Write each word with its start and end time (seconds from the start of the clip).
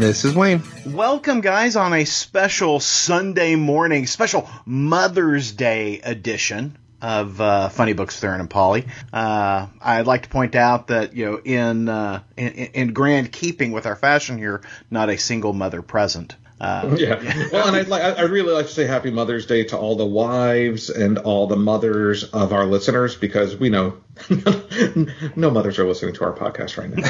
And 0.00 0.08
this 0.08 0.24
is 0.24 0.34
Wayne. 0.34 0.62
Welcome, 0.86 1.42
guys, 1.42 1.76
on 1.76 1.92
a 1.92 2.06
special 2.06 2.80
Sunday 2.80 3.54
morning, 3.54 4.06
special 4.06 4.48
Mother's 4.64 5.52
Day 5.52 6.00
edition 6.00 6.78
of 7.02 7.38
uh, 7.38 7.68
Funny 7.68 7.92
Books 7.92 8.16
with 8.16 8.24
Aaron 8.24 8.40
and 8.40 8.48
Polly. 8.48 8.86
Uh, 9.12 9.66
I'd 9.78 10.06
like 10.06 10.22
to 10.22 10.30
point 10.30 10.54
out 10.54 10.86
that 10.86 11.14
you 11.14 11.26
know, 11.26 11.38
in, 11.44 11.90
uh, 11.90 12.22
in 12.34 12.48
in 12.48 12.92
grand 12.94 13.30
keeping 13.30 13.72
with 13.72 13.84
our 13.84 13.94
fashion 13.94 14.38
here, 14.38 14.62
not 14.90 15.10
a 15.10 15.18
single 15.18 15.52
mother 15.52 15.82
present. 15.82 16.34
Uh, 16.58 16.96
yeah. 16.98 17.16
Well, 17.52 17.68
and 17.68 17.76
I'd 17.76 17.88
like 17.88 18.02
I 18.02 18.22
really 18.22 18.54
like 18.54 18.68
to 18.68 18.72
say 18.72 18.86
Happy 18.86 19.10
Mother's 19.10 19.44
Day 19.44 19.64
to 19.64 19.76
all 19.76 19.96
the 19.96 20.06
wives 20.06 20.88
and 20.88 21.18
all 21.18 21.46
the 21.46 21.56
mothers 21.56 22.24
of 22.24 22.54
our 22.54 22.64
listeners 22.64 23.16
because 23.16 23.54
we 23.54 23.68
know 23.68 23.98
no 25.36 25.50
mothers 25.50 25.78
are 25.78 25.86
listening 25.86 26.14
to 26.14 26.24
our 26.24 26.32
podcast 26.32 26.76
right 26.78 26.90
now. 26.90 27.08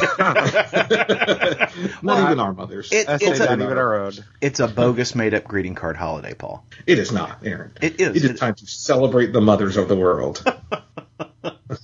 Not 2.02 2.17
well, 2.17 2.25
even 2.25 2.41
our 2.41 2.52
mothers. 2.52 2.91
It, 2.92 3.06
it's 3.08 3.39
not 3.39 3.61
even 3.61 3.78
our 3.78 4.00
own. 4.00 4.12
It's 4.41 4.61
a 4.61 4.69
bogus 4.69 5.14
made 5.14 5.34
up 5.34 5.44
greeting 5.44 5.75
card 5.75 5.97
holiday, 5.97 6.34
Paul. 6.34 6.64
It 6.86 6.98
is 6.98 7.12
not, 7.12 7.39
Aaron. 7.44 7.72
It 7.80 8.00
is. 8.00 8.17
It 8.17 8.30
is 8.30 8.41
time 8.41 8.55
to 8.55 8.67
celebrate 8.67 9.33
the 9.33 9.41
mothers 9.41 9.77
of 9.77 9.89
the 9.89 9.97
world. 9.97 10.42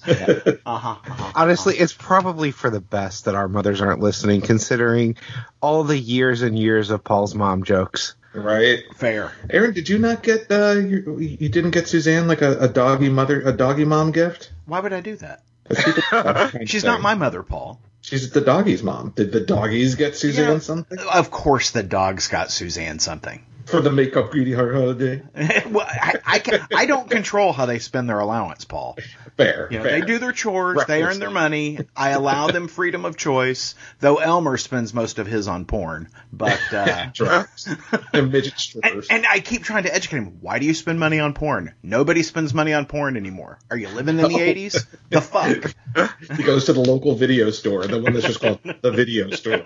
uh-huh, 0.07 0.57
uh-huh, 0.67 1.33
Honestly, 1.35 1.75
uh-huh. 1.75 1.85
it's 1.85 1.93
probably 1.93 2.51
for 2.51 2.71
the 2.71 2.81
best 2.81 3.27
that 3.27 3.35
our 3.35 3.49
mothers 3.49 3.81
aren't 3.81 4.01
listening, 4.01 4.41
considering 4.41 5.17
all 5.61 5.85
the 5.85 5.99
years 5.99 6.43
and 6.43 6.59
years 6.59 6.91
of 6.91 7.05
Paul's 7.05 7.35
mom 7.35 7.65
jokes. 7.65 8.15
Right. 8.37 8.85
Fair. 8.95 9.33
Aaron, 9.51 9.73
did 9.73 9.89
you 9.89 9.99
not 9.99 10.23
get 10.23 10.51
uh 10.51 10.73
you, 10.73 11.19
you 11.19 11.49
didn't 11.49 11.71
get 11.73 11.89
Suzanne 11.89 12.29
like 12.29 12.43
a, 12.43 12.59
a 12.61 12.69
doggy 12.69 13.09
mother 13.09 13.41
a 13.41 13.53
doggy 13.53 13.85
mom 13.85 14.13
gift? 14.13 14.53
Why 14.67 14.81
would 14.81 14.93
I 14.93 15.01
do 15.01 15.17
that? 15.17 15.43
She's 16.67 16.85
not 16.85 17.01
my 17.01 17.15
mother, 17.15 17.43
Paul. 17.43 17.81
She's 18.03 18.31
the 18.31 18.41
doggy's 18.41 18.85
mom. 18.85 19.11
Did 19.17 19.33
the 19.33 19.41
doggies 19.41 19.97
get 19.97 20.15
Suzanne 20.15 20.53
yeah, 20.53 20.59
something? 20.61 20.99
Of 21.13 21.31
course 21.33 21.73
the 21.73 21.83
dogs 21.83 22.29
got 22.29 22.53
Suzanne 22.53 23.01
something 23.01 23.45
for 23.67 23.81
the 23.81 23.91
makeup 23.91 24.31
greedy 24.31 24.53
heart 24.53 24.75
holiday. 24.75 25.23
well, 25.71 25.87
I, 25.89 26.15
I, 26.25 26.39
can, 26.39 26.67
I 26.75 26.87
don't 26.87 27.11
control 27.11 27.53
how 27.53 27.67
they 27.67 27.79
spend 27.79 28.09
their 28.09 28.21
allowance, 28.21 28.65
Paul. 28.65 28.97
Fair, 29.37 29.69
you 29.71 29.79
know, 29.79 29.85
fair. 29.85 30.01
They 30.01 30.07
do 30.07 30.19
their 30.19 30.33
chores. 30.33 30.85
They 30.87 31.03
earn 31.03 31.19
their 31.19 31.31
money. 31.31 31.81
I 31.95 32.11
allow 32.11 32.47
them 32.47 32.69
freedom 32.69 33.05
of 33.05 33.17
choice. 33.17 33.75
Though 34.01 34.17
Elmer 34.17 34.57
spends 34.57 34.95
most 34.95 35.19
of 35.19 35.27
his 35.27 35.49
on 35.49 35.65
porn, 35.65 36.09
but 36.33 36.61
uh, 36.73 37.11
and 38.13 38.33
midget 38.33 38.59
strippers. 38.59 39.09
And, 39.11 39.25
and, 39.25 39.27
I 39.27 39.41
keep 39.41 39.65
trying 39.65 39.83
to 39.83 39.95
educate 39.95 40.19
him. 40.19 40.39
Why 40.41 40.59
do 40.59 40.67
you 40.67 40.75
spend 40.75 41.01
money 41.01 41.19
on 41.19 41.35
porn? 41.35 41.75
Nobody 41.83 42.23
spends 42.23 42.55
money 42.55 42.73
on 42.73 42.87
porn 42.87 43.17
anymore. 43.17 43.59
Are 43.71 43.77
you 43.77 43.89
living 43.89 44.19
in 44.19 44.33
the 44.33 44.39
eighties? 44.39 44.87
the 45.11 45.21
fuck. 45.21 45.75
He 46.37 46.43
goes 46.43 46.67
to 46.67 46.75
the 46.75 46.81
local 46.81 47.15
video 47.15 47.51
store, 47.51 47.87
the 47.87 47.99
one 47.99 48.13
that's 48.13 48.27
just 48.27 48.41
called 48.41 48.61
the 48.83 48.91
video 48.91 49.31
store. 49.31 49.63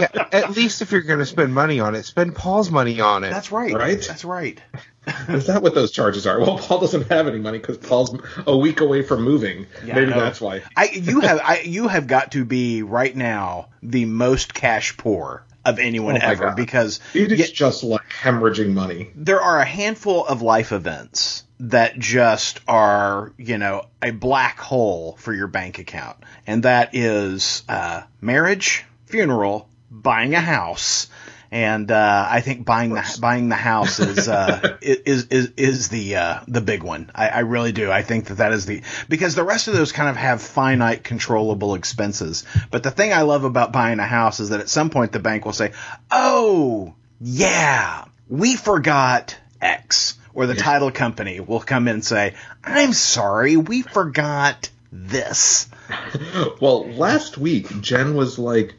Yeah, 0.00 0.28
at 0.32 0.50
least 0.50 0.82
if 0.82 0.92
you're 0.92 1.02
going 1.02 1.18
to 1.18 1.26
spend 1.26 1.54
money 1.54 1.80
on 1.80 1.94
it, 1.94 2.04
spend 2.04 2.34
Paul's 2.34 2.70
money 2.70 3.00
on 3.00 3.24
it. 3.24 3.30
That's 3.30 3.52
right. 3.52 3.72
Right. 3.74 4.04
That's 4.06 4.24
right. 4.24 4.60
Is 5.28 5.46
that 5.46 5.62
what 5.62 5.74
those 5.74 5.90
charges 5.90 6.26
are? 6.26 6.38
Well, 6.38 6.58
Paul 6.58 6.80
doesn't 6.80 7.08
have 7.08 7.26
any 7.28 7.38
money 7.38 7.58
because 7.58 7.78
Paul's 7.78 8.18
a 8.46 8.56
week 8.56 8.80
away 8.80 9.02
from 9.02 9.22
moving. 9.22 9.66
Yeah, 9.84 9.94
Maybe 9.94 10.10
that's 10.10 10.40
why. 10.40 10.62
I 10.76 10.90
you 10.92 11.20
have 11.20 11.40
I 11.42 11.60
you 11.60 11.88
have 11.88 12.06
got 12.06 12.32
to 12.32 12.44
be 12.44 12.82
right 12.82 13.14
now 13.14 13.68
the 13.82 14.04
most 14.04 14.52
cash 14.52 14.96
poor 14.96 15.44
of 15.64 15.78
anyone 15.78 16.16
oh 16.16 16.20
ever 16.22 16.46
God. 16.46 16.56
because 16.56 17.00
it 17.14 17.32
is 17.32 17.50
just 17.50 17.84
like 17.84 18.08
hemorrhaging 18.08 18.72
money. 18.72 19.10
There 19.14 19.40
are 19.40 19.60
a 19.60 19.64
handful 19.64 20.26
of 20.26 20.42
life 20.42 20.72
events 20.72 21.44
that 21.60 21.98
just 21.98 22.60
are, 22.68 23.32
you 23.36 23.58
know, 23.58 23.86
a 24.02 24.10
black 24.10 24.58
hole 24.58 25.16
for 25.18 25.32
your 25.32 25.48
bank 25.48 25.78
account, 25.78 26.18
and 26.46 26.62
that 26.62 26.94
is 26.94 27.64
uh, 27.68 28.02
marriage, 28.20 28.84
funeral, 29.06 29.67
buying 29.90 30.34
a 30.34 30.40
house, 30.40 31.08
and 31.50 31.90
uh, 31.90 32.26
I 32.28 32.40
think 32.40 32.66
buying 32.66 32.92
the 32.92 33.18
buying 33.20 33.48
the 33.48 33.56
house 33.56 34.00
is 34.00 34.28
uh, 34.28 34.76
is 34.82 35.26
is 35.26 35.52
is 35.56 35.88
the 35.88 36.16
uh, 36.16 36.40
the 36.46 36.60
big 36.60 36.82
one. 36.82 37.10
I, 37.14 37.28
I, 37.28 37.38
really 37.40 37.72
do. 37.72 37.90
I 37.90 38.02
think 38.02 38.26
that 38.26 38.34
that 38.34 38.52
is 38.52 38.66
the 38.66 38.82
because 39.08 39.34
the 39.34 39.44
rest 39.44 39.68
of 39.68 39.74
those 39.74 39.92
kind 39.92 40.08
of 40.08 40.16
have 40.16 40.42
finite 40.42 41.04
controllable 41.04 41.74
expenses. 41.74 42.44
But 42.70 42.82
the 42.82 42.90
thing 42.90 43.12
I 43.12 43.22
love 43.22 43.44
about 43.44 43.72
buying 43.72 43.98
a 43.98 44.06
house 44.06 44.40
is 44.40 44.50
that 44.50 44.60
at 44.60 44.68
some 44.68 44.90
point 44.90 45.12
the 45.12 45.20
bank 45.20 45.44
will 45.44 45.52
say, 45.52 45.72
"Oh 46.10 46.94
yeah, 47.20 48.04
we 48.28 48.56
forgot 48.56 49.36
X," 49.60 50.18
or 50.34 50.46
the 50.46 50.54
yeah. 50.54 50.62
title 50.62 50.90
company 50.90 51.40
will 51.40 51.60
come 51.60 51.88
in 51.88 51.94
and 51.94 52.04
say, 52.04 52.34
"I'm 52.62 52.92
sorry, 52.92 53.56
we 53.56 53.80
forgot 53.82 54.68
this." 54.92 55.66
well, 56.60 56.86
last 56.90 57.38
week 57.38 57.80
Jen 57.80 58.14
was 58.14 58.38
like 58.38 58.74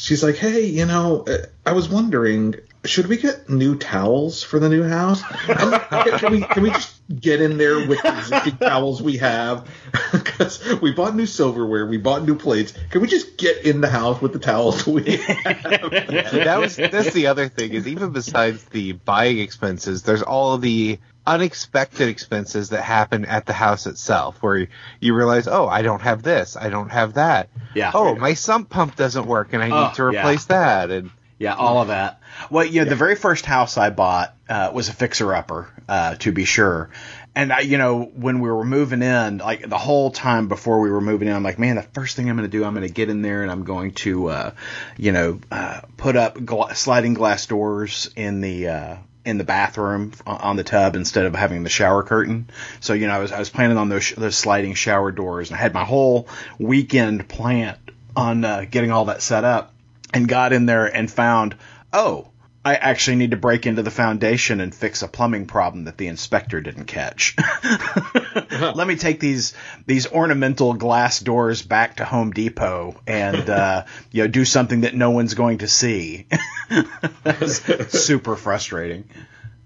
she's 0.00 0.22
like, 0.22 0.36
hey, 0.36 0.64
you 0.66 0.86
know, 0.86 1.24
uh, 1.26 1.46
I 1.64 1.72
was 1.72 1.88
wondering, 1.88 2.54
should 2.84 3.06
we 3.06 3.18
get 3.18 3.50
new 3.50 3.76
towels 3.76 4.42
for 4.42 4.58
the 4.58 4.68
new 4.68 4.82
house? 4.82 5.22
can 5.22 6.32
we 6.32 6.40
can 6.40 6.62
we 6.62 6.70
just 6.70 6.94
get 7.20 7.42
in 7.42 7.58
there 7.58 7.86
with 7.86 8.00
the 8.02 8.16
existing 8.16 8.56
towels 8.60 9.02
we 9.02 9.18
have? 9.18 9.68
Because 10.12 10.80
we 10.80 10.92
bought 10.92 11.14
new 11.14 11.26
silverware, 11.26 11.86
we 11.86 11.96
bought 11.96 12.24
new 12.24 12.34
plates. 12.34 12.72
Can 12.90 13.00
we 13.00 13.06
just 13.08 13.36
get 13.36 13.64
in 13.64 13.80
the 13.80 13.88
house 13.88 14.20
with 14.20 14.32
the 14.32 14.38
towels 14.38 14.86
we 14.86 15.16
have? 15.16 15.90
that 15.90 16.56
was 16.58 16.76
that's 16.76 17.12
the 17.12 17.28
other 17.28 17.48
thing 17.48 17.72
is 17.72 17.86
even 17.86 18.10
besides 18.10 18.64
the 18.64 18.92
buying 18.92 19.38
expenses, 19.38 20.02
there's 20.02 20.22
all 20.22 20.58
the 20.58 20.98
unexpected 21.26 22.08
expenses 22.08 22.70
that 22.70 22.82
happen 22.82 23.24
at 23.24 23.46
the 23.46 23.52
house 23.52 23.86
itself 23.86 24.42
where 24.42 24.68
you 25.00 25.14
realize, 25.14 25.46
oh, 25.46 25.68
I 25.68 25.82
don't 25.82 26.02
have 26.02 26.22
this, 26.22 26.56
I 26.56 26.70
don't 26.70 26.90
have 26.90 27.14
that. 27.14 27.48
Yeah. 27.74 27.92
Oh, 27.94 28.14
my 28.14 28.34
sump 28.34 28.68
pump 28.70 28.96
doesn't 28.96 29.26
work 29.26 29.52
and 29.52 29.62
I 29.62 29.66
need 29.66 29.90
oh, 29.90 29.92
to 29.94 30.04
replace 30.04 30.46
yeah. 30.48 30.58
that. 30.58 30.90
And 30.90 31.10
yeah, 31.38 31.54
all 31.54 31.80
of 31.80 31.88
that. 31.88 32.20
Well, 32.50 32.64
you 32.64 32.80
know, 32.80 32.84
yeah. 32.84 32.90
the 32.90 32.96
very 32.96 33.16
first 33.16 33.46
house 33.46 33.78
I 33.78 33.90
bought 33.90 34.34
uh, 34.48 34.72
was 34.74 34.88
a 34.88 34.92
fixer 34.92 35.34
upper, 35.34 35.72
uh, 35.88 36.16
to 36.16 36.32
be 36.32 36.44
sure. 36.44 36.90
And 37.34 37.52
I, 37.52 37.60
you 37.60 37.78
know, 37.78 38.02
when 38.02 38.40
we 38.40 38.50
were 38.50 38.64
moving 38.64 39.02
in, 39.02 39.38
like 39.38 39.68
the 39.68 39.78
whole 39.78 40.10
time 40.10 40.48
before 40.48 40.80
we 40.80 40.90
were 40.90 41.00
moving 41.00 41.28
in, 41.28 41.34
I'm 41.34 41.42
like, 41.42 41.58
man, 41.58 41.76
the 41.76 41.82
first 41.82 42.16
thing 42.16 42.28
I'm 42.28 42.36
going 42.36 42.50
to 42.50 42.54
do, 42.54 42.64
I'm 42.64 42.74
going 42.74 42.86
to 42.86 42.92
get 42.92 43.08
in 43.08 43.22
there 43.22 43.42
and 43.42 43.50
I'm 43.50 43.64
going 43.64 43.92
to, 43.92 44.28
uh, 44.28 44.50
you 44.96 45.12
know, 45.12 45.40
uh, 45.50 45.80
put 45.96 46.16
up 46.16 46.36
gl- 46.36 46.74
sliding 46.74 47.14
glass 47.14 47.46
doors 47.46 48.10
in 48.16 48.40
the 48.40 48.68
uh, 48.68 48.96
in 49.24 49.38
the 49.38 49.44
bathroom 49.44 50.12
on 50.26 50.56
the 50.56 50.64
tub 50.64 50.96
instead 50.96 51.26
of 51.26 51.34
having 51.34 51.62
the 51.62 51.68
shower 51.68 52.02
curtain. 52.02 52.48
So 52.80 52.94
you 52.94 53.06
know, 53.06 53.14
I 53.14 53.18
was 53.18 53.32
I 53.32 53.38
was 53.38 53.50
planning 53.50 53.76
on 53.76 53.88
those 53.88 54.10
those 54.10 54.36
sliding 54.36 54.74
shower 54.74 55.12
doors, 55.12 55.50
and 55.50 55.58
I 55.58 55.60
had 55.60 55.74
my 55.74 55.84
whole 55.84 56.28
weekend 56.58 57.28
planned 57.28 57.78
on 58.16 58.44
uh, 58.44 58.66
getting 58.70 58.90
all 58.90 59.06
that 59.06 59.22
set 59.22 59.44
up, 59.44 59.72
and 60.12 60.28
got 60.28 60.52
in 60.52 60.66
there 60.66 60.86
and 60.86 61.10
found, 61.10 61.56
oh, 61.92 62.28
I 62.62 62.74
actually 62.74 63.16
need 63.16 63.30
to 63.30 63.38
break 63.38 63.64
into 63.66 63.82
the 63.82 63.90
foundation 63.90 64.60
and 64.60 64.74
fix 64.74 65.02
a 65.02 65.08
plumbing 65.08 65.46
problem 65.46 65.84
that 65.84 65.96
the 65.96 66.08
inspector 66.08 66.60
didn't 66.60 66.84
catch. 66.84 67.34
Let 68.60 68.86
me 68.86 68.96
take 68.96 69.18
these 69.18 69.54
these 69.86 70.06
ornamental 70.06 70.74
glass 70.74 71.20
doors 71.20 71.62
back 71.62 71.96
to 71.96 72.04
Home 72.04 72.32
Depot 72.32 73.00
and 73.06 73.48
uh, 73.50 73.84
you 74.12 74.24
know 74.24 74.28
do 74.28 74.44
something 74.44 74.82
that 74.82 74.94
no 74.94 75.10
one's 75.10 75.32
going 75.32 75.58
to 75.58 75.68
see. 75.68 76.26
super 77.88 78.36
frustrating. 78.36 79.08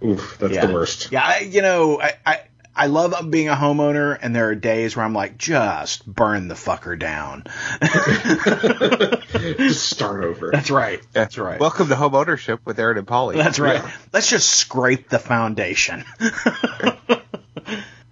Oof, 0.05 0.37
that's 0.39 0.55
yeah. 0.55 0.67
the 0.67 0.73
worst. 0.73 1.11
Yeah, 1.11 1.25
I, 1.25 1.39
you 1.41 1.63
know, 1.63 2.01
I, 2.01 2.15
I 2.25 2.41
I 2.77 2.87
love 2.87 3.31
being 3.31 3.49
a 3.49 3.55
homeowner, 3.55 4.19
and 4.21 4.35
there 4.35 4.49
are 4.49 4.55
days 4.57 4.97
where 4.97 5.05
I'm 5.05 5.13
like, 5.13 5.39
just 5.39 6.05
burn 6.07 6.49
the 6.49 6.55
fucker 6.55 6.99
down. 6.99 7.45
just 9.59 9.89
start 9.89 10.25
over. 10.25 10.51
That's 10.53 10.71
right. 10.71 11.01
That's 11.13 11.39
right. 11.39 11.61
Welcome 11.61 11.89
to 11.89 11.97
home 11.97 12.17
ownership 12.17 12.61
with 12.65 12.81
Aaron 12.81 12.99
and 12.99 13.07
Polly. 13.07 13.37
That's 13.37 13.61
right. 13.61 13.83
Yeah. 13.83 13.93
Let's 14.13 14.29
just 14.29 14.49
scrape 14.49 15.09
the 15.09 15.21
foundation. 15.21 16.05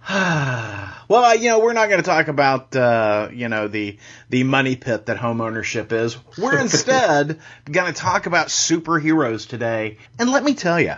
well, 0.09 1.35
you 1.35 1.49
know, 1.49 1.59
we're 1.59 1.73
not 1.73 1.89
going 1.89 2.01
to 2.01 2.05
talk 2.05 2.29
about 2.29 2.73
uh, 2.75 3.29
you 3.33 3.49
know 3.49 3.67
the 3.67 3.97
the 4.29 4.43
money 4.43 4.77
pit 4.77 5.07
that 5.07 5.17
homeownership 5.17 5.91
is. 5.91 6.17
We're 6.37 6.57
instead 6.61 7.39
going 7.69 7.93
to 7.93 7.99
talk 7.99 8.27
about 8.27 8.47
superheroes 8.47 9.47
today. 9.47 9.97
And 10.17 10.31
let 10.31 10.43
me 10.43 10.53
tell 10.53 10.79
you, 10.79 10.95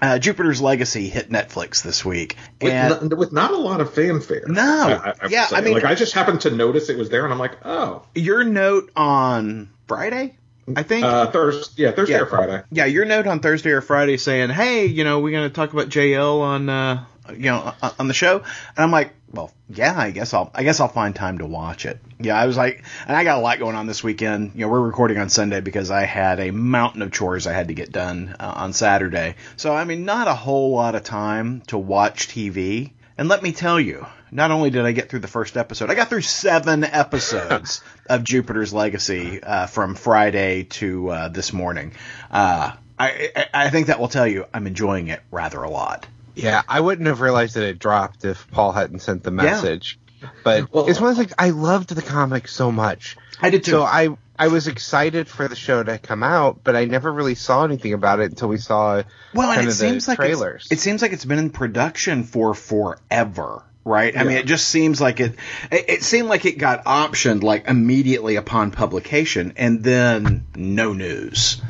uh, 0.00 0.18
Jupiter's 0.18 0.60
Legacy 0.60 1.08
hit 1.08 1.30
Netflix 1.30 1.82
this 1.82 2.04
week, 2.04 2.36
and 2.60 3.00
with, 3.00 3.12
with 3.14 3.32
not 3.32 3.52
a 3.52 3.56
lot 3.56 3.80
of 3.80 3.94
fanfare. 3.94 4.44
No, 4.46 4.62
I, 4.62 5.14
I 5.20 5.28
yeah, 5.28 5.48
I 5.50 5.60
mean, 5.60 5.74
like 5.74 5.84
I 5.84 5.94
just 5.94 6.12
happened 6.12 6.42
to 6.42 6.50
notice 6.50 6.88
it 6.88 6.98
was 6.98 7.08
there, 7.08 7.24
and 7.24 7.32
I'm 7.32 7.38
like, 7.38 7.64
oh. 7.64 8.04
Your 8.14 8.44
note 8.44 8.90
on 8.94 9.70
Friday, 9.86 10.36
I 10.74 10.82
think. 10.82 11.04
Uh, 11.04 11.30
Thursday, 11.30 11.84
yeah, 11.84 11.92
Thursday 11.92 12.14
yeah. 12.14 12.20
or 12.20 12.26
Friday. 12.26 12.62
Yeah, 12.70 12.84
your 12.86 13.04
note 13.04 13.26
on 13.26 13.40
Thursday 13.40 13.70
or 13.70 13.80
Friday 13.80 14.16
saying, 14.16 14.50
"Hey, 14.50 14.86
you 14.86 15.04
know, 15.04 15.20
we're 15.20 15.32
going 15.32 15.48
to 15.48 15.54
talk 15.54 15.72
about 15.72 15.88
JL 15.88 16.40
on, 16.40 16.68
uh, 16.68 17.04
you 17.30 17.50
know, 17.50 17.74
on 17.98 18.08
the 18.08 18.14
show," 18.14 18.38
and 18.38 18.78
I'm 18.78 18.90
like, 18.90 19.12
well, 19.32 19.50
yeah, 19.68 19.98
I 19.98 20.10
guess 20.10 20.34
I'll 20.34 20.50
I 20.54 20.62
guess 20.62 20.80
I'll 20.80 20.88
find 20.88 21.14
time 21.14 21.38
to 21.38 21.46
watch 21.46 21.86
it. 21.86 22.00
Yeah, 22.18 22.38
I 22.38 22.46
was 22.46 22.56
like, 22.56 22.84
and 23.06 23.16
I 23.16 23.24
got 23.24 23.38
a 23.38 23.40
lot 23.40 23.58
going 23.58 23.76
on 23.76 23.86
this 23.86 24.02
weekend. 24.02 24.52
You 24.54 24.62
know, 24.62 24.68
we're 24.68 24.80
recording 24.80 25.18
on 25.18 25.28
Sunday 25.28 25.60
because 25.60 25.90
I 25.90 26.04
had 26.04 26.40
a 26.40 26.50
mountain 26.50 27.02
of 27.02 27.12
chores 27.12 27.46
I 27.46 27.52
had 27.52 27.68
to 27.68 27.74
get 27.74 27.92
done 27.92 28.36
uh, 28.38 28.52
on 28.56 28.72
Saturday. 28.72 29.36
So 29.56 29.74
I 29.74 29.84
mean, 29.84 30.04
not 30.04 30.28
a 30.28 30.34
whole 30.34 30.72
lot 30.72 30.94
of 30.94 31.04
time 31.04 31.62
to 31.68 31.78
watch 31.78 32.28
TV. 32.28 32.92
And 33.18 33.28
let 33.28 33.42
me 33.42 33.52
tell 33.52 33.80
you, 33.80 34.06
not 34.30 34.50
only 34.50 34.70
did 34.70 34.84
I 34.84 34.92
get 34.92 35.08
through 35.08 35.20
the 35.20 35.28
first 35.28 35.56
episode, 35.56 35.90
I 35.90 35.94
got 35.94 36.10
through 36.10 36.22
seven 36.22 36.84
episodes 36.84 37.82
of 38.08 38.24
Jupiter's 38.24 38.74
Legacy 38.74 39.42
uh, 39.42 39.66
from 39.66 39.94
Friday 39.94 40.64
to 40.64 41.08
uh, 41.08 41.28
this 41.28 41.52
morning. 41.52 41.92
Uh, 42.30 42.72
I, 42.98 43.30
I, 43.34 43.46
I 43.54 43.70
think 43.70 43.86
that 43.86 43.98
will 43.98 44.08
tell 44.08 44.26
you 44.26 44.44
I'm 44.52 44.66
enjoying 44.66 45.08
it 45.08 45.22
rather 45.30 45.62
a 45.62 45.70
lot. 45.70 46.06
Yeah, 46.36 46.62
I 46.68 46.80
wouldn't 46.80 47.08
have 47.08 47.20
realized 47.20 47.54
that 47.54 47.64
it 47.64 47.78
dropped 47.78 48.24
if 48.24 48.48
Paul 48.50 48.72
hadn't 48.72 49.00
sent 49.00 49.22
the 49.22 49.30
message. 49.30 49.98
Yeah. 50.22 50.28
But 50.44 50.72
Well- 50.72 50.88
it's 50.88 51.00
one 51.00 51.10
of 51.10 51.16
things 51.16 51.32
I 51.38 51.50
loved 51.50 51.94
the 51.94 52.02
comic 52.02 52.48
so 52.48 52.70
much. 52.70 53.16
I 53.40 53.50
did 53.50 53.64
too. 53.64 53.72
So 53.72 53.82
I 53.82 54.16
I 54.38 54.48
was 54.48 54.66
excited 54.66 55.28
for 55.28 55.48
the 55.48 55.56
show 55.56 55.82
to 55.82 55.98
come 55.98 56.22
out, 56.22 56.60
but 56.62 56.76
I 56.76 56.84
never 56.84 57.10
really 57.10 57.34
saw 57.34 57.64
anything 57.64 57.94
about 57.94 58.20
it 58.20 58.30
until 58.30 58.48
we 58.48 58.58
saw 58.58 59.02
well, 59.34 59.50
and 59.50 59.68
it 59.68 59.72
seems 59.72 60.06
like 60.08 60.18
trailers. 60.18 60.68
It 60.70 60.78
seems 60.78 61.00
like 61.02 61.12
it's 61.12 61.24
been 61.24 61.38
in 61.38 61.50
production 61.50 62.24
for 62.24 62.54
forever. 62.54 63.62
Right. 63.84 64.18
I 64.18 64.24
mean, 64.24 64.36
it 64.36 64.46
just 64.46 64.68
seems 64.68 65.00
like 65.00 65.20
it, 65.20 65.36
it. 65.70 65.84
It 65.88 66.02
seemed 66.02 66.28
like 66.28 66.44
it 66.44 66.58
got 66.58 66.84
optioned 66.86 67.42
like 67.44 67.68
immediately 67.68 68.36
upon 68.36 68.72
publication, 68.72 69.52
and 69.56 69.82
then 69.82 70.46
no 70.56 70.92
news. 70.92 71.62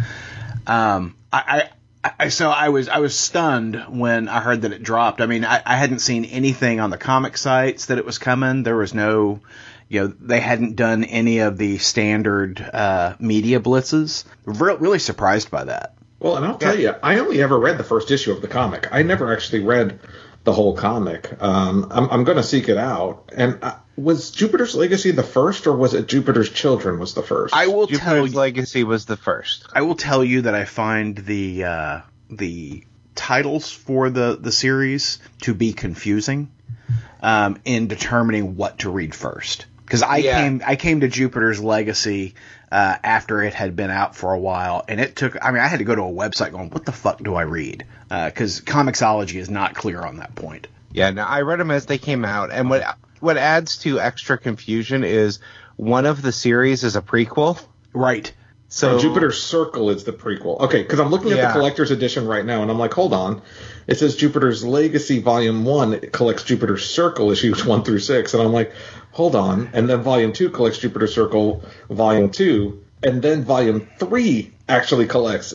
Um, 0.66 1.14
I, 1.32 1.68
I, 2.18 2.28
so 2.28 2.50
I 2.50 2.68
was, 2.68 2.88
I 2.88 2.98
was 2.98 3.18
stunned 3.18 3.76
when 3.88 4.28
I 4.28 4.40
heard 4.40 4.62
that 4.62 4.72
it 4.72 4.82
dropped. 4.82 5.20
I 5.20 5.26
mean, 5.26 5.44
I, 5.44 5.62
I 5.64 5.76
hadn't 5.76 6.00
seen 6.00 6.24
anything 6.24 6.80
on 6.80 6.90
the 6.90 6.98
comic 6.98 7.36
sites 7.36 7.86
that 7.86 7.98
it 7.98 8.04
was 8.04 8.18
coming. 8.18 8.62
There 8.62 8.76
was 8.76 8.94
no, 8.94 9.40
you 9.88 10.00
know, 10.00 10.06
they 10.20 10.40
hadn't 10.40 10.76
done 10.76 11.04
any 11.04 11.38
of 11.38 11.58
the 11.58 11.78
standard 11.78 12.60
uh, 12.60 13.16
media 13.18 13.60
blitzes. 13.60 14.24
Re- 14.44 14.76
really 14.76 14.98
surprised 14.98 15.50
by 15.50 15.64
that. 15.64 15.94
Well, 16.18 16.36
and 16.36 16.46
I'll 16.46 16.58
tell 16.58 16.78
you, 16.78 16.94
I 17.02 17.18
only 17.18 17.42
ever 17.42 17.58
read 17.58 17.78
the 17.78 17.84
first 17.84 18.10
issue 18.10 18.32
of 18.32 18.40
the 18.40 18.48
comic. 18.48 18.88
I 18.90 19.02
never 19.02 19.32
actually 19.32 19.60
read 19.60 20.00
the 20.46 20.52
whole 20.52 20.76
comic. 20.76 21.31
Um, 21.43 21.88
I'm, 21.90 22.08
I'm 22.08 22.25
going 22.25 22.37
to 22.37 22.43
seek 22.43 22.69
it 22.69 22.78
out. 22.78 23.31
And 23.37 23.58
uh, 23.62 23.75
was 23.96 24.31
Jupiter's 24.31 24.76
Legacy 24.76 25.10
the 25.10 25.25
first, 25.25 25.66
or 25.66 25.76
was 25.76 25.93
it 25.93 26.06
Jupiter's 26.06 26.48
Children 26.48 27.00
was 27.00 27.14
the 27.14 27.22
first? 27.22 27.52
I 27.54 27.66
will 27.66 27.88
tell 27.88 28.26
you. 28.26 28.32
Legacy 28.32 28.84
was 28.84 29.06
the 29.06 29.16
first. 29.16 29.66
I 29.75 29.82
will 29.82 29.96
tell 29.96 30.25
you 30.25 30.43
that 30.43 30.54
I 30.54 30.64
find 30.64 31.19
the 31.19 31.64
uh, 31.64 32.00
the 32.31 32.84
titles 33.16 33.70
for 33.72 34.08
the 34.08 34.38
the 34.40 34.52
series 34.52 35.19
to 35.43 35.52
be 35.52 35.72
confusing 35.72 36.52
um, 37.20 37.58
in 37.64 37.88
determining 37.88 38.56
what 38.56 38.78
to 38.78 38.90
read 38.90 39.16
first. 39.16 39.66
Because 39.84 40.02
I 40.02 40.19
Yeah. 40.19 40.40
came 40.40 40.62
I 40.64 40.76
came 40.76 41.00
to 41.00 41.08
Jupiter's 41.08 41.60
Legacy 41.60 42.34
uh, 42.72 42.96
after 43.02 43.42
it 43.42 43.54
had 43.54 43.76
been 43.76 43.90
out 43.90 44.16
for 44.16 44.32
a 44.32 44.38
while, 44.38 44.84
and 44.88 45.00
it 45.00 45.16
took. 45.16 45.36
I 45.44 45.50
mean, 45.50 45.62
I 45.62 45.68
had 45.68 45.78
to 45.78 45.84
go 45.84 45.94
to 45.94 46.02
a 46.02 46.12
website 46.12 46.52
going, 46.52 46.70
"What 46.70 46.84
the 46.84 46.92
fuck 46.92 47.22
do 47.22 47.34
I 47.34 47.42
read?" 47.42 47.84
Because 48.08 48.60
Comixology 48.60 49.36
is 49.40 49.50
not 49.50 49.74
clear 49.74 50.00
on 50.00 50.16
that 50.16 50.34
point. 50.34 50.66
Yeah, 50.92 51.10
no, 51.10 51.22
I 51.22 51.42
read 51.42 51.60
them 51.60 51.70
as 51.70 51.86
they 51.86 51.98
came 51.98 52.24
out, 52.24 52.50
and 52.52 52.68
what 52.70 52.96
what 53.20 53.36
adds 53.36 53.78
to 53.78 54.00
extra 54.00 54.38
confusion 54.38 55.04
is 55.04 55.38
one 55.76 56.06
of 56.06 56.22
the 56.22 56.32
series 56.32 56.84
is 56.84 56.96
a 56.96 57.02
prequel. 57.02 57.60
Right. 57.92 58.32
So 58.68 58.98
So 58.98 59.08
Jupiter's 59.08 59.40
Circle 59.40 59.90
is 59.90 60.02
the 60.04 60.12
prequel. 60.12 60.60
Okay, 60.62 60.82
because 60.82 60.98
I'm 60.98 61.08
looking 61.10 61.30
at 61.30 61.36
Yeah. 61.36 61.46
the 61.48 61.52
collector's 61.52 61.92
edition 61.92 62.26
right 62.26 62.44
now, 62.44 62.62
and 62.62 62.70
I'm 62.70 62.78
like, 62.78 62.92
hold 62.92 63.12
on. 63.12 63.42
It 63.86 63.96
says 63.98 64.16
Jupiter's 64.16 64.64
Legacy 64.64 65.20
Volume 65.20 65.64
One 65.64 65.94
it 65.94 66.12
collects 66.12 66.42
Jupiter's 66.42 66.84
Circle 66.84 67.30
issues 67.30 67.64
one 67.64 67.84
through 67.84 68.00
six, 68.00 68.34
and 68.34 68.42
I'm 68.42 68.52
like, 68.52 68.72
hold 69.16 69.34
on. 69.34 69.70
And 69.72 69.88
then 69.88 70.02
Volume 70.02 70.32
Two 70.34 70.50
collects 70.50 70.78
Jupiter 70.78 71.06
Circle 71.06 71.64
Volume 71.88 72.30
Two, 72.30 72.84
and 73.02 73.22
then 73.22 73.44
Volume 73.44 73.88
Three 73.98 74.52
actually 74.68 75.06
collects 75.06 75.54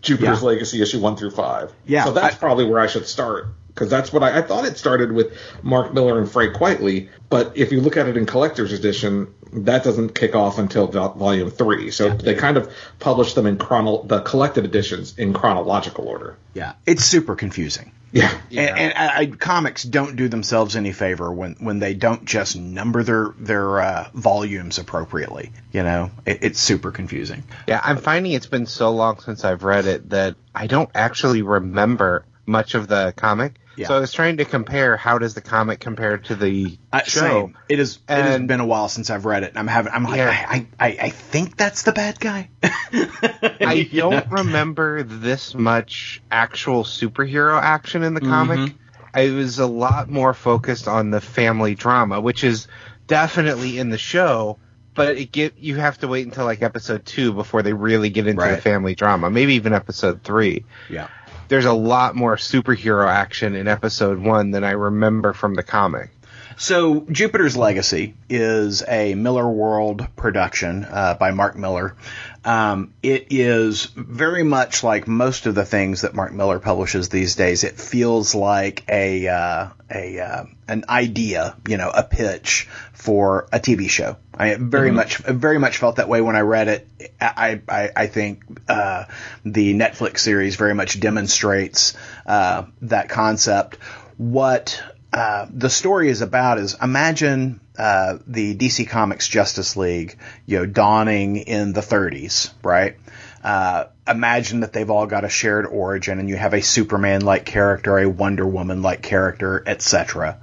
Jupiter's 0.00 0.40
Yeah. 0.40 0.46
Legacy 0.48 0.80
issue 0.80 0.98
one 1.00 1.16
through 1.16 1.32
five. 1.32 1.72
Yeah, 1.86 2.04
so 2.04 2.12
that's 2.12 2.36
I- 2.36 2.38
probably 2.38 2.64
where 2.64 2.80
I 2.80 2.86
should 2.86 3.06
start. 3.06 3.48
Because 3.74 3.88
that's 3.88 4.12
what 4.12 4.22
I, 4.22 4.38
I 4.38 4.42
thought 4.42 4.64
it 4.64 4.76
started 4.76 5.12
with 5.12 5.36
Mark 5.62 5.94
Millar 5.94 6.18
and 6.18 6.30
Frank 6.30 6.54
Quitely, 6.54 7.08
but 7.30 7.56
if 7.56 7.72
you 7.72 7.80
look 7.80 7.96
at 7.96 8.06
it 8.06 8.16
in 8.16 8.26
collector's 8.26 8.72
edition, 8.72 9.32
that 9.52 9.84
doesn't 9.84 10.14
kick 10.14 10.34
off 10.34 10.58
until 10.58 10.86
vol- 10.86 11.14
volume 11.14 11.50
three. 11.50 11.90
So 11.90 12.10
they 12.10 12.34
kind 12.34 12.56
of 12.56 12.72
publish 12.98 13.34
them 13.34 13.46
in 13.46 13.58
chrono 13.58 14.02
the 14.02 14.20
collected 14.20 14.64
editions 14.64 15.18
in 15.18 15.32
chronological 15.32 16.08
order. 16.08 16.36
Yeah. 16.54 16.74
It's 16.86 17.04
super 17.04 17.34
confusing. 17.34 17.92
Yeah, 18.12 18.30
And, 18.50 18.78
and 18.78 18.94
I, 18.94 19.18
I, 19.20 19.26
comics 19.26 19.82
don't 19.82 20.16
do 20.16 20.28
themselves 20.28 20.76
any 20.76 20.92
favor 20.92 21.32
when, 21.32 21.54
when 21.60 21.78
they 21.78 21.94
don't 21.94 22.26
just 22.26 22.56
number 22.56 23.02
their 23.02 23.32
their 23.38 23.80
uh, 23.80 24.10
volumes 24.12 24.78
appropriately. 24.78 25.50
You 25.72 25.82
know, 25.82 26.10
it, 26.26 26.40
it's 26.42 26.60
super 26.60 26.90
confusing. 26.90 27.42
yeah, 27.66 27.80
I'm 27.82 27.96
finding 27.96 28.32
it's 28.32 28.46
been 28.46 28.66
so 28.66 28.90
long 28.90 29.18
since 29.20 29.46
I've 29.46 29.64
read 29.64 29.86
it 29.86 30.10
that 30.10 30.36
I 30.54 30.66
don't 30.66 30.90
actually 30.94 31.40
remember 31.40 32.26
much 32.44 32.74
of 32.74 32.86
the 32.86 33.14
comic. 33.16 33.54
Yeah. 33.76 33.88
So 33.88 33.96
I 33.96 34.00
was 34.00 34.12
trying 34.12 34.36
to 34.36 34.44
compare 34.44 34.96
how 34.96 35.18
does 35.18 35.34
the 35.34 35.40
comic 35.40 35.80
compare 35.80 36.18
to 36.18 36.34
the 36.34 36.78
I, 36.92 37.02
show. 37.04 37.20
same. 37.20 37.58
It 37.68 37.78
is. 37.78 37.98
it 38.08 38.12
has 38.12 38.36
And- 38.36 38.48
been 38.48 38.60
a 38.60 38.66
while 38.66 38.88
since 38.88 39.10
I've 39.10 39.24
read 39.24 39.44
it. 39.44 39.50
And 39.50 39.58
I'm 39.58 39.66
having. 39.66 39.92
I'm 39.92 40.04
like. 40.04 40.16
Yeah. 40.16 40.30
I, 40.30 40.66
I, 40.78 40.88
I 41.00 41.10
think 41.10 41.56
that's 41.56 41.82
the 41.82 41.92
bad 41.92 42.20
guy. 42.20 42.50
I 42.62 43.88
don't 43.92 44.30
remember 44.30 45.02
this 45.02 45.54
much 45.54 46.22
actual 46.30 46.84
superhero 46.84 47.60
action 47.60 48.02
in 48.02 48.14
the 48.14 48.20
mm-hmm. 48.20 48.30
comic. 48.30 48.74
I 49.14 49.30
was 49.30 49.58
a 49.58 49.66
lot 49.66 50.08
more 50.08 50.32
focused 50.34 50.88
on 50.88 51.10
the 51.10 51.20
family 51.20 51.74
drama, 51.74 52.20
which 52.20 52.44
is 52.44 52.66
definitely 53.06 53.78
in 53.78 53.90
the 53.90 53.98
show, 53.98 54.58
but 54.94 55.16
it 55.16 55.32
get 55.32 55.58
you 55.58 55.76
have 55.76 55.98
to 55.98 56.08
wait 56.08 56.26
until 56.26 56.44
like 56.44 56.62
episode 56.62 57.04
two 57.04 57.32
before 57.32 57.62
they 57.62 57.72
really 57.72 58.10
get 58.10 58.26
into 58.26 58.46
the 58.46 58.56
family 58.56 58.94
drama. 58.94 59.30
Maybe 59.30 59.54
even 59.54 59.72
episode 59.72 60.22
three. 60.22 60.64
Yeah. 60.88 61.08
There's 61.52 61.66
a 61.66 61.74
lot 61.74 62.16
more 62.16 62.36
superhero 62.36 63.06
action 63.06 63.54
in 63.54 63.68
episode 63.68 64.18
one 64.18 64.52
than 64.52 64.64
I 64.64 64.70
remember 64.70 65.34
from 65.34 65.52
the 65.52 65.62
comic. 65.62 66.08
So 66.56 67.00
Jupiter's 67.10 67.56
Legacy 67.56 68.14
is 68.28 68.82
a 68.82 69.14
Millarworld 69.14 70.14
production 70.16 70.84
uh, 70.84 71.14
by 71.14 71.30
Mark 71.30 71.56
Millar. 71.56 71.96
Um, 72.44 72.92
it 73.02 73.28
is 73.30 73.86
very 73.86 74.42
much 74.42 74.82
like 74.82 75.06
most 75.06 75.46
of 75.46 75.54
the 75.54 75.64
things 75.64 76.02
that 76.02 76.14
Mark 76.14 76.32
Millar 76.32 76.58
publishes 76.58 77.08
these 77.08 77.36
days. 77.36 77.64
It 77.64 77.78
feels 77.78 78.34
like 78.34 78.84
a 78.88 79.28
uh, 79.28 79.68
a 79.90 80.18
uh, 80.18 80.44
an 80.68 80.84
idea, 80.88 81.56
you 81.68 81.76
know, 81.76 81.90
a 81.90 82.02
pitch 82.02 82.68
for 82.92 83.48
a 83.52 83.60
TV 83.60 83.88
show. 83.88 84.16
I 84.34 84.54
very 84.54 84.90
much 84.90 85.18
very 85.18 85.58
much 85.58 85.78
felt 85.78 85.96
that 85.96 86.08
way 86.08 86.20
when 86.20 86.34
I 86.34 86.40
read 86.40 86.68
it. 86.68 86.88
I 87.20 87.60
I, 87.68 87.90
I 87.94 88.06
think 88.08 88.42
uh, 88.68 89.04
the 89.44 89.74
Netflix 89.74 90.18
series 90.18 90.56
very 90.56 90.74
much 90.74 90.98
demonstrates 90.98 91.96
uh, 92.26 92.64
that 92.82 93.08
concept. 93.08 93.76
What 94.16 94.82
uh, 95.12 95.46
the 95.50 95.68
story 95.68 96.08
is 96.08 96.22
about 96.22 96.58
is 96.58 96.76
imagine 96.80 97.60
uh, 97.78 98.18
the 98.26 98.54
DC 98.56 98.88
Comics 98.88 99.28
Justice 99.28 99.76
League, 99.76 100.18
you 100.46 100.58
know, 100.58 100.66
dawning 100.66 101.36
in 101.36 101.72
the 101.72 101.80
30s, 101.80 102.52
right? 102.62 102.96
Uh, 103.44 103.86
imagine 104.08 104.60
that 104.60 104.72
they've 104.72 104.90
all 104.90 105.06
got 105.06 105.24
a 105.24 105.28
shared 105.28 105.66
origin, 105.66 106.18
and 106.18 106.28
you 106.28 106.36
have 106.36 106.54
a 106.54 106.62
Superman-like 106.62 107.44
character, 107.44 107.98
a 107.98 108.08
Wonder 108.08 108.46
Woman-like 108.46 109.02
character, 109.02 109.62
etc. 109.66 110.38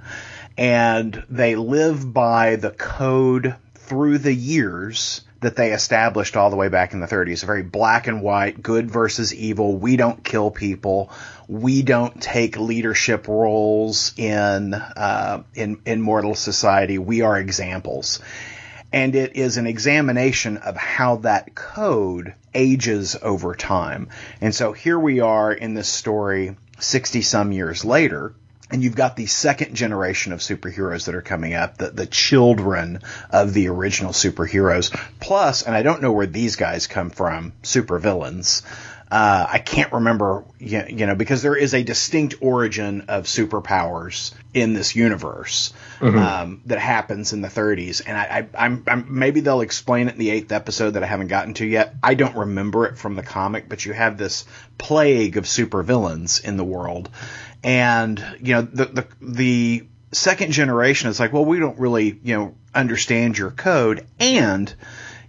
And 0.56 1.24
they 1.30 1.56
live 1.56 2.12
by 2.12 2.56
the 2.56 2.70
code 2.70 3.56
through 3.74 4.18
the 4.18 4.34
years 4.34 5.22
that 5.40 5.56
they 5.56 5.72
established 5.72 6.36
all 6.36 6.50
the 6.50 6.56
way 6.56 6.68
back 6.68 6.92
in 6.92 7.00
the 7.00 7.06
30s. 7.06 7.42
A 7.42 7.46
very 7.46 7.62
black 7.62 8.06
and 8.06 8.22
white, 8.22 8.62
good 8.62 8.90
versus 8.90 9.34
evil. 9.34 9.76
We 9.76 9.96
don't 9.96 10.22
kill 10.22 10.50
people. 10.50 11.10
We 11.48 11.82
don't 11.82 12.20
take 12.20 12.58
leadership 12.58 13.26
roles 13.26 14.12
in 14.16 14.74
uh, 14.74 15.42
in 15.54 15.80
in 15.86 16.02
mortal 16.02 16.34
society. 16.34 16.98
We 16.98 17.22
are 17.22 17.38
examples, 17.38 18.20
and 18.92 19.14
it 19.14 19.36
is 19.36 19.56
an 19.56 19.66
examination 19.66 20.58
of 20.58 20.76
how 20.76 21.16
that 21.16 21.54
code 21.54 22.34
ages 22.54 23.16
over 23.20 23.54
time. 23.54 24.08
And 24.40 24.54
so 24.54 24.72
here 24.72 24.98
we 24.98 25.20
are 25.20 25.52
in 25.52 25.74
this 25.74 25.88
story, 25.88 26.56
sixty 26.78 27.22
some 27.22 27.50
years 27.50 27.84
later, 27.84 28.34
and 28.70 28.82
you've 28.82 28.94
got 28.94 29.16
the 29.16 29.26
second 29.26 29.74
generation 29.74 30.32
of 30.32 30.40
superheroes 30.40 31.06
that 31.06 31.14
are 31.14 31.22
coming 31.22 31.54
up, 31.54 31.76
the, 31.76 31.90
the 31.90 32.06
children 32.06 33.00
of 33.30 33.52
the 33.52 33.68
original 33.68 34.12
superheroes. 34.12 34.90
Plus, 35.20 35.62
and 35.62 35.74
I 35.74 35.82
don't 35.82 36.02
know 36.02 36.12
where 36.12 36.26
these 36.26 36.56
guys 36.56 36.86
come 36.86 37.10
from, 37.10 37.52
supervillains. 37.62 38.62
Uh, 39.10 39.44
I 39.50 39.58
can't 39.58 39.92
remember, 39.92 40.44
you 40.60 41.04
know, 41.04 41.16
because 41.16 41.42
there 41.42 41.56
is 41.56 41.74
a 41.74 41.82
distinct 41.82 42.36
origin 42.40 43.06
of 43.08 43.24
superpowers 43.24 44.32
in 44.54 44.72
this 44.72 44.94
universe 44.94 45.72
um, 46.00 46.62
that 46.66 46.78
happens 46.78 47.32
in 47.32 47.40
the 47.40 47.48
30s, 47.48 48.02
and 48.06 48.16
I, 48.16 48.48
I, 48.54 48.66
I'm, 48.66 48.84
I'm 48.86 49.06
maybe 49.08 49.40
they'll 49.40 49.62
explain 49.62 50.06
it 50.06 50.12
in 50.12 50.18
the 50.20 50.30
eighth 50.30 50.52
episode 50.52 50.90
that 50.90 51.02
I 51.02 51.06
haven't 51.06 51.26
gotten 51.26 51.54
to 51.54 51.66
yet. 51.66 51.96
I 52.04 52.14
don't 52.14 52.36
remember 52.36 52.86
it 52.86 52.98
from 52.98 53.16
the 53.16 53.24
comic, 53.24 53.68
but 53.68 53.84
you 53.84 53.92
have 53.92 54.16
this 54.16 54.44
plague 54.78 55.36
of 55.36 55.44
supervillains 55.44 56.44
in 56.44 56.56
the 56.56 56.64
world, 56.64 57.10
and 57.62 58.24
you 58.40 58.54
know 58.54 58.62
the 58.62 58.84
the 58.86 59.06
the 59.20 59.86
second 60.12 60.52
generation 60.52 61.08
is 61.08 61.20
like, 61.20 61.32
well, 61.32 61.44
we 61.44 61.58
don't 61.58 61.78
really 61.78 62.18
you 62.22 62.36
know 62.36 62.54
understand 62.74 63.36
your 63.36 63.50
code, 63.50 64.06
and 64.18 64.72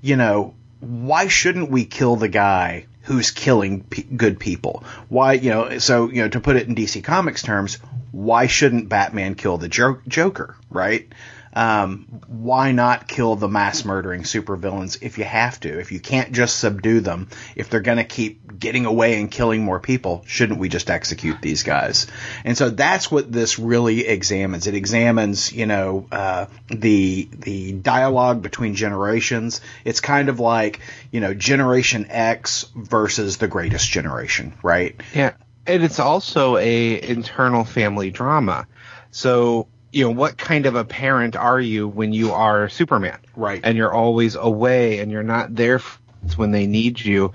you 0.02 0.16
know 0.16 0.56
why 0.80 1.28
shouldn't 1.28 1.70
we 1.70 1.86
kill 1.86 2.16
the 2.16 2.28
guy 2.28 2.86
who's 3.04 3.32
killing 3.32 3.84
p- 3.84 4.04
good 4.04 4.40
people. 4.40 4.84
Why, 5.10 5.34
you 5.34 5.50
know, 5.50 5.80
so, 5.80 6.10
you 6.10 6.22
know, 6.22 6.30
to 6.30 6.40
put 6.40 6.56
it 6.56 6.68
in 6.68 6.76
DC 6.76 7.04
Comics 7.04 7.42
terms, 7.42 7.76
why 8.12 8.48
shouldn't 8.48 8.90
Batman 8.90 9.36
kill 9.36 9.58
the 9.58 9.68
jo- 9.68 10.02
Joker, 10.08 10.56
right? 10.70 11.08
Um, 11.54 12.06
why 12.28 12.72
not 12.72 13.08
kill 13.08 13.36
the 13.36 13.50
mass 13.50 13.84
murdering 13.84 14.24
supervillains 14.24 15.00
if 15.02 15.18
you 15.18 15.24
have 15.26 15.60
to? 15.62 15.80
If 15.80 15.92
you 15.92 16.00
can't 16.00 16.32
just 16.32 16.58
subdue 16.60 17.02
them, 17.02 17.28
if 17.56 17.70
they're 17.70 17.82
going 17.82 17.98
to 17.98 18.04
keep 18.04 18.60
getting 18.60 18.86
away 18.86 19.20
and 19.20 19.30
killing 19.30 19.64
more 19.64 19.80
people, 19.80 20.24
shouldn't 20.28 20.60
we 20.60 20.70
just 20.70 20.90
execute 20.90 21.42
these 21.42 21.64
guys? 21.64 22.08
And 22.46 22.58
so 22.58 22.70
that's 22.70 23.12
what 23.12 23.32
this 23.32 23.60
really 23.60 24.08
examines. 24.08 24.68
It 24.68 24.76
examines, 24.76 25.52
you 25.52 25.66
know, 25.66 26.08
uh, 26.12 26.46
the 26.70 27.28
the 27.32 27.74
dialogue 27.74 28.42
between 28.42 28.76
generations. 28.76 29.62
It's 29.84 30.00
kind 30.00 30.30
of 30.30 30.40
like, 30.40 30.80
you 31.12 31.20
know, 31.20 31.34
Generation 31.34 32.08
X 32.10 32.72
versus 32.76 33.38
the 33.38 33.48
Greatest 33.48 33.90
Generation, 33.90 34.54
right? 34.64 35.00
Yeah, 35.14 35.34
and 35.66 35.84
it's 35.84 36.00
also 36.00 36.58
a 36.58 37.02
internal 37.02 37.64
family 37.64 38.12
drama. 38.12 38.68
So 39.12 39.68
you 39.92 40.06
know, 40.06 40.12
what 40.12 40.38
kind 40.38 40.66
of 40.66 40.76
a 40.76 40.86
parent 40.86 41.36
are 41.36 41.60
you 41.60 41.88
when 41.88 42.14
you 42.14 42.32
are 42.32 42.70
Superman? 42.70 43.20
Right. 43.36 43.60
And 43.64 43.78
you're 43.78 43.94
always 43.94 44.36
away 44.36 45.00
and 45.00 45.12
you're 45.12 45.24
not 45.24 45.56
there 45.56 45.82
when 46.36 46.52
they 46.52 46.68
need 46.68 47.00
you. 47.00 47.34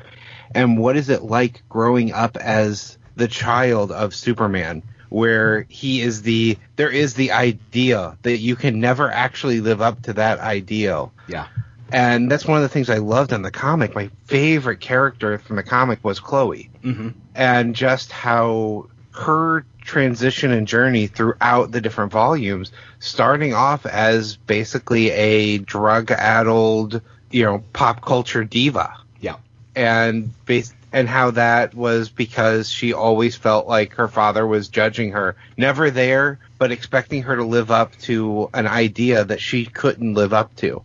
And 0.55 0.79
what 0.79 0.97
is 0.97 1.09
it 1.09 1.23
like 1.23 1.63
growing 1.69 2.13
up 2.13 2.37
as 2.37 2.99
the 3.17 3.29
child 3.29 3.93
of 3.93 4.15
Superman? 4.15 4.83
Where 5.09 5.67
he 5.69 6.01
is 6.01 6.23
the, 6.23 6.59
there 6.77 6.91
is 6.91 7.15
the 7.15 7.33
idea 7.33 8.19
that 8.23 8.39
you 8.39 8.57
can 8.57 8.81
never 8.81 9.11
actually 9.11 9.61
live 9.61 9.81
up 9.81 10.03
to 10.03 10.15
that 10.15 10.41
ideal. 10.41 11.13
Yeah. 11.29 11.47
And 11.93 12.31
that's 12.31 12.45
one 12.45 12.57
of 12.57 12.63
the 12.63 12.69
things 12.69 12.91
I 12.91 12.99
loved 12.99 13.33
in 13.33 13.43
the 13.43 13.53
comic. 13.53 13.95
My 13.95 14.11
favorite 14.25 14.81
character 14.81 15.39
from 15.39 15.57
the 15.57 15.63
comic 15.63 16.03
was 16.03 16.19
Chloe. 16.19 16.71
Mm-hmm. 16.83 17.11
And 17.35 17.75
just 17.77 18.11
how 18.11 18.89
her 19.13 19.65
transition 19.87 20.51
and 20.51 20.69
journey 20.69 21.07
throughout 21.07 21.71
the 21.71 21.81
different 21.81 22.13
volumes, 22.13 22.73
starting 22.99 23.55
off 23.55 23.87
as 23.87 24.37
basically 24.37 25.11
a 25.11 25.59
drug 25.59 26.11
addled, 26.11 27.01
you 27.31 27.45
know, 27.45 27.65
pop 27.73 28.03
culture 28.03 28.45
diva. 28.45 28.95
Yeah. 29.21 29.37
And 29.75 30.33
bas- 30.45 30.75
and 30.93 31.09
how 31.09 31.33
that 31.33 31.75
was 31.75 32.09
because 32.09 32.69
she 32.71 32.93
always 32.93 33.37
felt 33.37 33.67
like 33.67 33.95
her 33.95 34.09
father 34.09 34.47
was 34.47 34.69
judging 34.69 35.13
her, 35.13 35.37
never 35.57 35.91
there, 35.91 36.39
but 36.59 36.73
expecting 36.73 37.23
her 37.23 37.37
to 37.37 37.45
live 37.45 37.71
up 37.71 37.97
to 37.99 38.49
an 38.55 38.67
idea 38.67 39.25
that 39.25 39.41
she 39.41 39.67
couldn't 39.67 40.15
live 40.15 40.33
up 40.33 40.55
to. 40.57 40.83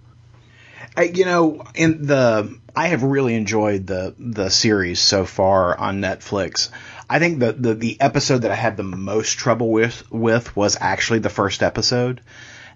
I, 0.96 1.03
you 1.03 1.25
know, 1.25 1.63
in 1.74 2.05
the 2.05 2.58
I 2.75 2.88
have 2.88 3.03
really 3.03 3.36
enjoyed 3.36 3.88
the 3.88 4.13
the 4.20 4.50
series 4.50 5.00
so 5.00 5.25
far 5.25 5.77
on 5.77 6.01
Netflix. 6.01 6.70
I 7.12 7.20
think 7.20 7.39
the, 7.39 7.51
the, 7.51 7.74
the 7.74 8.00
episode 8.00 8.44
that 8.44 8.51
I 8.51 8.56
had 8.56 8.77
the 8.77 8.84
most 8.84 9.38
trouble 9.38 9.70
with 9.70 10.10
with 10.10 10.56
was 10.56 10.77
actually 10.80 11.20
the 11.20 11.30
first 11.30 11.62
episode, 11.62 12.22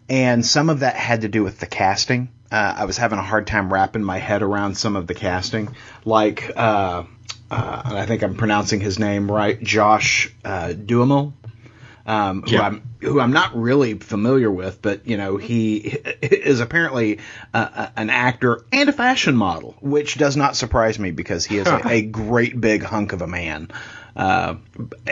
and 0.10 0.46
some 0.46 0.70
of 0.70 0.82
that 0.82 0.98
had 0.98 1.22
to 1.22 1.30
do 1.30 1.42
with 1.42 1.58
the 1.58 1.68
casting. 1.68 2.28
Uh, 2.52 2.76
I 2.80 2.84
was 2.84 2.98
having 2.98 3.18
a 3.18 3.24
hard 3.24 3.48
time 3.48 3.72
wrapping 3.72 4.04
my 4.04 4.18
head 4.18 4.42
around 4.42 4.76
some 4.76 4.98
of 4.98 5.08
the 5.08 5.14
casting, 5.14 5.74
like 6.04 6.52
uh, 6.54 7.04
uh, 7.50 7.82
and 7.86 7.98
I 7.98 8.06
think 8.06 8.24
I'm 8.24 8.36
pronouncing 8.36 8.82
his 8.82 9.00
name 9.00 9.32
right, 9.32 9.58
Josh 9.64 10.30
uh, 10.44 10.74
Duhamel. 10.74 11.34
Um, 12.06 12.44
who 12.44 12.52
Yeah. 12.52 12.62
I'm 12.64 12.84
who 13.02 13.22
I'm 13.22 13.32
not 13.32 13.56
really 13.56 13.94
familiar 13.94 14.52
with, 14.52 14.82
but 14.82 15.08
you 15.08 15.16
know 15.16 15.38
he 15.38 15.78
is 16.22 16.60
apparently 16.60 17.20
uh, 17.54 17.88
an 17.96 18.10
actor 18.10 18.66
and 18.74 18.90
a 18.90 18.94
fashion 18.94 19.38
model, 19.38 19.78
which 19.80 20.18
does 20.18 20.36
not 20.36 20.58
surprise 20.58 21.00
me 21.00 21.12
because 21.12 21.46
he 21.46 21.58
is 21.58 21.68
a, 21.68 21.82
a 21.88 22.02
great 22.02 22.60
big 22.60 22.84
hunk 22.84 23.14
of 23.14 23.22
a 23.22 23.28
man. 23.28 23.70
Uh, 24.16 24.56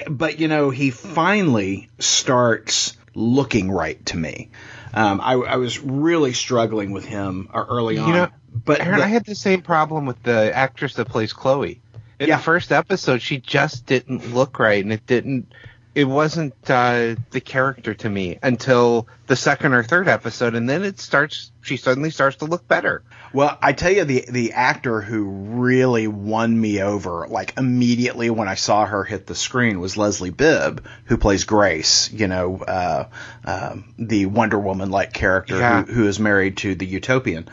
but 0.09 0.39
you 0.39 0.47
know 0.47 0.69
he 0.69 0.89
finally 0.91 1.89
starts 1.99 2.95
looking 3.15 3.69
right 3.71 4.03
to 4.07 4.17
me. 4.17 4.49
Um, 4.93 5.19
I, 5.21 5.33
I 5.33 5.55
was 5.57 5.79
really 5.79 6.33
struggling 6.33 6.91
with 6.91 7.05
him 7.05 7.49
uh, 7.53 7.65
early 7.67 7.97
on, 7.97 8.07
You 8.07 8.13
know, 8.13 8.27
but 8.65 8.79
Aaron, 8.79 8.99
the- 8.99 9.05
I 9.05 9.07
had 9.07 9.25
the 9.25 9.35
same 9.35 9.61
problem 9.61 10.05
with 10.05 10.21
the 10.23 10.55
actress 10.55 10.93
that 10.95 11.05
plays 11.09 11.33
Chloe. 11.33 11.81
In 12.19 12.27
Yeah. 12.29 12.37
the 12.37 12.43
first 12.43 12.71
episode, 12.71 13.21
she 13.21 13.39
just 13.39 13.85
didn't 13.87 14.33
look 14.33 14.59
right, 14.59 14.83
and 14.83 14.93
it 14.93 15.05
didn't. 15.07 15.51
It 15.95 16.05
wasn't 16.05 16.55
uh, 16.69 17.15
the 17.31 17.41
character 17.41 17.93
to 17.93 18.09
me 18.09 18.39
until 18.41 19.07
the 19.27 19.35
second 19.35 19.73
or 19.73 19.83
third 19.83 20.07
episode, 20.07 20.55
and 20.55 20.67
then 20.67 20.83
it 20.83 20.99
starts. 20.99 21.51
She 21.61 21.77
suddenly 21.77 22.09
starts 22.09 22.37
to 22.37 22.45
look 22.45 22.67
better. 22.67 23.03
Well, 23.31 23.57
I 23.61 23.73
tell 23.73 23.91
you, 23.91 24.03
the 24.03 24.25
the 24.27 24.53
actor 24.53 25.01
who 25.01 25.23
really 25.23 26.07
won 26.07 26.59
me 26.59 26.81
over, 26.81 27.27
like 27.29 27.53
immediately 27.57 28.29
when 28.31 28.47
I 28.47 28.55
saw 28.55 28.85
her 28.85 29.03
hit 29.03 29.27
the 29.27 29.35
screen, 29.35 29.79
was 29.79 29.95
Leslie 29.95 30.31
Bibb, 30.31 30.83
who 31.05 31.17
plays 31.17 31.43
Grace. 31.43 32.11
You 32.11 32.27
know, 32.27 32.57
uh, 32.57 33.05
um, 33.45 33.93
the 33.99 34.25
Wonder 34.25 34.57
Woman 34.59 34.89
like 34.89 35.13
character 35.13 35.57
Yeah. 35.59 35.83
who, 35.83 35.93
who 35.93 36.07
is 36.07 36.19
married 36.19 36.57
to 36.57 36.73
the 36.73 36.85
Utopian. 36.87 37.47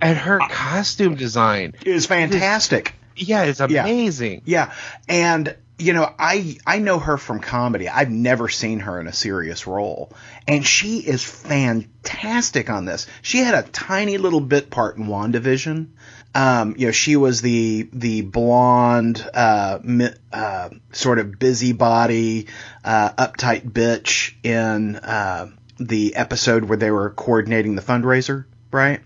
And 0.00 0.16
her 0.16 0.38
costume 0.38 1.16
design, 1.16 1.74
is 1.84 2.06
fantastic. 2.06 2.94
yeah, 3.16 3.42
it's 3.44 3.60
Yeah. 3.68 3.82
amazing. 3.82 4.42
Yeah, 4.46 4.72
and 5.08 5.54
you 5.80 5.92
know, 5.92 6.12
I 6.18 6.58
I 6.66 6.78
know 6.78 6.98
her 6.98 7.16
from 7.16 7.40
comedy. 7.40 7.88
I've 7.88 8.10
never 8.10 8.48
seen 8.48 8.80
her 8.80 9.00
in 9.00 9.06
a 9.06 9.12
serious 9.12 9.66
role, 9.66 10.12
and 10.46 10.66
she 10.66 10.98
is 10.98 11.24
fantastic 11.24 12.70
on 12.70 12.84
this. 12.84 13.06
She 13.22 13.38
had 13.38 13.54
a 13.54 13.62
tiny 13.68 14.18
little 14.18 14.40
bit 14.40 14.70
part 14.70 14.96
in 14.96 15.06
WandaVision. 15.06 15.88
Um, 16.34 16.74
you 16.78 16.86
know, 16.86 16.92
she 16.92 17.16
was 17.16 17.40
the 17.40 17.88
the 17.92 18.20
blonde, 18.22 19.28
uh, 19.34 19.78
mi- 19.82 20.14
uh, 20.32 20.70
sort 20.92 21.18
of 21.18 21.38
busybody, 21.38 22.46
uh, 22.84 23.10
uptight 23.10 23.68
bitch 23.70 24.34
in 24.44 24.96
uh, 24.96 25.48
the 25.78 26.14
episode 26.14 26.64
where 26.64 26.78
they 26.78 26.90
were 26.90 27.10
coordinating 27.10 27.74
the 27.74 27.82
fundraiser, 27.82 28.44
right? 28.70 29.00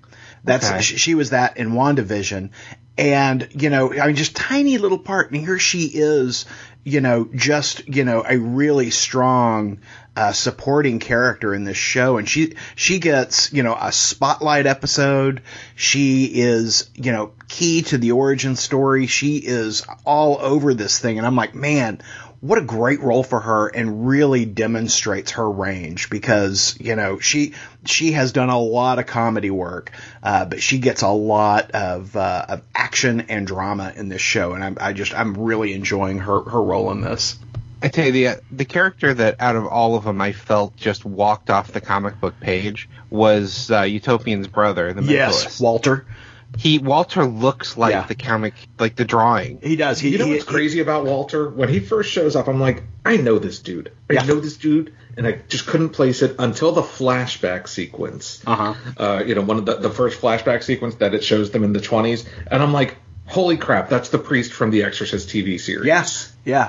That's 0.44 0.68
Okay. 0.70 0.82
she, 0.82 0.96
she 0.98 1.14
was 1.14 1.30
that 1.30 1.56
in 1.56 1.70
WandaVision. 1.72 2.50
And, 2.96 3.48
you 3.52 3.70
know, 3.70 3.92
I 3.92 4.06
mean, 4.06 4.16
just 4.16 4.36
tiny 4.36 4.78
little 4.78 4.98
part. 4.98 5.32
And 5.32 5.40
here 5.40 5.58
she 5.58 5.86
is, 5.86 6.46
you 6.84 7.00
know, 7.00 7.28
just, 7.34 7.88
you 7.88 8.04
know, 8.04 8.24
a 8.28 8.38
really 8.38 8.90
strong, 8.90 9.80
uh, 10.16 10.30
supporting 10.30 11.00
character 11.00 11.52
in 11.52 11.64
this 11.64 11.76
show. 11.76 12.18
And 12.18 12.28
she, 12.28 12.54
she 12.76 13.00
gets, 13.00 13.52
you 13.52 13.64
know, 13.64 13.76
a 13.78 13.90
spotlight 13.90 14.66
episode. 14.66 15.42
She 15.74 16.26
is, 16.26 16.88
you 16.94 17.10
know, 17.10 17.32
key 17.48 17.82
to 17.82 17.98
the 17.98 18.12
origin 18.12 18.54
story. 18.54 19.06
She 19.06 19.38
is 19.38 19.84
all 20.04 20.38
over 20.38 20.72
this 20.72 21.00
thing. 21.00 21.18
And 21.18 21.26
I'm 21.26 21.36
like, 21.36 21.56
man, 21.56 22.00
what 22.44 22.58
a 22.58 22.62
great 22.62 23.00
role 23.00 23.22
for 23.22 23.40
her 23.40 23.68
and 23.68 24.06
really 24.06 24.44
demonstrates 24.44 25.30
her 25.32 25.50
range 25.50 26.10
because 26.10 26.76
you 26.78 26.94
know 26.94 27.18
she 27.18 27.54
she 27.86 28.12
has 28.12 28.32
done 28.32 28.50
a 28.50 28.58
lot 28.58 28.98
of 28.98 29.06
comedy 29.06 29.50
work 29.50 29.90
uh, 30.22 30.44
but 30.44 30.60
she 30.60 30.78
gets 30.78 31.00
a 31.02 31.08
lot 31.08 31.70
of, 31.72 32.16
uh, 32.16 32.46
of 32.48 32.62
action 32.74 33.22
and 33.22 33.46
drama 33.46 33.92
in 33.96 34.08
this 34.08 34.20
show. 34.20 34.52
And 34.52 34.62
I'm, 34.62 34.78
I 34.80 34.92
just 34.92 35.14
I'm 35.14 35.36
really 35.36 35.72
enjoying 35.72 36.18
her 36.18 36.42
her 36.42 36.62
role 36.62 36.90
in 36.90 37.00
this. 37.00 37.38
I 37.82 37.88
tell 37.88 38.06
you, 38.06 38.12
the 38.12 38.40
the 38.50 38.64
character 38.64 39.12
that 39.12 39.40
out 39.40 39.56
of 39.56 39.66
all 39.66 39.96
of 39.96 40.04
them 40.04 40.20
I 40.20 40.32
felt 40.32 40.76
just 40.76 41.04
walked 41.04 41.50
off 41.50 41.72
the 41.72 41.80
comic 41.80 42.20
book 42.20 42.38
page 42.40 42.88
was 43.10 43.70
uh, 43.70 43.82
Utopian's 43.82 44.48
brother, 44.48 44.92
the 44.92 45.02
mentalist. 45.02 45.60
Walter 45.60 46.06
He 46.56 46.78
Walter 46.78 47.24
looks 47.24 47.76
like 47.76 47.92
Yeah. 47.92 48.06
the 48.06 48.14
comic, 48.14 48.54
like 48.78 48.96
the 48.96 49.04
drawing. 49.04 49.58
he 49.62 49.76
does 49.76 49.98
he, 50.00 50.10
You 50.10 50.18
know 50.18 50.26
he- 50.26 50.32
what's 50.32 50.44
crazy 50.44 50.80
about 50.80 51.04
Walter? 51.04 51.48
When 51.48 51.68
he 51.68 51.80
first 51.80 52.10
shows 52.10 52.36
up, 52.36 52.48
I'm 52.48 52.60
like, 52.60 52.82
I 53.04 53.16
know 53.16 53.38
this 53.38 53.58
dude. 53.58 53.90
I 54.08 54.14
Yeah. 54.14 54.22
know 54.24 54.40
this 54.40 54.56
dude, 54.56 54.92
and 55.16 55.26
I 55.26 55.38
just 55.48 55.66
couldn't 55.66 55.90
place 55.90 56.22
it 56.22 56.36
until 56.38 56.72
the 56.72 56.82
flashback 56.82 57.68
sequence. 57.68 58.40
Uh-huh. 58.46 58.74
Uh, 58.96 59.22
you 59.24 59.34
know, 59.34 59.42
one 59.42 59.58
of 59.58 59.66
the, 59.66 59.76
the 59.76 59.90
first 59.90 60.20
flashback 60.20 60.62
sequence 60.62 60.96
that 60.96 61.14
it 61.14 61.22
shows 61.24 61.50
them 61.50 61.64
in 61.64 61.72
the 61.72 61.80
20s, 61.80 62.24
and 62.50 62.62
I'm 62.62 62.72
like, 62.72 62.96
holy 63.26 63.56
crap, 63.56 63.88
that's 63.88 64.08
the 64.10 64.18
priest 64.18 64.52
from 64.52 64.70
the 64.70 64.84
Exorcist 64.84 65.28
TV 65.28 65.58
series. 65.58 65.86
yes 65.86 66.32
yeah 66.44 66.68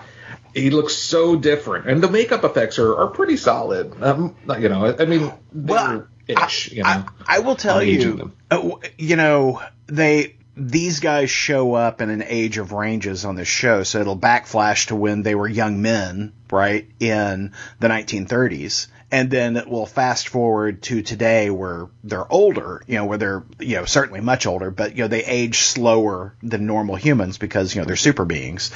he 0.54 0.70
looks 0.70 0.94
so 0.94 1.36
different, 1.36 1.86
and 1.90 2.02
the 2.02 2.10
makeup 2.10 2.46
effects 2.46 2.80
are, 2.80 2.96
are 2.98 3.08
pretty 3.08 3.36
solid. 3.36 3.94
Um, 4.02 4.36
you 4.58 4.70
know, 4.70 4.86
I 4.86 5.02
I 5.02 5.06
mean, 5.06 5.30
Well, 5.54 6.08
they're 6.28 6.46
ish. 6.46 6.72
You 6.72 6.84
know, 6.84 6.90
I, 6.90 7.04
I 7.28 7.40
will 7.40 7.58
tell 7.58 7.84
you, 7.84 8.14
them. 8.14 8.34
uh, 8.50 8.70
you 8.98 9.18
know, 9.18 9.62
they 9.88 10.36
these 10.58 11.02
guys 11.02 11.30
show 11.30 11.74
up 11.74 12.02
in 12.02 12.10
an 12.10 12.24
age 12.26 12.58
of 12.58 12.72
ranges 12.72 13.26
on 13.26 13.36
this 13.36 13.48
show, 13.48 13.84
so 13.84 14.00
it'll 14.00 14.18
backflash 14.18 14.88
to 14.88 14.96
when 14.96 15.22
they 15.22 15.36
were 15.36 15.48
young 15.48 15.82
men, 15.82 16.32
right, 16.50 16.88
in 17.00 17.52
the 17.80 17.88
1930s. 17.88 18.88
And 19.12 19.30
then 19.30 19.56
it 19.56 19.68
will 19.68 19.86
fast 19.86 20.30
forward 20.30 20.82
to 20.84 21.02
today 21.02 21.50
where 21.50 21.88
they're 22.04 22.32
older, 22.32 22.82
you 22.88 22.96
know, 22.96 23.06
where 23.06 23.18
they're, 23.18 23.44
you 23.60 23.76
know, 23.76 23.86
certainly 23.86 24.22
much 24.22 24.46
older, 24.46 24.72
but, 24.72 24.96
you 24.96 25.04
know, 25.04 25.08
they 25.08 25.24
age 25.24 25.60
slower 25.60 26.36
than 26.42 26.66
normal 26.66 26.96
humans 26.96 27.38
because, 27.38 27.76
you 27.76 27.82
know, 27.82 27.86
they're 27.86 27.96
super 27.96 28.26
beings 28.26 28.72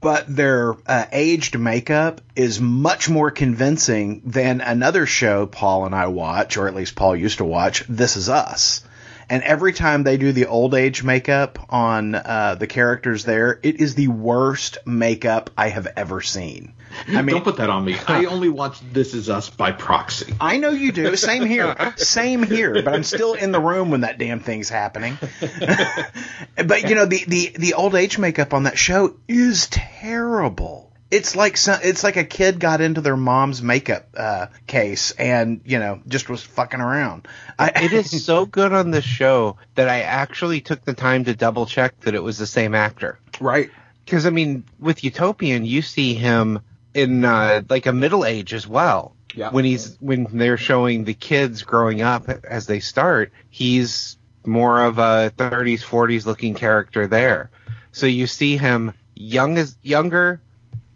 but 0.00 0.24
their 0.34 0.74
uh, 0.86 1.04
aged 1.12 1.58
makeup 1.58 2.22
is 2.34 2.58
much 2.58 3.10
more 3.10 3.30
convincing 3.30 4.22
than 4.24 4.62
another 4.62 5.04
show 5.04 5.44
Paul 5.44 5.84
and 5.84 5.94
I 5.94 6.06
watch, 6.06 6.56
or 6.56 6.68
at 6.68 6.74
least 6.74 6.96
Paul 6.96 7.14
used 7.14 7.38
to 7.38 7.44
watch, 7.44 7.84
This 7.86 8.16
Is 8.16 8.30
Us. 8.30 8.82
And 9.30 9.42
every 9.42 9.72
time 9.72 10.04
they 10.04 10.16
do 10.16 10.32
the 10.32 10.46
old 10.46 10.74
age 10.74 11.02
makeup 11.02 11.58
on 11.68 12.14
uh, 12.14 12.56
the 12.58 12.66
characters 12.66 13.24
there, 13.24 13.60
it 13.62 13.80
is 13.80 13.94
the 13.94 14.08
worst 14.08 14.78
makeup 14.86 15.50
I 15.56 15.68
have 15.68 15.86
ever 15.96 16.20
seen. 16.20 16.74
I 17.06 17.22
mean, 17.22 17.34
don't 17.34 17.44
put 17.44 17.58
that 17.58 17.68
on 17.70 17.84
me. 17.84 17.96
I 18.08 18.24
only 18.24 18.48
watch 18.48 18.80
This 18.92 19.14
Is 19.14 19.28
Us 19.28 19.50
by 19.50 19.72
proxy. 19.72 20.34
I 20.40 20.56
know 20.56 20.70
you 20.70 20.92
do. 20.92 21.14
Same 21.16 21.44
here. 21.44 21.94
Same 21.96 22.42
here. 22.42 22.82
But 22.82 22.94
I'm 22.94 23.04
still 23.04 23.34
in 23.34 23.52
the 23.52 23.60
room 23.60 23.90
when 23.90 24.00
that 24.00 24.18
damn 24.18 24.40
thing's 24.40 24.68
happening. 24.68 25.18
but 26.56 26.88
you 26.88 26.94
know, 26.94 27.04
the 27.04 27.24
the 27.26 27.52
the 27.58 27.74
old 27.74 27.94
age 27.94 28.18
makeup 28.18 28.54
on 28.54 28.64
that 28.64 28.78
show 28.78 29.16
is 29.28 29.66
terrible 29.68 30.87
it's 31.10 31.34
like 31.34 31.56
some, 31.56 31.80
it's 31.82 32.04
like 32.04 32.16
a 32.16 32.24
kid 32.24 32.60
got 32.60 32.80
into 32.80 33.00
their 33.00 33.16
mom's 33.16 33.62
makeup 33.62 34.08
uh, 34.16 34.48
case 34.66 35.12
and 35.12 35.60
you 35.64 35.78
know 35.78 36.00
just 36.06 36.28
was 36.28 36.42
fucking 36.42 36.80
around. 36.80 37.26
I, 37.58 37.68
it 37.84 37.92
is 37.92 38.24
so 38.24 38.46
good 38.46 38.72
on 38.72 38.90
this 38.90 39.04
show 39.04 39.56
that 39.74 39.88
I 39.88 40.02
actually 40.02 40.60
took 40.60 40.84
the 40.84 40.94
time 40.94 41.24
to 41.24 41.34
double 41.34 41.66
check 41.66 41.98
that 42.00 42.14
it 42.14 42.22
was 42.22 42.38
the 42.38 42.46
same 42.46 42.74
actor. 42.74 43.18
Right. 43.40 43.70
Because 44.04 44.26
I 44.26 44.30
mean, 44.30 44.64
with 44.78 45.02
Utopian, 45.04 45.64
you 45.64 45.82
see 45.82 46.14
him 46.14 46.60
in 46.94 47.24
uh, 47.24 47.62
like 47.68 47.86
a 47.86 47.92
middle 47.92 48.24
age 48.24 48.52
as 48.52 48.66
well. 48.66 49.14
Yeah. 49.34 49.50
When 49.50 49.64
he's 49.64 49.96
when 50.00 50.24
they're 50.32 50.56
showing 50.56 51.04
the 51.04 51.14
kids 51.14 51.62
growing 51.62 52.02
up 52.02 52.28
as 52.28 52.66
they 52.66 52.80
start, 52.80 53.32
he's 53.48 54.16
more 54.44 54.82
of 54.82 54.98
a 54.98 55.32
30s 55.36 55.84
40s 55.84 56.26
looking 56.26 56.54
character 56.54 57.06
there. 57.06 57.50
So 57.92 58.06
you 58.06 58.26
see 58.26 58.56
him 58.56 58.94
young 59.14 59.58
as 59.58 59.76
younger 59.82 60.40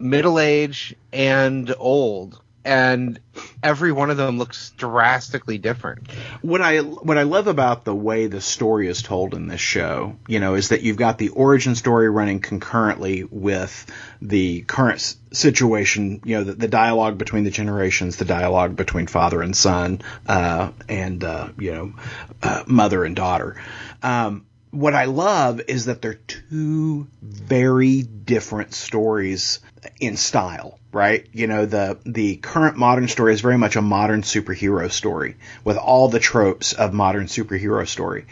middle 0.03 0.39
age 0.39 0.95
and 1.11 1.73
old 1.77 2.39
and 2.65 3.19
every 3.61 3.91
one 3.91 4.09
of 4.09 4.17
them 4.17 4.37
looks 4.37 4.71
drastically 4.77 5.57
different. 5.57 6.09
What 6.41 6.61
I 6.61 6.79
what 6.79 7.17
I 7.17 7.23
love 7.23 7.47
about 7.47 7.83
the 7.83 7.95
way 7.95 8.27
the 8.27 8.41
story 8.41 8.87
is 8.87 9.01
told 9.01 9.33
in 9.33 9.47
this 9.47 9.59
show, 9.59 10.15
you 10.27 10.39
know, 10.39 10.55
is 10.55 10.69
that 10.69 10.81
you've 10.81 10.97
got 10.97 11.17
the 11.17 11.29
origin 11.29 11.75
story 11.75 12.09
running 12.09 12.39
concurrently 12.39 13.23
with 13.23 13.85
the 14.21 14.61
current 14.61 15.15
situation. 15.31 16.21
You 16.23 16.37
know, 16.37 16.43
the, 16.45 16.53
the 16.53 16.67
dialogue 16.67 17.17
between 17.17 17.43
the 17.43 17.51
generations, 17.51 18.17
the 18.17 18.25
dialogue 18.25 18.75
between 18.75 19.07
father 19.07 19.41
and 19.41 19.55
son, 19.55 20.01
uh, 20.25 20.71
and 20.87 21.23
uh, 21.23 21.49
you 21.59 21.71
know, 21.73 21.93
uh, 22.41 22.63
mother 22.65 23.03
and 23.03 23.15
daughter. 23.15 23.61
Um, 24.01 24.45
what 24.71 24.95
I 24.95 25.05
love 25.05 25.61
is 25.67 25.85
that 25.85 26.01
they're 26.01 26.15
two 26.15 27.07
very 27.21 28.01
different 28.01 28.73
stories 28.73 29.59
in 29.99 30.17
style, 30.17 30.79
right? 30.91 31.27
You 31.33 31.47
know, 31.47 31.65
the 31.65 31.97
the 32.05 32.37
current 32.37 32.77
modern 32.77 33.07
story 33.07 33.33
is 33.33 33.41
very 33.41 33.57
much 33.57 33.75
a 33.75 33.81
modern 33.81 34.21
superhero 34.21 34.91
story 34.91 35.35
with 35.63 35.77
all 35.77 36.07
the 36.09 36.19
tropes 36.19 36.73
of 36.73 36.93
modern 36.93 37.25
superhero 37.25 37.87
story. 37.87 38.25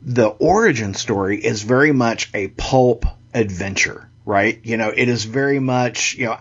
The 0.00 0.28
origin 0.28 0.94
story 0.94 1.44
is 1.44 1.62
very 1.62 1.92
much 1.92 2.30
a 2.34 2.48
pulp 2.48 3.04
adventure, 3.34 4.08
right? 4.28 4.60
You 4.62 4.76
know, 4.76 4.92
it 4.94 5.08
is 5.08 5.24
very 5.24 5.58
much, 5.58 6.14
you 6.16 6.26
know, 6.26 6.36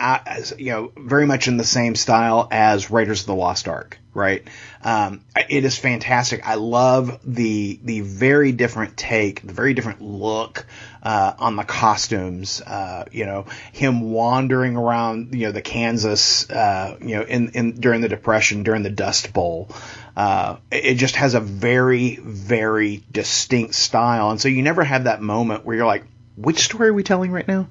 you 0.58 0.72
know, 0.72 0.92
very 0.98 1.26
much 1.26 1.48
in 1.48 1.56
the 1.56 1.64
same 1.64 1.96
style 1.96 2.50
as 2.52 2.92
Raiders 2.92 3.22
of 3.22 3.28
the 3.28 3.36
Lost 3.36 3.70
Ark, 3.70 3.98
right? 4.14 4.46
Um, 4.84 5.24
it 5.50 5.64
is 5.64 5.78
fantastic. 5.78 6.46
I 6.46 6.56
love 6.56 7.18
the 7.24 7.80
the 7.82 8.02
very 8.02 8.52
different 8.52 8.98
take, 8.98 9.42
the 9.42 9.54
very 9.54 9.74
different 9.74 10.02
look 10.02 10.66
uh, 11.02 11.32
on 11.40 11.56
the 11.56 11.64
costumes. 11.64 12.60
Uh, 12.60 13.06
you 13.10 13.26
know, 13.26 13.46
him 13.72 14.12
wandering 14.12 14.76
around, 14.76 15.34
you 15.34 15.46
know, 15.46 15.54
the 15.54 15.62
Kansas, 15.62 16.50
uh, 16.50 16.98
you 17.00 17.16
know, 17.16 17.22
in, 17.22 17.52
in 17.52 17.72
during 17.80 18.02
the 18.02 18.10
Depression, 18.10 18.64
during 18.64 18.84
the 18.84 18.90
Dust 18.90 19.32
Bowl. 19.32 19.70
Uh, 20.18 20.58
it 20.72 20.96
just 20.96 21.16
has 21.16 21.36
a 21.36 21.40
very, 21.40 22.18
very 22.18 23.02
distinct 23.10 23.76
style, 23.76 24.32
and 24.32 24.42
so 24.42 24.50
you 24.50 24.62
never 24.62 24.84
have 24.84 25.06
that 25.06 25.22
moment 25.22 25.64
where 25.64 25.78
you're 25.78 25.86
like, 25.86 26.04
which 26.38 26.60
story 26.60 26.90
are 26.90 26.94
we 26.94 27.04
telling 27.04 27.32
right 27.32 27.48
now? 27.48 27.68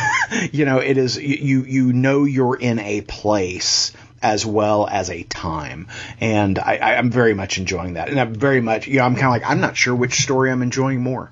you 0.52 0.64
know, 0.64 0.78
it 0.78 0.96
is 0.96 1.16
you 1.18 1.64
you 1.64 1.92
know 1.92 2.24
you're 2.24 2.56
in 2.56 2.78
a 2.78 3.00
place 3.02 3.92
as 4.22 4.46
well 4.46 4.88
as 4.88 5.10
a 5.10 5.24
time, 5.24 5.88
and 6.20 6.58
I, 6.58 6.94
I'm 6.96 7.10
very 7.10 7.34
much 7.34 7.58
enjoying 7.58 7.94
that, 7.94 8.08
and 8.08 8.18
I'm 8.18 8.34
very 8.34 8.60
much 8.60 8.86
you 8.86 8.98
know 8.98 9.04
I'm 9.04 9.14
kind 9.14 9.26
of 9.26 9.30
like 9.32 9.50
I'm 9.50 9.60
not 9.60 9.76
sure 9.76 9.94
which 9.94 10.22
story 10.22 10.50
I'm 10.50 10.62
enjoying 10.62 11.02
more. 11.02 11.30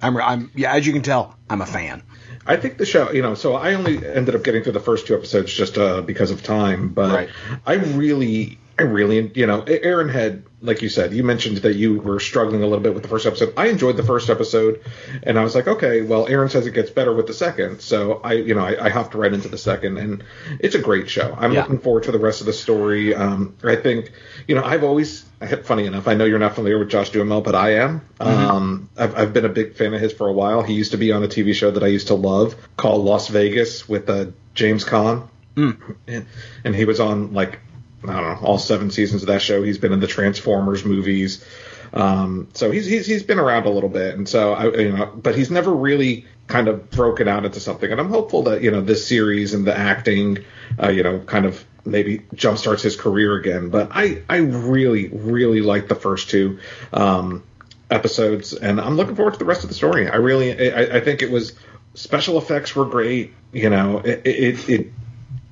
I'm 0.00 0.16
I'm 0.18 0.50
yeah, 0.54 0.74
as 0.74 0.86
you 0.86 0.92
can 0.92 1.02
tell, 1.02 1.34
I'm 1.48 1.62
a 1.62 1.66
fan. 1.66 2.02
I 2.46 2.56
think 2.56 2.78
the 2.78 2.86
show, 2.86 3.10
you 3.10 3.20
know, 3.20 3.34
so 3.34 3.54
I 3.56 3.74
only 3.74 3.96
ended 4.06 4.34
up 4.34 4.42
getting 4.42 4.62
through 4.62 4.72
the 4.72 4.80
first 4.80 5.06
two 5.06 5.14
episodes 5.14 5.52
just 5.52 5.76
uh, 5.76 6.00
because 6.00 6.30
of 6.30 6.42
time, 6.42 6.88
but 6.88 7.12
right. 7.12 7.28
I 7.66 7.74
really, 7.74 8.58
I 8.78 8.82
really, 8.82 9.30
you 9.34 9.46
know, 9.46 9.62
Aaron 9.62 10.08
had 10.08 10.44
like 10.60 10.82
you 10.82 10.88
said, 10.88 11.12
you 11.12 11.22
mentioned 11.22 11.58
that 11.58 11.76
you 11.76 12.00
were 12.00 12.18
struggling 12.18 12.62
a 12.62 12.66
little 12.66 12.82
bit 12.82 12.92
with 12.92 13.04
the 13.04 13.08
first 13.08 13.26
episode. 13.26 13.54
I 13.56 13.68
enjoyed 13.68 13.96
the 13.96 14.02
first 14.02 14.28
episode, 14.28 14.82
and 15.22 15.38
I 15.38 15.44
was 15.44 15.54
like, 15.54 15.68
okay, 15.68 16.02
well, 16.02 16.26
Aaron 16.26 16.48
says 16.48 16.66
it 16.66 16.72
gets 16.72 16.90
better 16.90 17.14
with 17.14 17.28
the 17.28 17.32
second, 17.32 17.80
so 17.80 18.20
I, 18.24 18.32
you 18.34 18.54
know, 18.54 18.64
I, 18.64 18.86
I 18.86 18.88
hopped 18.88 19.14
right 19.14 19.32
into 19.32 19.48
the 19.48 19.58
second, 19.58 19.98
and 19.98 20.24
it's 20.58 20.74
a 20.74 20.80
great 20.80 21.08
show. 21.08 21.36
I'm 21.38 21.52
yeah. 21.52 21.62
looking 21.62 21.78
forward 21.78 22.04
to 22.04 22.12
the 22.12 22.18
rest 22.18 22.40
of 22.40 22.46
the 22.46 22.52
story. 22.52 23.14
Um, 23.14 23.54
I 23.62 23.76
think, 23.76 24.10
you 24.48 24.56
know, 24.56 24.64
I've 24.64 24.82
always, 24.82 25.22
funny 25.62 25.86
enough, 25.86 26.08
I 26.08 26.14
know 26.14 26.24
you're 26.24 26.40
not 26.40 26.56
familiar 26.56 26.78
with 26.78 26.90
Josh 26.90 27.10
Duhamel, 27.10 27.42
but 27.42 27.54
I 27.54 27.74
am. 27.74 28.00
Mm-hmm. 28.18 28.50
Um, 28.50 28.90
I've, 28.96 29.16
I've 29.16 29.32
been 29.32 29.44
a 29.44 29.50
big 29.50 29.76
fan 29.76 29.94
of 29.94 30.00
his 30.00 30.12
for 30.12 30.26
a 30.26 30.32
while. 30.32 30.62
He 30.62 30.74
used 30.74 30.90
to 30.90 30.98
be 30.98 31.12
on 31.12 31.22
a 31.22 31.28
TV 31.28 31.54
show 31.54 31.70
that 31.70 31.84
I 31.84 31.88
used 31.88 32.08
to 32.08 32.14
love 32.14 32.56
called 32.76 33.04
Las 33.04 33.28
Vegas 33.28 33.88
with 33.88 34.10
uh, 34.10 34.26
James 34.54 34.84
Caan. 34.84 35.28
Mm. 35.54 35.96
And, 36.06 36.26
and 36.64 36.74
he 36.74 36.84
was 36.84 37.00
on 37.00 37.32
like 37.32 37.60
I 38.04 38.12
don't 38.12 38.42
know 38.42 38.46
all 38.46 38.58
seven 38.58 38.90
seasons 38.90 39.22
of 39.22 39.28
that 39.28 39.42
show. 39.42 39.62
He's 39.62 39.78
been 39.78 39.92
in 39.92 40.00
the 40.00 40.06
Transformers 40.06 40.84
movies, 40.84 41.44
um, 41.92 42.48
so 42.54 42.70
he's, 42.70 42.86
he's 42.86 43.06
he's 43.06 43.22
been 43.22 43.38
around 43.38 43.66
a 43.66 43.70
little 43.70 43.88
bit, 43.88 44.16
and 44.16 44.28
so 44.28 44.52
I, 44.52 44.76
you 44.76 44.92
know, 44.92 45.06
but 45.06 45.34
he's 45.34 45.50
never 45.50 45.72
really 45.72 46.26
kind 46.46 46.68
of 46.68 46.90
broken 46.90 47.28
out 47.28 47.44
into 47.44 47.60
something. 47.60 47.90
And 47.90 48.00
I'm 48.00 48.08
hopeful 48.10 48.44
that 48.44 48.62
you 48.62 48.70
know 48.70 48.80
this 48.80 49.06
series 49.06 49.54
and 49.54 49.66
the 49.66 49.76
acting, 49.76 50.44
uh, 50.82 50.88
you 50.88 51.02
know, 51.02 51.20
kind 51.20 51.46
of 51.46 51.64
maybe 51.84 52.18
jumpstarts 52.34 52.82
his 52.82 52.96
career 52.96 53.36
again. 53.36 53.70
But 53.70 53.90
I 53.92 54.22
I 54.28 54.36
really 54.38 55.08
really 55.08 55.60
like 55.60 55.88
the 55.88 55.96
first 55.96 56.30
two. 56.30 56.58
Um, 56.92 57.44
episodes 57.90 58.52
and 58.52 58.78
I'm 58.78 58.98
looking 58.98 59.16
forward 59.16 59.32
to 59.32 59.38
the 59.38 59.46
rest 59.46 59.62
of 59.62 59.70
the 59.70 59.74
story. 59.74 60.10
I 60.10 60.16
really 60.16 60.72
I, 60.72 60.98
I 60.98 61.00
think 61.00 61.22
it 61.22 61.30
was 61.30 61.54
special 61.94 62.36
effects 62.36 62.76
were 62.76 62.84
great. 62.84 63.32
You 63.50 63.70
know, 63.70 64.00
it 64.00 64.26
it 64.26 64.68
it, 64.68 64.92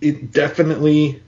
it 0.03 0.33
definitely 0.33 1.23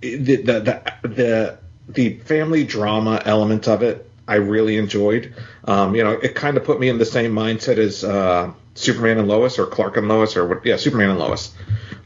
the 0.00 0.36
the 0.36 0.92
the 1.02 1.58
the 1.88 2.18
family 2.18 2.64
drama 2.64 3.22
element 3.24 3.68
of 3.68 3.82
it 3.82 4.08
I 4.28 4.36
really 4.36 4.76
enjoyed. 4.76 5.34
Um, 5.64 5.94
you 5.94 6.04
know, 6.04 6.12
it 6.12 6.34
kind 6.34 6.58
of 6.58 6.64
put 6.64 6.78
me 6.78 6.90
in 6.90 6.98
the 6.98 7.06
same 7.06 7.32
mindset 7.32 7.78
as 7.78 8.04
uh, 8.04 8.52
Superman 8.74 9.16
and 9.18 9.26
Lois 9.26 9.58
or 9.58 9.66
Clark 9.66 9.96
and 9.96 10.06
Lois 10.06 10.36
or 10.36 10.46
what, 10.46 10.66
yeah, 10.66 10.76
Superman 10.76 11.10
and 11.10 11.18
Lois. 11.18 11.52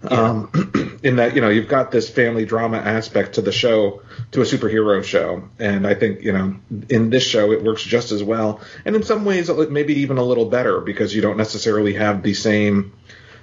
Um, 0.09 1.01
in 1.03 1.17
that, 1.17 1.35
you 1.35 1.41
know, 1.41 1.49
you've 1.49 1.69
got 1.69 1.91
this 1.91 2.09
family 2.09 2.45
drama 2.45 2.77
aspect 2.77 3.35
to 3.35 3.43
the 3.43 3.51
show, 3.51 4.03
to 4.31 4.41
a 4.41 4.45
superhero 4.45 5.03
show. 5.03 5.49
And 5.59 5.85
I 5.85 5.95
think, 5.95 6.23
you 6.23 6.33
know, 6.33 6.57
in 6.89 7.11
this 7.11 7.25
show, 7.25 7.51
it 7.51 7.65
works 7.65 7.83
just 7.83 8.13
as 8.13 8.23
well. 8.23 8.61
And 8.85 8.95
in 8.95 9.03
some 9.03 9.25
ways, 9.25 9.51
maybe 9.51 10.01
even 10.01 10.19
a 10.19 10.25
little 10.25 10.47
better 10.47 10.81
because 10.81 11.13
you 11.15 11.23
don't 11.23 11.37
necessarily 11.37 11.95
have 11.95 12.23
the 12.23 12.35
same, 12.35 12.93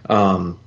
um, 0.09 0.57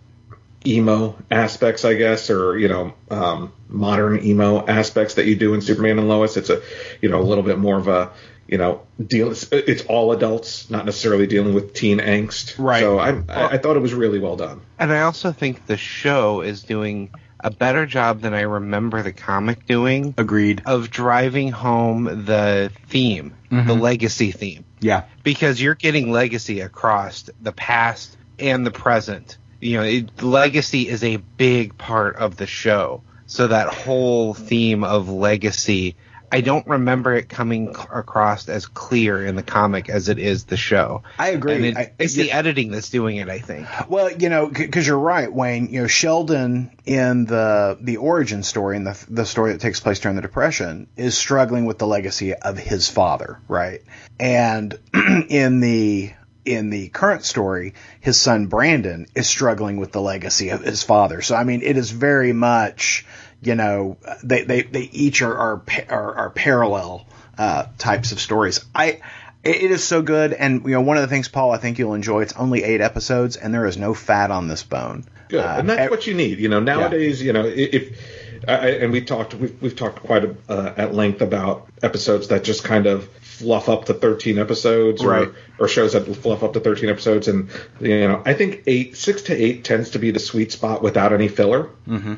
emo 0.67 1.17
aspects, 1.31 1.85
I 1.85 1.95
guess, 1.95 2.31
or 2.31 2.59
you 2.59 2.69
know, 2.69 2.95
um, 3.11 3.53
modern 3.69 4.25
emo 4.25 4.65
aspects 4.67 5.15
that 5.15 5.27
you 5.27 5.37
do 5.37 5.55
in 5.55 5.61
Superman 5.61 5.99
and 5.99 6.09
Lois. 6.09 6.37
It's 6.37 6.51
a 6.51 6.63
you 7.01 7.09
know 7.09 7.21
a 7.21 7.25
little 7.25 7.45
bit 7.45 7.59
more 7.59 7.79
of 7.79 7.89
a 7.89 8.13
you 8.47 8.59
know 8.59 8.83
deal. 9.05 9.31
It's, 9.31 9.51
it's 9.53 9.85
all 9.85 10.13
adults, 10.13 10.71
not 10.71 10.85
necessarily 10.85 11.27
dealing 11.27 11.55
with 11.55 11.75
teen 11.75 11.99
angst. 11.99 12.55
Right. 12.59 12.81
So 12.81 12.99
I, 12.99 13.11
I 13.29 13.49
I 13.55 13.59
thought 13.59 13.77
it 13.77 13.83
was 13.83 13.95
really 13.95 14.19
well 14.19 14.37
done. 14.37 14.63
And 14.79 14.93
I 14.93 15.03
also 15.03 15.33
think 15.33 15.67
the 15.67 15.77
show 15.77 16.41
is 16.41 16.63
doing 16.63 17.11
a 17.43 17.51
better 17.51 17.87
job 17.87 18.21
than 18.21 18.35
I 18.35 18.43
remember 18.43 19.03
the 19.03 19.13
comic 19.13 19.67
doing. 19.67 20.15
Agreed. 20.17 20.63
Of 20.65 20.91
driving 20.91 21.51
home 21.51 22.05
the 22.25 22.71
theme, 22.87 23.35
mm-hmm. 23.51 23.67
the 23.67 23.75
legacy 23.75 24.31
theme. 24.31 24.65
Yeah. 24.81 25.05
Because 25.23 25.61
you're 25.61 25.75
getting 25.75 26.13
legacy 26.13 26.61
across 26.61 27.29
the 27.41 27.53
past 27.53 28.17
and 28.39 28.67
the 28.67 28.71
present 28.71 29.39
you 29.63 29.77
know, 29.77 29.85
it, 29.85 30.23
legacy 30.23 30.89
is 30.89 31.05
a 31.05 31.17
big 31.17 31.79
part 31.79 32.17
of 32.17 32.37
the 32.37 32.47
show. 32.47 33.03
So 33.27 33.47
that 33.47 33.69
whole 33.69 34.35
theme 34.35 34.83
of 34.83 35.09
legacy, 35.09 35.95
I 36.33 36.41
don't 36.41 36.67
remember 36.67 37.15
it 37.15 37.29
coming 37.29 37.69
across 37.93 38.49
as 38.49 38.67
clear 38.67 39.25
in 39.25 39.37
the 39.37 39.43
comic 39.43 39.89
as 39.89 40.09
it 40.09 40.19
is 40.19 40.45
the 40.45 40.57
show. 40.57 41.05
I 41.17 41.29
agree. 41.29 41.69
It, 41.69 41.77
I, 41.77 41.93
it's 41.99 42.15
the 42.15 42.33
editing 42.33 42.73
that's 42.73 42.91
doing 42.91 43.19
it, 43.19 43.29
I 43.29 43.39
think. 43.39 43.69
Well, 43.89 44.11
you 44.11 44.29
know, 44.29 44.49
because 44.49 44.87
you're 44.87 44.99
right, 44.99 45.33
Wayne. 45.33 45.69
You 45.69 45.83
know, 45.83 45.87
Sheldon 45.87 46.77
in 46.85 47.25
the 47.25 47.79
the 47.81 47.99
origin 47.99 48.43
story 48.43 48.77
and 48.77 48.87
the 48.87 49.05
the 49.09 49.25
story 49.25 49.53
that 49.53 49.61
takes 49.61 49.79
place 49.79 50.01
during 50.01 50.17
the 50.17 50.23
Depression 50.23 50.89
is 50.97 51.17
struggling 51.17 51.67
with 51.67 51.79
the 51.79 51.87
legacy 51.87 52.35
of 52.35 52.59
his 52.59 52.89
father, 52.89 53.41
right? 53.47 53.83
And 54.19 54.77
in 55.29 55.61
the 55.61 56.13
in 56.45 56.71
the 56.71 56.89
current 56.89 57.25
story, 57.25 57.75
his 58.01 58.21
son 58.21 58.47
Brandon 58.47 59.07
is 59.15 59.29
struggling 59.29 59.77
with 59.77 59.93
the 59.93 60.01
legacy 60.01 60.51
of 60.51 60.63
his 60.63 60.83
father. 60.83 61.23
So 61.23 61.35
I 61.37 61.45
mean, 61.45 61.63
it 61.63 61.77
is 61.77 61.91
very 61.91 62.33
much, 62.33 63.07
you 63.43 63.55
know, 63.55 63.97
they 64.25 64.43
they, 64.45 64.63
they 64.63 64.83
each 64.83 65.23
are 65.23 65.37
are 65.37 65.63
are, 65.89 66.15
are 66.15 66.31
parallel 66.31 67.07
uh, 67.39 67.67
types 67.79 68.13
of 68.13 68.21
stories. 68.21 68.65
I 68.75 69.01
It, 69.45 69.71
is 69.71 69.83
so 69.83 70.03
good, 70.03 70.33
and 70.33 70.65
you 70.65 70.73
know, 70.73 70.83
one 70.83 70.97
of 70.97 71.03
the 71.03 71.09
things, 71.09 71.29
Paul, 71.29 71.51
I 71.51 71.59
think 71.59 71.79
you'll 71.79 71.95
enjoy. 71.95 72.23
It's 72.23 72.35
only 72.35 72.63
eight 72.63 72.81
episodes, 72.81 73.37
and 73.37 73.53
there 73.53 73.67
is 73.67 73.77
no 73.77 73.95
fat 73.95 74.31
on 74.31 74.49
this 74.49 74.63
bone. 74.63 75.05
Good, 75.29 75.45
Uh, 75.45 75.57
and 75.59 75.69
that's 75.69 75.91
what 75.91 76.07
you 76.07 76.15
need. 76.15 76.39
You 76.39 76.49
know, 76.49 76.61
nowadays, 76.61 77.21
you 77.23 77.33
know, 77.33 77.45
if 77.47 77.99
I- 78.47 78.71
and 78.83 78.93
we 78.93 79.01
talked, 79.01 79.35
we've, 79.35 79.55
we've 79.63 79.77
talked 79.77 80.01
quite 80.01 80.25
a, 80.25 80.35
uh, 80.49 80.75
at 80.77 80.95
length 80.95 81.23
about 81.23 81.69
episodes 81.83 82.29
that 82.29 82.45
just 82.45 82.65
kind 82.65 82.87
of 82.87 83.09
fluff 83.43 83.69
up 83.69 83.87
to 83.87 83.95
13 83.95 84.39
episodes, 84.39 85.03
or, 85.03 85.09
Right. 85.11 85.29
or 85.59 85.69
shows 85.69 85.93
that 85.95 86.05
fluff 86.17 86.43
up 86.43 86.53
to 86.55 86.61
13 86.61 86.89
episodes, 86.89 87.29
and 87.29 87.49
you 87.81 88.07
know, 88.09 88.23
I 88.25 88.35
think 88.35 88.63
eight, 88.67 88.97
six 88.97 89.23
to 89.23 89.35
eight 89.35 89.65
tends 89.65 89.91
to 89.91 89.99
be 89.99 90.11
the 90.13 90.21
sweet 90.21 90.53
spot 90.53 90.83
without 90.83 91.13
any 91.13 91.29
filler. 91.29 91.71
Mm-hmm. 91.89 92.15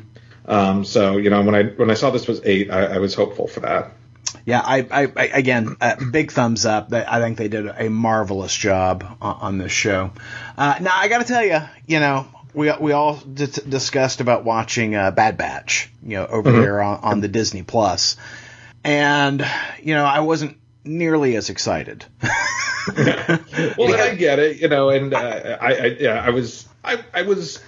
Um, 0.47 0.85
so 0.85 1.17
you 1.17 1.29
know, 1.31 1.41
when 1.41 1.55
I 1.55 1.63
when 1.63 1.89
I 1.89 1.95
saw 1.95 2.11
this 2.11 2.27
was 2.27 2.41
eight, 2.45 2.69
I, 2.69 2.95
I 2.95 2.97
was 2.99 3.15
hopeful 3.15 3.47
for 3.47 3.61
that. 3.61 3.93
Yeah, 4.45 4.61
I, 4.63 4.85
I, 4.91 5.11
I 5.15 5.25
again, 5.33 5.75
uh, 5.81 5.95
big 6.11 6.31
thumbs 6.31 6.65
up. 6.67 6.93
I 6.93 7.19
think 7.19 7.37
they 7.39 7.47
did 7.47 7.65
a 7.67 7.89
marvelous 7.89 8.53
job 8.55 9.03
on, 9.21 9.35
on 9.41 9.57
this 9.57 9.71
show. 9.71 10.11
Uh, 10.57 10.75
now 10.81 10.91
I 10.95 11.07
got 11.07 11.19
to 11.19 11.25
tell 11.25 11.43
you, 11.43 11.59
you 11.87 11.99
know, 11.99 12.27
we 12.53 12.71
we 12.79 12.91
all 12.91 13.15
d- 13.17 13.47
discussed 13.67 14.21
about 14.21 14.43
watching 14.45 14.93
uh, 14.93 15.09
Bad 15.11 15.37
Batch, 15.37 15.89
you 16.03 16.17
know, 16.17 16.27
over 16.27 16.51
there 16.51 16.79
on, 16.81 16.99
on 17.01 17.21
the 17.21 17.27
Disney 17.27 17.63
Plus, 17.63 18.15
and 18.83 19.43
you 19.81 19.95
know, 19.95 20.05
I 20.05 20.19
wasn't 20.19 20.57
nearly 20.85 21.35
as 21.35 21.49
excited. 21.49 22.05
Well, 23.77 23.93
and 23.93 24.01
I 24.01 24.13
get 24.13 24.37
it, 24.37 24.57
you 24.57 24.67
know, 24.67 24.89
and 24.89 25.11
uh, 25.11 25.57
I, 25.59 25.73
I, 25.73 25.85
yeah, 25.99 26.23
I 26.23 26.29
was, 26.29 26.67
I, 26.83 27.03
I 27.15 27.23
was 27.23 27.59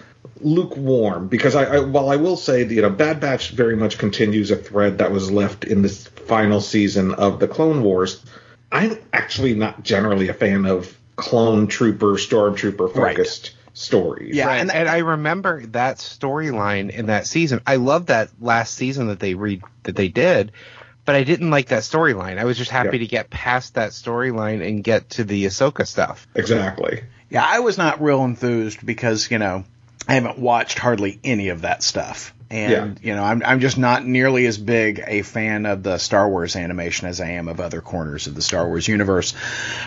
lukewarm 0.41 1.27
because 1.27 1.55
I, 1.55 1.63
I, 1.63 1.79
while 1.79 2.09
I 2.09 2.17
will 2.17 2.37
say, 2.37 2.63
that, 2.63 2.73
you 2.73 2.83
know, 2.83 2.89
Bad 2.91 3.19
Batch 3.19 3.49
very 3.49 3.75
much 3.75 3.97
continues 3.97 4.51
a 4.51 4.55
thread 4.55 4.99
that 4.99 5.11
was 5.11 5.31
left 5.31 5.63
in 5.63 5.81
this 5.81 6.05
final 6.05 6.61
season 6.61 7.15
of 7.15 7.39
the 7.39 7.47
Clone 7.47 7.81
Wars. 7.81 8.23
I'm 8.71 8.99
actually 9.11 9.55
not 9.55 9.83
generally 9.83 10.29
a 10.29 10.33
fan 10.33 10.65
of 10.65 10.95
clone 11.15 11.65
trooper, 11.67 12.13
stormtrooper 12.13 12.93
focused 12.93 13.55
stories. 13.73 14.35
Yeah, 14.35 14.47
Right. 14.47 14.57
and 14.59 14.71
And, 14.71 14.89
I 14.89 14.99
remember 14.99 15.65
that 15.67 15.97
storyline 15.97 16.89
in 16.89 17.07
that 17.07 17.27
season. 17.27 17.61
I 17.65 17.77
love 17.77 18.07
that 18.07 18.29
last 18.39 18.73
season 18.73 19.07
that 19.07 19.19
they 19.19 19.33
read 19.35 19.61
that 19.83 19.95
they 19.95 20.07
did, 20.09 20.51
but 21.07 21.15
I 21.15 21.23
didn't 21.23 21.49
like 21.49 21.69
that 21.69 21.81
storyline. 21.81 22.37
I 22.37 22.43
was 22.45 22.57
just 22.57 22.69
happy 22.69 22.97
Yeah. 22.97 22.99
to 22.99 23.07
get 23.07 23.29
past 23.31 23.73
that 23.75 23.91
storyline 23.91 24.61
and 24.67 24.83
get 24.83 25.09
to 25.11 25.23
the 25.23 25.45
Ahsoka 25.45 25.87
stuff. 25.87 26.27
exactly. 26.35 27.01
Yeah, 27.29 27.43
I 27.45 27.59
was 27.59 27.77
not 27.77 28.01
real 28.01 28.23
enthused 28.23 28.85
because 28.85 29.31
you 29.31 29.39
know 29.39 29.63
I 30.07 30.13
haven't 30.13 30.37
watched 30.37 30.77
hardly 30.79 31.19
any 31.23 31.49
of 31.49 31.61
that 31.63 31.83
stuff, 31.83 32.33
and 32.49 32.99
you 33.03 33.15
know 33.15 33.23
I'm 33.23 33.41
I'm 33.43 33.59
just 33.59 33.77
not 33.77 34.05
nearly 34.05 34.45
as 34.45 34.57
big 34.57 35.03
a 35.05 35.21
fan 35.23 35.65
of 35.65 35.83
the 35.83 35.97
Star 35.97 36.29
Wars 36.29 36.55
animation 36.55 37.07
as 37.07 37.19
I 37.19 37.31
am 37.31 37.47
of 37.49 37.59
other 37.59 37.81
corners 37.81 38.27
of 38.27 38.35
the 38.35 38.41
Star 38.41 38.65
Wars 38.67 38.87
universe. 38.87 39.33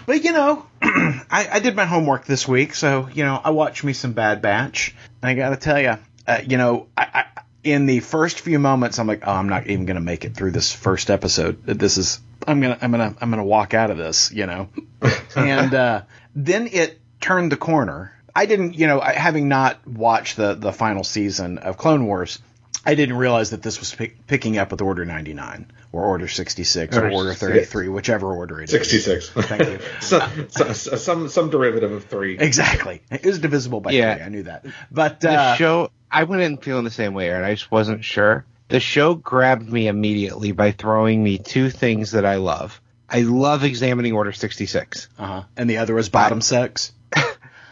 But 0.06 0.22
you 0.24 0.32
know, 0.32 0.66
I, 0.82 1.48
I 1.52 1.60
did 1.60 1.76
my 1.76 1.86
homework 1.86 2.26
this 2.26 2.46
week, 2.48 2.74
so 2.74 3.08
you 3.14 3.24
know 3.24 3.40
I 3.42 3.50
watched 3.50 3.84
me 3.84 3.92
some 3.94 4.12
Bad 4.12 4.42
Batch. 4.42 4.94
And 5.22 5.30
I 5.30 5.34
got 5.34 5.50
to 5.50 5.56
tell 5.56 5.80
you, 5.80 5.96
uh, 6.26 6.40
you 6.46 6.56
know, 6.58 6.88
I, 6.96 7.24
I 7.36 7.42
in 7.62 7.86
the 7.86 8.00
first 8.00 8.40
few 8.40 8.58
moments, 8.58 8.98
I'm 8.98 9.06
like, 9.06 9.22
oh, 9.26 9.32
I'm 9.32 9.48
not 9.48 9.66
even 9.66 9.86
going 9.86 9.96
to 9.96 10.00
make 10.00 10.24
it 10.24 10.34
through 10.34 10.52
this 10.52 10.72
first 10.72 11.10
episode. 11.10 11.62
This 11.64 11.98
is 11.98 12.20
I'm 12.46 12.60
gonna 12.60 12.78
I'm 12.80 12.90
gonna 12.90 13.14
I'm 13.20 13.30
gonna 13.30 13.44
walk 13.44 13.74
out 13.74 13.90
of 13.90 13.98
this, 13.98 14.32
you 14.32 14.46
know, 14.46 14.68
and 15.36 15.74
uh, 15.74 16.02
then 16.34 16.68
it 16.68 16.98
turned 17.20 17.52
the 17.52 17.56
corner. 17.56 18.12
I 18.34 18.46
didn't, 18.46 18.74
you 18.78 18.86
know, 18.86 19.00
I- 19.00 19.12
having 19.12 19.48
not 19.48 19.86
watched 19.86 20.36
the 20.36 20.54
the 20.54 20.72
final 20.72 21.04
season 21.04 21.58
of 21.58 21.76
Clone 21.76 22.06
Wars, 22.06 22.38
I 22.86 22.94
didn't 22.94 23.16
realize 23.16 23.50
that 23.50 23.60
this 23.60 23.78
was 23.78 23.94
pick, 23.94 24.26
picking 24.26 24.56
up 24.56 24.70
with 24.70 24.80
Order 24.80 25.04
99 25.04 25.70
or 25.92 26.04
Order 26.04 26.28
66 26.28 26.96
or 26.96 27.02
Order 27.02 27.14
Order 27.14 27.30
66. 27.34 27.68
33, 27.72 27.88
whichever 27.88 28.32
order 28.32 28.60
it 28.62 28.64
is. 28.64 28.70
66. 28.70 29.30
Thank 29.30 29.66
you. 29.68 29.78
so, 30.00 30.20
so, 30.48 30.72
so- 30.72 30.96
some, 30.96 31.28
some 31.28 31.50
derivative 31.50 31.92
of 31.92 32.04
three. 32.06 32.38
Exactly. 32.38 33.02
It 33.10 33.26
was 33.26 33.38
divisible 33.40 33.80
by 33.80 33.90
Yeah. 33.90 34.14
three. 34.14 34.24
I 34.24 34.28
knew 34.30 34.42
that. 34.44 34.64
But 34.90 35.20
The 35.20 35.30
uh, 35.32 35.54
show, 35.56 35.90
I 36.10 36.24
went 36.24 36.42
in 36.42 36.56
feeling 36.56 36.84
the 36.84 36.90
same 36.90 37.14
way, 37.14 37.28
Aaron. 37.28 37.44
I 37.44 37.54
just 37.54 37.70
wasn't 37.70 38.04
sure. 38.04 38.44
The 38.68 38.80
show 38.80 39.14
grabbed 39.14 39.70
me 39.70 39.88
immediately 39.88 40.52
by 40.52 40.72
throwing 40.72 41.22
me 41.22 41.38
two 41.38 41.70
things 41.70 42.12
that 42.12 42.24
I 42.24 42.36
love. 42.36 42.80
I 43.08 43.22
love 43.22 43.64
examining 43.64 44.12
Order 44.12 44.32
66. 44.32 45.08
uh-huh. 45.18 45.42
and 45.56 45.68
the 45.68 45.78
other 45.78 45.94
was 45.94 46.08
bottom 46.08 46.40
sex. 46.40 46.92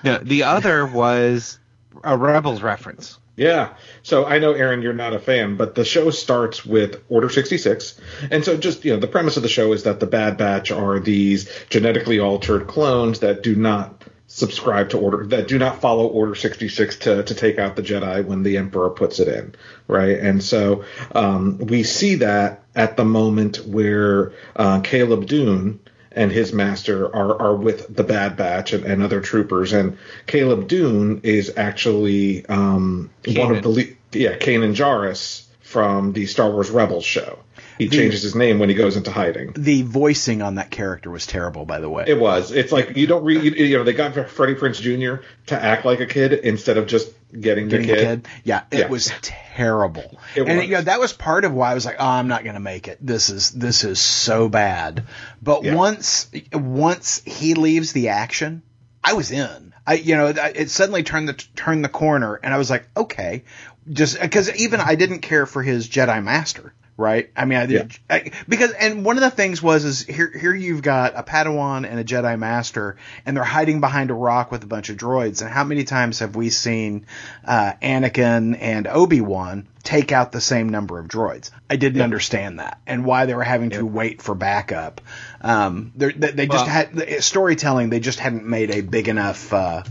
No, 0.04 0.18
the 0.18 0.44
other 0.44 0.86
was 0.86 1.58
a 2.04 2.16
Rebels 2.16 2.62
reference. 2.62 3.18
Yeah. 3.36 3.74
So 4.02 4.24
I 4.26 4.38
know, 4.38 4.52
Aaron, 4.52 4.82
you're 4.82 4.92
not 4.92 5.12
a 5.14 5.18
fan, 5.18 5.56
but 5.56 5.74
the 5.74 5.84
show 5.84 6.10
starts 6.10 6.66
with 6.66 7.02
Order 7.08 7.28
66. 7.28 8.00
And 8.30 8.44
so 8.44 8.56
just, 8.56 8.84
you 8.84 8.92
know, 8.92 9.00
the 9.00 9.06
premise 9.06 9.36
of 9.36 9.44
the 9.44 9.48
show 9.48 9.72
is 9.72 9.84
that 9.84 10.00
the 10.00 10.06
Bad 10.06 10.36
Batch 10.36 10.72
are 10.72 10.98
these 10.98 11.48
genetically 11.70 12.18
altered 12.18 12.66
clones 12.66 13.20
that 13.20 13.42
do 13.42 13.54
not 13.54 13.97
subscribe 14.28 14.90
to 14.90 14.98
order 14.98 15.26
that 15.26 15.48
do 15.48 15.58
not 15.58 15.80
follow 15.80 16.06
order 16.06 16.34
66 16.34 16.96
to, 16.96 17.22
to 17.22 17.34
take 17.34 17.58
out 17.58 17.76
the 17.76 17.82
jedi 17.82 18.24
when 18.24 18.42
the 18.42 18.58
emperor 18.58 18.90
puts 18.90 19.18
it 19.20 19.28
in 19.28 19.54
right 19.86 20.18
and 20.18 20.42
so 20.42 20.84
um, 21.12 21.58
we 21.58 21.82
see 21.82 22.16
that 22.16 22.62
at 22.76 22.96
the 22.96 23.04
moment 23.04 23.66
where 23.66 24.32
uh, 24.54 24.80
caleb 24.80 25.26
dume 25.26 25.80
and 26.12 26.32
his 26.32 26.52
master 26.52 27.06
are, 27.14 27.40
are 27.40 27.54
with 27.54 27.94
the 27.94 28.02
Bad 28.02 28.36
Batch 28.36 28.72
and, 28.72 28.84
and 28.84 29.02
other 29.02 29.20
troopers. 29.20 29.72
And 29.72 29.98
Caleb 30.26 30.66
Dume 30.68 31.20
is 31.22 31.52
actually 31.56 32.44
um, 32.46 33.10
one 33.26 33.54
of 33.54 33.62
the 33.62 33.68
le- 33.68 33.94
yeah 34.12 34.36
Kanan 34.36 34.74
Jarrus 34.74 35.44
from 35.60 36.12
the 36.12 36.26
Star 36.26 36.50
Wars 36.50 36.70
Rebels 36.70 37.04
show. 37.04 37.38
He 37.78 37.88
changes 37.88 38.22
his 38.22 38.34
name 38.34 38.58
when 38.58 38.68
he 38.68 38.74
goes 38.74 38.96
into 38.96 39.10
hiding. 39.10 39.52
The 39.56 39.82
voicing 39.82 40.42
on 40.42 40.56
that 40.56 40.70
character 40.70 41.10
was 41.10 41.26
terrible, 41.26 41.64
by 41.64 41.78
the 41.80 41.88
way. 41.88 42.04
It 42.06 42.18
was. 42.18 42.50
It's 42.50 42.72
like 42.72 42.96
you 42.96 43.06
don't 43.06 43.24
read. 43.24 43.42
You, 43.42 43.50
you 43.52 43.78
know, 43.78 43.84
they 43.84 43.92
got 43.92 44.28
Freddie 44.30 44.54
Prinze 44.56 44.80
Jr. 44.80 45.22
to 45.46 45.62
act 45.62 45.84
like 45.84 46.00
a 46.00 46.06
kid 46.06 46.32
instead 46.32 46.76
of 46.76 46.86
just 46.86 47.10
getting, 47.32 47.68
Getting 47.68 47.86
the 47.86 47.92
a 47.92 47.96
kid. 47.96 48.04
kid. 48.24 48.28
Yeah, 48.44 48.62
it 48.70 48.78
Yeah. 48.80 48.88
was 48.88 49.12
terrible. 49.22 50.18
It 50.34 50.46
and 50.46 50.58
was. 50.58 50.66
you 50.66 50.72
know 50.72 50.82
that 50.82 51.00
was 51.00 51.12
part 51.12 51.44
of 51.44 51.52
why 51.52 51.70
I 51.70 51.74
was 51.74 51.84
like, 51.86 51.96
oh, 51.98 52.06
I'm 52.06 52.28
not 52.28 52.42
going 52.44 52.54
to 52.54 52.60
make 52.60 52.88
it. 52.88 52.98
This 53.00 53.30
is 53.30 53.50
this 53.50 53.84
is 53.84 54.00
so 54.00 54.48
bad. 54.48 55.04
But 55.42 55.64
Yeah. 55.64 55.74
once 55.74 56.30
once 56.52 57.22
he 57.24 57.54
leaves 57.54 57.92
the 57.92 58.08
action, 58.08 58.62
I 59.04 59.12
was 59.14 59.30
in. 59.30 59.72
I 59.86 59.94
you 59.94 60.16
know 60.16 60.26
it 60.26 60.70
suddenly 60.70 61.02
turned 61.02 61.28
the 61.28 61.32
turned 61.32 61.84
the 61.84 61.88
corner, 61.88 62.38
and 62.42 62.52
I 62.52 62.58
was 62.58 62.70
like, 62.70 62.88
okay, 62.96 63.44
just 63.90 64.20
because 64.20 64.54
even 64.56 64.80
I 64.80 64.96
didn't 64.96 65.20
care 65.20 65.46
for 65.46 65.62
his 65.62 65.88
Jedi 65.88 66.22
Master. 66.22 66.74
Right, 67.00 67.30
I 67.36 67.44
mean, 67.44 67.58
I 67.60 67.66
did 67.66 67.92
I, 68.10 68.32
because, 68.48 68.72
and 68.72 69.04
one 69.04 69.16
of 69.16 69.22
the 69.22 69.30
things 69.30 69.62
was 69.62 69.84
is 69.84 70.04
here, 70.04 70.32
here 70.36 70.52
you've 70.52 70.82
got 70.82 71.12
a 71.14 71.22
Padawan 71.22 71.88
and 71.88 72.00
a 72.00 72.02
Jedi 72.02 72.36
Master, 72.36 72.96
and 73.24 73.36
they're 73.36 73.44
hiding 73.44 73.80
behind 73.80 74.10
a 74.10 74.14
rock 74.14 74.50
with 74.50 74.64
a 74.64 74.66
bunch 74.66 74.88
of 74.90 74.96
droids. 74.96 75.40
And 75.40 75.48
how 75.48 75.62
many 75.62 75.84
times 75.84 76.18
have 76.18 76.34
we 76.34 76.50
seen 76.50 77.06
uh, 77.44 77.74
Anakin 77.80 78.58
and 78.60 78.88
Obi 78.88 79.20
Wan 79.20 79.68
take 79.84 80.10
out 80.10 80.32
the 80.32 80.40
same 80.40 80.70
number 80.70 80.98
of 80.98 81.06
droids? 81.06 81.52
I 81.70 81.76
didn't 81.76 82.02
understand 82.02 82.58
that, 82.58 82.80
and 82.84 83.04
why 83.04 83.26
they 83.26 83.34
were 83.34 83.44
having 83.44 83.70
to 83.70 83.86
wait 83.86 84.20
for 84.20 84.34
backup. 84.34 85.00
Um, 85.40 85.92
they, 85.94 86.10
they 86.10 86.46
just 86.48 86.66
Well- 86.66 86.66
had 86.66 86.94
the 86.96 87.22
storytelling. 87.22 87.90
They 87.90 88.00
just 88.00 88.18
hadn't 88.18 88.44
made 88.44 88.72
a 88.72 88.80
big 88.80 89.06
enough 89.06 89.52
uh, 89.52 89.84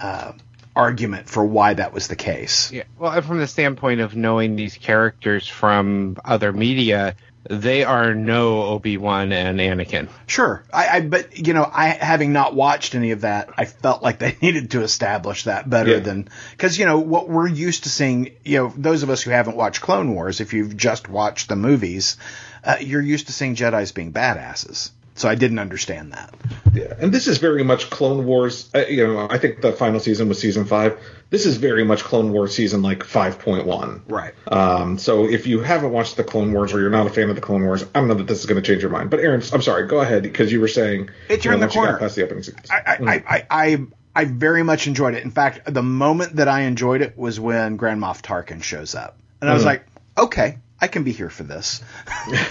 uh, 0.00 0.32
argument 0.78 1.28
for 1.28 1.44
why 1.44 1.74
that 1.74 1.92
was 1.92 2.06
the 2.08 2.16
case. 2.16 2.70
Yeah. 2.72 2.84
Well, 2.98 3.20
from 3.22 3.38
the 3.38 3.48
standpoint 3.48 4.00
of 4.00 4.14
knowing 4.14 4.54
these 4.56 4.78
characters 4.78 5.46
from 5.48 6.16
other 6.24 6.52
media, 6.52 7.16
they 7.50 7.82
are 7.82 8.14
no 8.14 8.62
Obi 8.62 8.96
Wan 8.96 9.32
and 9.32 9.58
Anakin. 9.58 10.08
Sure, 10.26 10.62
I, 10.72 10.88
I 10.88 11.00
but 11.00 11.36
you 11.36 11.52
know, 11.52 11.68
I 11.70 11.88
having 11.88 12.32
not 12.32 12.54
watched 12.54 12.94
any 12.94 13.10
of 13.10 13.22
that, 13.22 13.48
I 13.58 13.64
felt 13.64 14.02
like 14.02 14.18
they 14.20 14.36
needed 14.42 14.70
to 14.72 14.82
establish 14.82 15.44
that 15.44 15.68
better 15.68 15.92
Yeah. 15.92 15.98
than 15.98 16.28
because 16.52 16.78
you 16.78 16.84
know 16.86 16.98
what 17.00 17.28
we're 17.28 17.48
used 17.48 17.84
to 17.84 17.88
seeing. 17.90 18.36
You 18.44 18.58
know, 18.58 18.72
those 18.76 19.02
of 19.02 19.10
us 19.10 19.22
who 19.22 19.30
haven't 19.32 19.56
watched 19.56 19.80
Clone 19.80 20.14
Wars, 20.14 20.40
if 20.40 20.52
you've 20.52 20.76
just 20.76 21.08
watched 21.08 21.48
the 21.48 21.56
movies, 21.56 22.18
uh, 22.62 22.76
you're 22.80 23.02
used 23.02 23.26
to 23.26 23.32
seeing 23.32 23.56
Jedi's 23.56 23.92
being 23.92 24.12
badasses. 24.12 24.90
So 25.18 25.28
I 25.28 25.34
didn't 25.34 25.58
understand 25.58 26.12
that. 26.12 26.32
Yeah, 26.72 26.94
and 27.00 27.12
this 27.12 27.26
is 27.26 27.38
very 27.38 27.64
much 27.64 27.90
Clone 27.90 28.24
Wars. 28.24 28.70
Uh, 28.72 28.84
you 28.88 29.04
know, 29.06 29.26
I 29.28 29.38
think 29.38 29.60
the 29.60 29.72
final 29.72 29.98
season 29.98 30.28
was 30.28 30.38
season 30.38 30.64
five. 30.64 30.98
This 31.30 31.44
is 31.44 31.56
very 31.56 31.84
much 31.84 32.04
Clone 32.04 32.32
Wars 32.32 32.54
season 32.54 32.82
like 32.82 33.02
five 33.02 33.40
point 33.40 33.66
one. 33.66 34.02
Right. 34.06 34.32
Um, 34.46 34.96
so 34.96 35.26
if 35.28 35.48
you 35.48 35.60
haven't 35.60 35.90
watched 35.90 36.16
the 36.16 36.22
Clone 36.24 36.52
Wars 36.52 36.72
or 36.72 36.80
you're 36.80 36.90
not 36.90 37.08
a 37.08 37.10
fan 37.10 37.30
of 37.30 37.34
the 37.34 37.42
Clone 37.42 37.64
Wars, 37.64 37.82
I 37.82 37.98
don't 37.98 38.06
know 38.06 38.14
that 38.14 38.28
this 38.28 38.38
is 38.38 38.46
going 38.46 38.62
to 38.62 38.66
change 38.66 38.80
your 38.82 38.92
mind. 38.92 39.10
But 39.10 39.18
Aaron, 39.20 39.42
I'm 39.52 39.60
sorry. 39.60 39.88
Go 39.88 40.00
ahead 40.00 40.22
because 40.22 40.52
you 40.52 40.60
were 40.60 40.68
saying 40.68 41.10
It 41.28 41.44
you 41.44 41.50
know, 41.50 41.58
turned 41.58 41.62
the 41.62 41.74
corner. 41.74 41.98
past 41.98 42.14
the 42.14 42.22
opening 42.22 42.44
sequence. 42.44 42.70
I, 42.70 42.76
I, 42.76 42.96
I, 43.00 43.14
I, 43.28 43.46
I, 43.50 43.78
I 44.14 44.24
very 44.24 44.62
much 44.62 44.86
enjoyed 44.86 45.14
it. 45.14 45.24
In 45.24 45.32
fact, 45.32 45.72
the 45.72 45.82
moment 45.82 46.36
that 46.36 46.46
I 46.46 46.60
enjoyed 46.62 47.00
it 47.02 47.18
was 47.18 47.40
when 47.40 47.76
Grand 47.76 48.00
Moff 48.00 48.22
Tarkin 48.22 48.62
shows 48.62 48.94
up, 48.94 49.18
and 49.40 49.50
I 49.50 49.54
was 49.54 49.64
like, 49.64 49.84
okay, 50.16 50.58
I 50.80 50.86
can 50.86 51.02
be 51.02 51.12
here 51.12 51.30
for 51.30 51.42
this. 51.42 51.82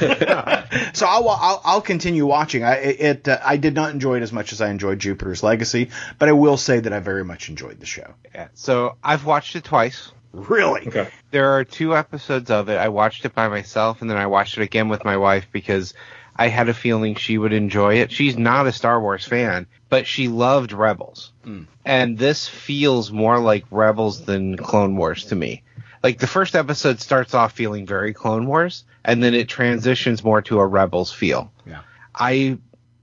so 0.93 1.05
I'll, 1.05 1.29
I'll 1.29 1.61
I'll 1.63 1.81
continue 1.81 2.25
watching. 2.25 2.63
I 2.63 2.75
it 2.75 3.27
uh, 3.27 3.39
I 3.43 3.57
did 3.57 3.73
not 3.73 3.91
enjoy 3.91 4.17
it 4.17 4.23
as 4.23 4.33
much 4.33 4.51
as 4.51 4.61
I 4.61 4.69
enjoyed 4.69 4.99
Jupiter's 4.99 5.43
Legacy, 5.43 5.89
but 6.19 6.27
I 6.29 6.33
will 6.33 6.57
say 6.57 6.79
that 6.79 6.91
I 6.91 6.99
very 6.99 7.23
much 7.23 7.49
enjoyed 7.49 7.79
the 7.79 7.85
show. 7.85 8.13
Yeah. 8.35 8.49
So 8.53 8.97
I've 9.03 9.25
watched 9.25 9.55
it 9.55 9.63
twice. 9.63 10.11
Really? 10.33 10.87
Okay. 10.87 11.07
There 11.31 11.57
are 11.57 11.63
two 11.63 11.95
episodes 11.95 12.51
of 12.51 12.69
it. 12.69 12.77
I 12.77 12.89
watched 12.89 13.25
it 13.25 13.33
by 13.33 13.47
myself, 13.47 14.01
and 14.01 14.09
then 14.09 14.17
I 14.17 14.27
watched 14.27 14.57
it 14.57 14.63
again 14.63 14.89
with 14.89 15.05
my 15.05 15.17
wife 15.17 15.47
because 15.51 15.93
I 16.35 16.49
had 16.49 16.69
a 16.69 16.73
feeling 16.73 17.15
she 17.15 17.37
would 17.37 17.53
enjoy 17.53 17.95
it. 17.95 18.11
She's 18.11 18.37
not 18.37 18.67
a 18.67 18.71
Star 18.71 19.01
Wars 19.01 19.25
fan, 19.25 19.65
but 19.89 20.05
she 20.05 20.27
loved 20.27 20.73
Rebels. 20.73 21.31
And 21.85 22.17
this 22.17 22.47
feels 22.47 23.11
more 23.11 23.39
like 23.39 23.65
Rebels 23.71 24.25
than 24.25 24.57
Clone 24.57 24.95
Wars 24.97 25.25
to 25.25 25.35
me. 25.35 25.63
Like 26.03 26.19
the 26.19 26.27
first 26.27 26.55
episode 26.55 26.99
starts 26.99 27.33
off 27.33 27.53
feeling 27.53 27.85
very 27.85 28.13
Clone 28.13 28.47
Wars, 28.47 28.85
and 29.03 29.23
then 29.23 29.33
it 29.33 29.49
transitions 29.49 30.23
more 30.23 30.41
to 30.43 30.59
a 30.59 30.65
Rebels 30.65 31.11
feel. 31.11 31.51
Yeah. 31.65 31.81
I 32.13 32.57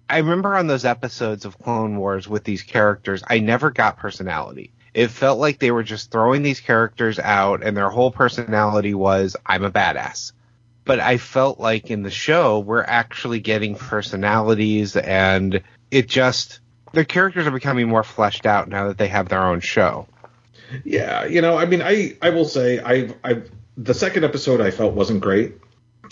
I 0.09 0.19
remember 0.19 0.55
on 0.55 0.67
those 0.67 0.85
episodes 0.85 1.45
of 1.45 1.59
Clone 1.59 1.97
Wars 1.97 2.29
with 2.29 2.45
these 2.45 2.63
characters, 2.63 3.23
I 3.27 3.39
never 3.39 3.71
got 3.71 3.97
personality. 3.97 4.73
It 4.93 5.11
felt 5.11 5.39
like 5.39 5.59
they 5.59 5.71
were 5.71 5.83
just 5.83 6.11
throwing 6.11 6.43
these 6.43 6.61
characters 6.61 7.19
out 7.19 7.65
and 7.65 7.77
their 7.77 7.91
whole 7.91 8.11
personality 8.11 8.95
was 8.95 9.37
I'm 9.45 9.65
a 9.65 9.71
badass. 9.71 10.33
But 10.85 11.01
I 11.01 11.17
felt 11.17 11.59
like 11.59 11.91
in 11.91 12.03
the 12.03 12.11
show 12.11 12.61
we're 12.61 12.85
actually 12.85 13.41
getting 13.41 13.75
personalities 13.75 14.95
and 14.97 15.63
it 15.91 16.07
just 16.07 16.61
the 16.93 17.05
characters 17.05 17.47
are 17.47 17.51
becoming 17.51 17.89
more 17.89 18.05
fleshed 18.05 18.47
out 18.47 18.69
now 18.69 18.89
that 18.89 18.99
they 18.99 19.09
have 19.09 19.29
their 19.29 19.43
own 19.43 19.61
show. 19.61 20.07
Yeah, 20.85 21.25
you 21.27 21.41
know, 21.41 21.57
I 21.59 21.67
mean, 21.67 21.83
I 21.83 22.17
I 22.23 22.31
will 22.31 22.45
say 22.47 22.81
I 22.81 23.15
I 23.23 23.43
the 23.77 23.95
second 23.95 24.25
episode 24.25 24.61
I 24.61 24.71
felt 24.71 24.95
wasn't 24.95 25.21
great. 25.21 25.55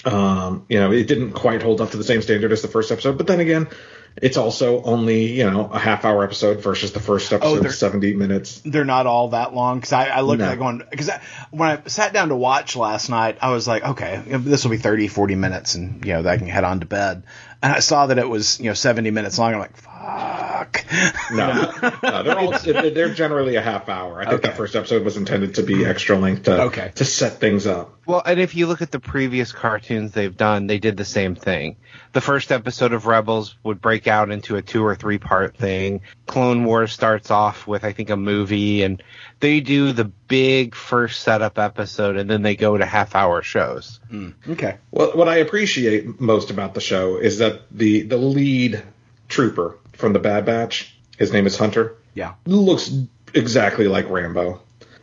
Um, 0.05 0.67
you 0.69 0.81
know, 0.81 0.91
it 0.91 1.07
didn't 1.07 1.33
quite 1.33 1.63
hold 1.63 1.81
up 1.81 1.91
to 1.91 1.97
the 1.97 2.05
same 2.05 2.23
standard 2.23 2.51
as 2.53 2.63
the 2.63 2.69
first 2.69 2.91
episode, 2.91 3.19
but 3.19 3.27
then 3.27 3.41
again, 3.41 3.69
it's 4.17 4.37
also 4.37 4.83
only 4.83 5.33
you 5.33 5.49
know 5.49 5.69
a 5.73 5.79
half 5.79 6.05
hour 6.05 6.25
episode 6.25 6.61
versus 6.61 6.93
the 6.93 7.01
first 7.01 7.33
episode 7.33 7.61
they're- 7.63 7.71
seventy 7.73 8.15
minutes. 8.15 8.61
they're 8.65 8.85
not 8.85 9.07
all 9.07 9.29
that 9.29 9.55
long 9.55 9.79
because 9.79 9.93
I, 9.93 10.07
I 10.09 10.21
looked 10.23 10.41
No. 10.41 10.47
at 10.47 10.55
it 10.55 10.59
going 10.59 10.83
because 10.91 11.09
when 11.51 11.69
I 11.71 11.83
sat 11.87 12.13
down 12.13 12.29
to 12.31 12.37
watch 12.37 12.75
last 12.77 13.09
night 13.11 13.39
I 13.41 13.53
was 13.53 13.67
like 13.69 13.83
okay 13.85 14.23
this 14.27 14.65
will 14.65 14.71
be 14.73 14.77
30 14.77 15.09
40 15.09 15.35
minutes 15.37 15.77
and 15.77 16.05
you 16.05 16.13
know 16.13 16.29
I 16.29 16.37
can 16.37 16.47
head 16.47 16.65
on 16.65 16.81
to 16.81 16.87
bed 16.87 17.23
and 17.63 17.73
I 17.73 17.79
saw 17.79 18.07
that 18.09 18.19
it 18.19 18.29
was 18.29 18.59
you 18.61 18.67
know 18.67 18.75
70 18.75 19.11
minutes 19.13 19.39
long 19.39 19.55
I'm 19.55 19.61
like 19.61 19.77
fuck 20.03 20.85
No, 21.31 21.73
no 22.03 22.23
they're 22.23 22.39
all 22.39 22.51
they're 22.65 22.91
they're 22.91 23.15
generally 23.15 23.57
a 23.57 23.63
half 23.63 23.89
hour. 23.89 24.21
I 24.21 24.25
think 24.25 24.41
Okay. 24.41 24.49
that 24.49 24.57
first 24.57 24.75
episode 24.77 25.05
was 25.05 25.17
intended 25.17 25.55
to 25.57 25.63
be 25.63 25.85
extra 25.85 26.17
length 26.19 26.45
to 26.45 26.63
Okay. 26.65 26.93
to 26.97 27.05
set 27.05 27.41
things 27.41 27.67
up. 27.67 27.99
Well, 28.05 28.23
and 28.25 28.41
if 28.41 28.57
you 28.57 28.67
look 28.67 28.83
at 28.83 28.91
the 28.91 28.99
previous 28.99 29.53
cartoons 29.53 30.11
they've 30.13 30.37
done, 30.37 30.67
they 30.67 30.79
did 30.79 30.97
the 30.97 31.05
same 31.05 31.37
thing. 31.37 31.77
The 32.13 32.21
first 32.21 32.51
episode 32.51 32.93
of 32.93 33.07
Rebels 33.07 33.57
would 33.63 33.81
break 33.81 34.09
out 34.09 34.31
into 34.31 34.57
a 34.57 34.63
two 34.63 34.85
or 34.85 34.97
three 34.97 35.19
part 35.19 35.57
thing. 35.57 36.01
Clone 36.27 36.65
Wars 36.65 36.93
starts 36.93 37.31
off 37.31 37.67
with, 37.67 37.85
I 37.85 37.93
think, 37.93 38.11
a 38.11 38.17
movie, 38.17 38.83
and 38.83 39.03
they 39.41 39.61
do 39.61 39.93
the 39.93 40.05
big 40.05 40.75
first 40.75 41.21
setup 41.21 41.59
episode, 41.59 42.17
and 42.17 42.29
then 42.29 42.43
they 42.43 42.57
go 42.57 42.77
to 42.77 42.85
half 42.85 43.15
hour 43.15 43.43
shows. 43.43 44.01
Hmm. 44.11 44.31
okay 44.51 44.79
Well, 44.91 45.13
what 45.13 45.29
I 45.29 45.37
appreciate 45.37 46.21
most 46.21 46.51
about 46.51 46.75
the 46.75 46.81
show 46.81 47.17
is 47.19 47.39
that 47.39 47.63
the 47.71 48.03
the 48.03 48.17
lead 48.19 48.83
trooper 49.29 49.79
from 50.03 50.13
the 50.13 50.19
Bad 50.19 50.45
Batch, 50.45 50.99
his 51.17 51.33
name 51.33 51.47
is 51.47 51.57
Hunter, 51.57 51.97
yeah. 52.13 52.35
Looks 52.45 52.93
exactly 53.33 53.87
like 53.87 54.11
Rambo. 54.11 54.61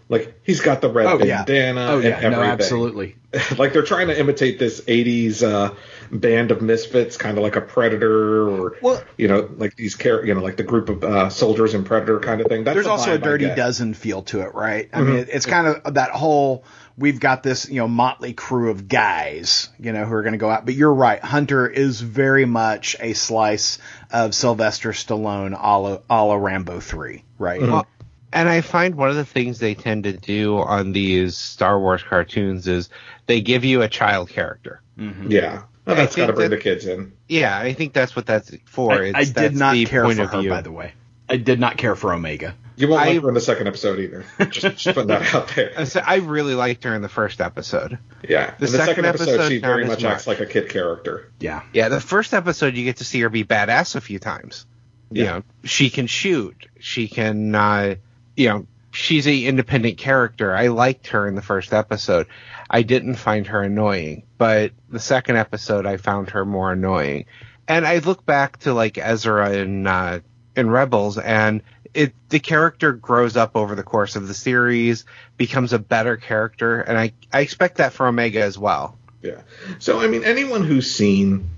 Like 0.09 0.41
he's 0.43 0.59
got 0.59 0.81
the 0.81 0.89
red 0.89 1.05
oh 1.05 1.23
yeah. 1.23 1.43
bandana 1.45 1.81
oh 1.91 1.95
and 1.95 2.03
yeah 2.03 2.09
everything. 2.17 2.31
no 2.31 2.41
absolutely. 2.41 3.15
Like 3.59 3.73
they're 3.73 3.83
trying 3.83 4.07
to 4.07 4.19
imitate 4.19 4.57
this 4.57 4.81
80s 4.81 5.43
uh, 5.43 5.75
band 6.11 6.49
of 6.49 6.63
misfits, 6.63 7.15
kind 7.15 7.37
of 7.37 7.43
like 7.43 7.55
a 7.55 7.61
Predator 7.61 8.49
or 8.49 8.75
Well- 8.81 9.03
you 9.17 9.27
know, 9.27 9.47
like 9.55 9.75
these 9.75 9.95
char- 9.95 10.25
you 10.25 10.33
know, 10.33 10.41
like 10.41 10.57
the 10.57 10.63
group 10.63 10.89
of 10.89 11.03
uh, 11.03 11.29
soldiers 11.29 11.75
in 11.75 11.83
Predator 11.83 12.19
kind 12.19 12.41
of 12.41 12.47
thing. 12.47 12.63
That's 12.63 12.73
there's 12.73 12.87
the 12.87 12.91
also 12.91 13.13
a 13.13 13.17
dirty 13.19 13.45
dozen 13.53 13.93
feel 13.93 14.23
to 14.23 14.41
it 14.41 14.53
right? 14.55 14.89
I 14.91 15.01
mean 15.01 15.27
it's 15.29 15.45
kind 15.45 15.67
of 15.67 15.93
that 15.93 16.09
whole 16.09 16.65
we've 16.99 17.19
got 17.19 17.41
this 17.43 17.69
you 17.69 17.77
know 17.77 17.87
motley 17.87 18.33
crew 18.33 18.69
of 18.69 18.87
guys 18.87 19.69
you 19.79 19.91
know 19.93 20.05
who 20.05 20.13
are 20.13 20.21
going 20.21 20.33
to 20.33 20.37
go 20.37 20.49
out 20.49 20.65
but 20.65 20.73
you're 20.73 20.93
right 20.93 21.23
Hunter 21.23 21.67
is 21.67 22.01
very 22.01 22.45
much 22.45 22.95
a 22.99 23.13
slice 23.13 23.79
of 24.11 24.35
Sylvester 24.35 24.91
Stallone 24.91 25.53
a 25.59 25.77
la, 25.79 25.97
a 26.09 26.25
la 26.25 26.35
Rambo 26.35 26.79
3 26.79 27.23
right 27.37 27.61
Well, 27.61 27.87
and 28.31 28.47
I 28.47 28.61
find 28.61 28.93
one 28.95 29.09
of 29.09 29.15
the 29.15 29.25
things 29.25 29.57
they 29.59 29.73
tend 29.73 30.03
to 30.03 30.13
do 30.13 30.57
on 30.59 30.91
these 30.91 31.35
Star 31.35 31.79
Wars 31.79 32.03
cartoons 32.03 32.67
is 32.67 32.89
they 33.25 33.41
give 33.41 33.65
you 33.65 33.81
a 33.81 33.87
child 33.87 34.29
character. 34.29 34.81
Mm-hmm. 34.99 35.31
Yeah, 35.31 35.63
well, 35.85 35.95
that's 35.95 36.15
got 36.15 36.27
to 36.27 36.33
bring 36.33 36.51
that- 36.51 36.57
the 36.57 36.61
kids 36.61 36.85
in. 36.85 37.13
Yeah, 37.27 37.57
I 37.57 37.73
think 37.73 37.93
that's 37.93 38.15
what 38.15 38.27
that's 38.27 38.51
for. 38.65 38.91
I, 38.93 39.05
It's, 39.05 39.15
I 39.15 39.23
did 39.23 39.33
that's 39.33 39.55
not 39.55 39.73
the 39.73 39.85
care 39.85 40.03
point 40.03 40.17
for 40.17 40.23
of 40.25 40.29
her, 40.31 40.41
view. 40.41 40.49
by 40.51 40.61
the 40.61 40.71
way. 40.71 40.93
I 41.27 41.37
did 41.37 41.59
not 41.59 41.77
care 41.77 41.95
for 41.95 42.13
Omega. 42.13 42.55
You 42.79 42.87
won't 42.87 43.01
I- 43.01 43.11
like 43.13 43.21
her 43.21 43.27
in 43.27 43.33
the 43.33 43.41
second 43.41 43.67
episode 43.67 43.99
either. 43.99 44.25
Just, 44.49 44.77
just 44.77 44.95
putting 44.95 45.07
that 45.07 45.33
out 45.35 45.49
there. 45.55 45.73
I 45.77 45.85
I 46.05 46.15
really 46.17 46.55
liked 46.55 46.83
her 46.85 46.95
in 46.95 47.01
the 47.01 47.09
first 47.09 47.41
episode. 47.41 47.99
Yeah, 48.27 48.51
The 48.57 48.65
the 48.65 48.67
second, 48.67 48.85
second 48.87 49.05
episode, 49.05 49.29
episode, 49.33 49.49
she 49.49 49.59
very 49.59 49.85
much 49.85 50.01
much. 50.03 50.11
acts 50.11 50.27
like 50.27 50.39
a 50.39 50.45
kid 50.45 50.69
character. 50.69 51.31
Yeah. 51.39 51.63
Yeah, 51.73 51.89
the 51.89 51.99
first 52.01 52.33
episode 52.33 52.75
you 52.75 52.85
get 52.85 52.97
to 52.97 53.03
see 53.05 53.19
her 53.21 53.29
be 53.29 53.43
badass 53.43 53.95
a 53.95 54.01
few 54.01 54.17
times. 54.19 54.65
You 55.11 55.23
Yeah. 55.23 55.31
know, 55.31 55.43
she 55.65 55.89
can 55.89 56.07
shoot. 56.07 56.67
She 56.79 57.07
can, 57.07 57.53
uh, 57.53 57.95
you 58.35 58.47
know, 58.49 58.65
she's 58.91 59.27
a 59.27 59.45
independent 59.45 59.97
character. 59.97 60.55
I 60.55 60.67
liked 60.67 61.07
her 61.07 61.27
in 61.27 61.35
the 61.35 61.41
first 61.41 61.73
episode. 61.73 62.27
I 62.69 62.83
didn't 62.83 63.15
find 63.15 63.45
her 63.47 63.61
annoying, 63.61 64.23
but 64.37 64.71
the 64.89 64.99
second 64.99 65.35
episode 65.37 65.85
I 65.85 65.97
found 65.97 66.29
her 66.29 66.45
more 66.45 66.71
annoying. 66.71 67.25
And 67.67 67.85
I 67.85 67.97
look 67.99 68.25
back 68.25 68.57
to 68.59 68.73
like 68.73 68.97
Ezra 68.97 69.51
in 69.51 69.85
uh, 69.85 70.19
in 70.55 70.69
Rebels, 70.69 71.17
and 71.17 71.61
it 71.93 72.13
the 72.29 72.39
character 72.39 72.93
grows 72.93 73.37
up 73.37 73.55
over 73.55 73.75
the 73.75 73.83
course 73.83 74.15
of 74.15 74.27
the 74.27 74.33
series, 74.33 75.05
becomes 75.37 75.73
a 75.73 75.79
better 75.79 76.17
character, 76.17 76.81
and 76.81 76.97
I 76.97 77.13
I 77.31 77.41
expect 77.41 77.77
that 77.77 77.93
for 77.93 78.07
Omega 78.07 78.41
as 78.41 78.57
well. 78.57 78.97
Yeah. 79.21 79.41
So 79.79 79.99
I 79.99 80.07
mean, 80.07 80.23
anyone 80.23 80.63
who's 80.63 80.91
seen 80.91 81.49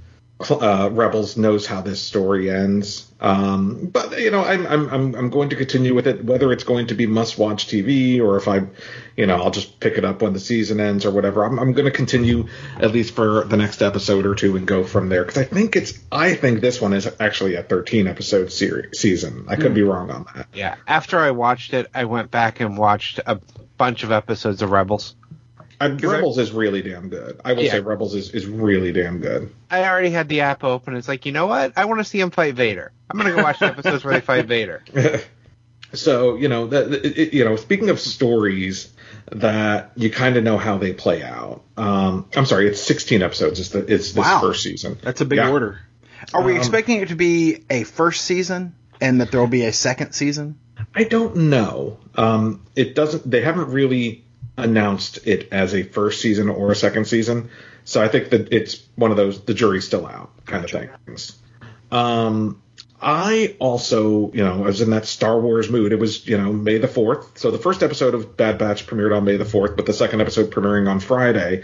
uh, 0.50 0.90
Rebels 0.92 1.38
knows 1.38 1.66
how 1.66 1.82
this 1.82 2.02
story 2.02 2.50
ends. 2.50 3.12
Um, 3.20 3.86
but 3.86 4.20
you 4.20 4.32
know, 4.32 4.44
I'm, 4.44 4.66
I'm 4.66 4.90
I'm 4.90 5.16
I'm 5.16 5.30
going 5.30 5.50
to 5.50 5.56
continue 5.56 5.94
with 5.94 6.08
it, 6.08 6.24
whether 6.26 6.52
it's 6.52 6.64
going 6.64 6.88
to 6.88 6.96
be 6.96 7.06
must-watch 7.06 7.68
TV 7.68 8.20
or 8.20 8.38
if 8.38 8.48
I, 8.48 8.62
you 9.16 9.28
know, 9.28 9.36
I'll 9.36 9.52
just 9.52 9.80
pick 9.80 9.98
it 9.98 10.06
up 10.06 10.24
when 10.24 10.34
the 10.34 10.40
season 10.40 10.80
ends 10.80 11.06
or 11.06 11.12
whatever. 11.12 11.44
I'm 11.44 11.60
I'm 11.60 11.74
going 11.74 11.86
to 11.86 11.92
continue 11.92 12.48
at 12.80 12.92
least 12.92 13.14
for 13.14 13.44
the 13.44 13.58
next 13.58 13.84
episode 13.84 14.26
or 14.26 14.34
two 14.34 14.58
and 14.58 14.66
go 14.66 14.84
from 14.84 15.10
there 15.10 15.24
because 15.24 15.38
I 15.38 15.44
think 15.44 15.76
it's 15.76 16.00
I 16.12 16.34
think 16.34 16.62
this 16.62 16.82
one 16.82 16.94
is 16.94 17.08
actually 17.20 17.56
a 17.56 17.64
13 17.64 18.08
episode 18.08 18.52
series 18.52 18.98
season. 18.98 19.46
I 19.48 19.56
could 19.56 19.76
be 19.76 19.84
wrong 19.84 20.10
on 20.10 20.26
that. 20.34 20.48
Yeah. 20.54 20.76
After 20.88 21.20
I 21.20 21.32
watched 21.32 21.76
it, 21.76 21.88
I 21.94 22.06
went 22.06 22.32
back 22.32 22.60
and 22.60 22.76
watched 22.76 23.20
a 23.26 23.40
bunch 23.78 24.04
of 24.04 24.12
episodes 24.12 24.62
of 24.62 24.72
Rebels. 24.72 25.16
I, 25.82 25.88
Rebels 25.90 26.38
is 26.38 26.52
really 26.52 26.82
damn 26.82 27.10
good. 27.10 27.40
I 27.44 27.54
will 27.54 27.64
Yeah. 27.64 27.72
say 27.72 27.80
Rebels 27.80 28.14
is, 28.16 28.30
is 28.32 28.46
really 28.46 28.92
damn 28.92 29.20
good. 29.20 29.54
I 29.70 29.84
already 29.88 30.12
had 30.12 30.30
the 30.30 30.42
app 30.42 30.64
open. 30.64 30.96
It's 30.96 31.08
like, 31.08 31.26
you 31.26 31.32
know 31.32 31.48
what? 31.48 31.74
I 31.78 31.86
want 31.86 32.00
to 32.00 32.04
see 32.04 32.20
him 32.20 32.32
fight 32.32 32.54
Vader. 32.56 32.92
I'm 33.10 33.18
gonna 33.18 33.32
go 33.32 33.44
watch 33.44 33.60
the 33.60 33.66
episodes 33.66 34.04
where 34.04 34.14
they 34.14 34.22
fight 34.22 34.46
Vader. 34.46 34.84
so 35.94 36.36
you 36.36 36.48
know 36.48 36.68
that 36.68 36.92
it, 36.94 37.18
it- 37.18 37.34
you 37.34 37.44
know 37.44 37.56
speaking 37.58 37.90
of 37.90 38.00
stories 38.00 38.94
that 39.32 39.92
you 39.98 40.10
kind 40.10 40.38
of 40.38 40.44
know 40.44 40.58
how 40.58 40.78
they 40.78 40.94
play 40.94 41.22
out 41.22 41.64
um 41.78 42.26
i'm 42.36 42.46
sorry 42.46 42.68
it's 42.68 42.82
16 42.82 43.22
episodes 43.22 43.60
it's 43.60 43.70
the 43.70 43.80
it's 43.80 44.14
this 44.14 44.24
Wow. 44.26 44.40
first 44.42 44.64
season 44.64 44.98
That's 45.02 45.20
a 45.22 45.26
big 45.26 45.38
Yeah. 45.38 45.50
order. 45.52 45.80
Are 46.34 46.44
we 46.44 46.54
Um, 46.54 46.58
expecting 46.60 47.02
it 47.02 47.10
to 47.10 47.16
be 47.16 47.64
a 47.70 47.84
first 47.84 48.22
season 48.24 48.74
and 49.02 49.20
that 49.20 49.32
there 49.32 49.40
will 49.42 49.48
be 49.48 49.66
a 49.66 49.74
second 49.74 50.14
season? 50.14 50.58
i 50.96 51.04
don't 51.04 51.36
know 51.36 51.98
um 52.16 52.66
it 52.76 52.96
doesn't 52.96 53.30
they 53.30 53.42
haven't 53.42 53.70
really 53.72 54.24
announced 54.58 55.26
it 55.26 55.52
as 55.52 55.74
a 55.74 55.84
first 55.84 56.22
season 56.22 56.50
or 56.50 56.72
a 56.72 56.76
second 56.76 57.06
season 57.06 57.50
so 57.84 58.02
i 58.02 58.08
think 58.08 58.30
that 58.30 58.52
it's 58.54 58.86
one 58.96 59.12
of 59.12 59.18
those 59.18 59.42
the 59.46 59.54
jury's 59.54 59.86
still 59.86 60.06
out 60.06 60.32
kind 60.46 60.64
of 60.64 60.72
things 60.72 61.40
um 61.92 62.62
I 63.02 63.56
also, 63.58 64.32
you 64.32 64.44
know, 64.44 64.64
I 64.64 64.68
was 64.68 64.82
in 64.82 64.92
that 64.92 65.06
Star 65.06 65.40
Wars 65.40 65.72
mood. 65.72 65.92
It 65.92 66.00
was, 66.00 66.28
you 66.28 66.38
know, 66.38 66.54
May 66.54 66.78
the 66.78 66.88
4th. 66.88 67.40
So 67.40 67.50
the 67.50 67.58
first 67.58 67.82
episode 67.82 68.14
of 68.14 68.38
Bad 68.38 68.60
Batch 68.60 68.86
premiered 68.86 69.16
on 69.16 69.26
May 69.26 69.38
the 69.38 69.44
4th, 69.44 69.76
but 69.76 69.88
the 69.88 69.94
second 69.94 70.22
episode 70.22 70.52
premiering 70.52 70.88
on 70.88 71.00
Friday. 71.00 71.64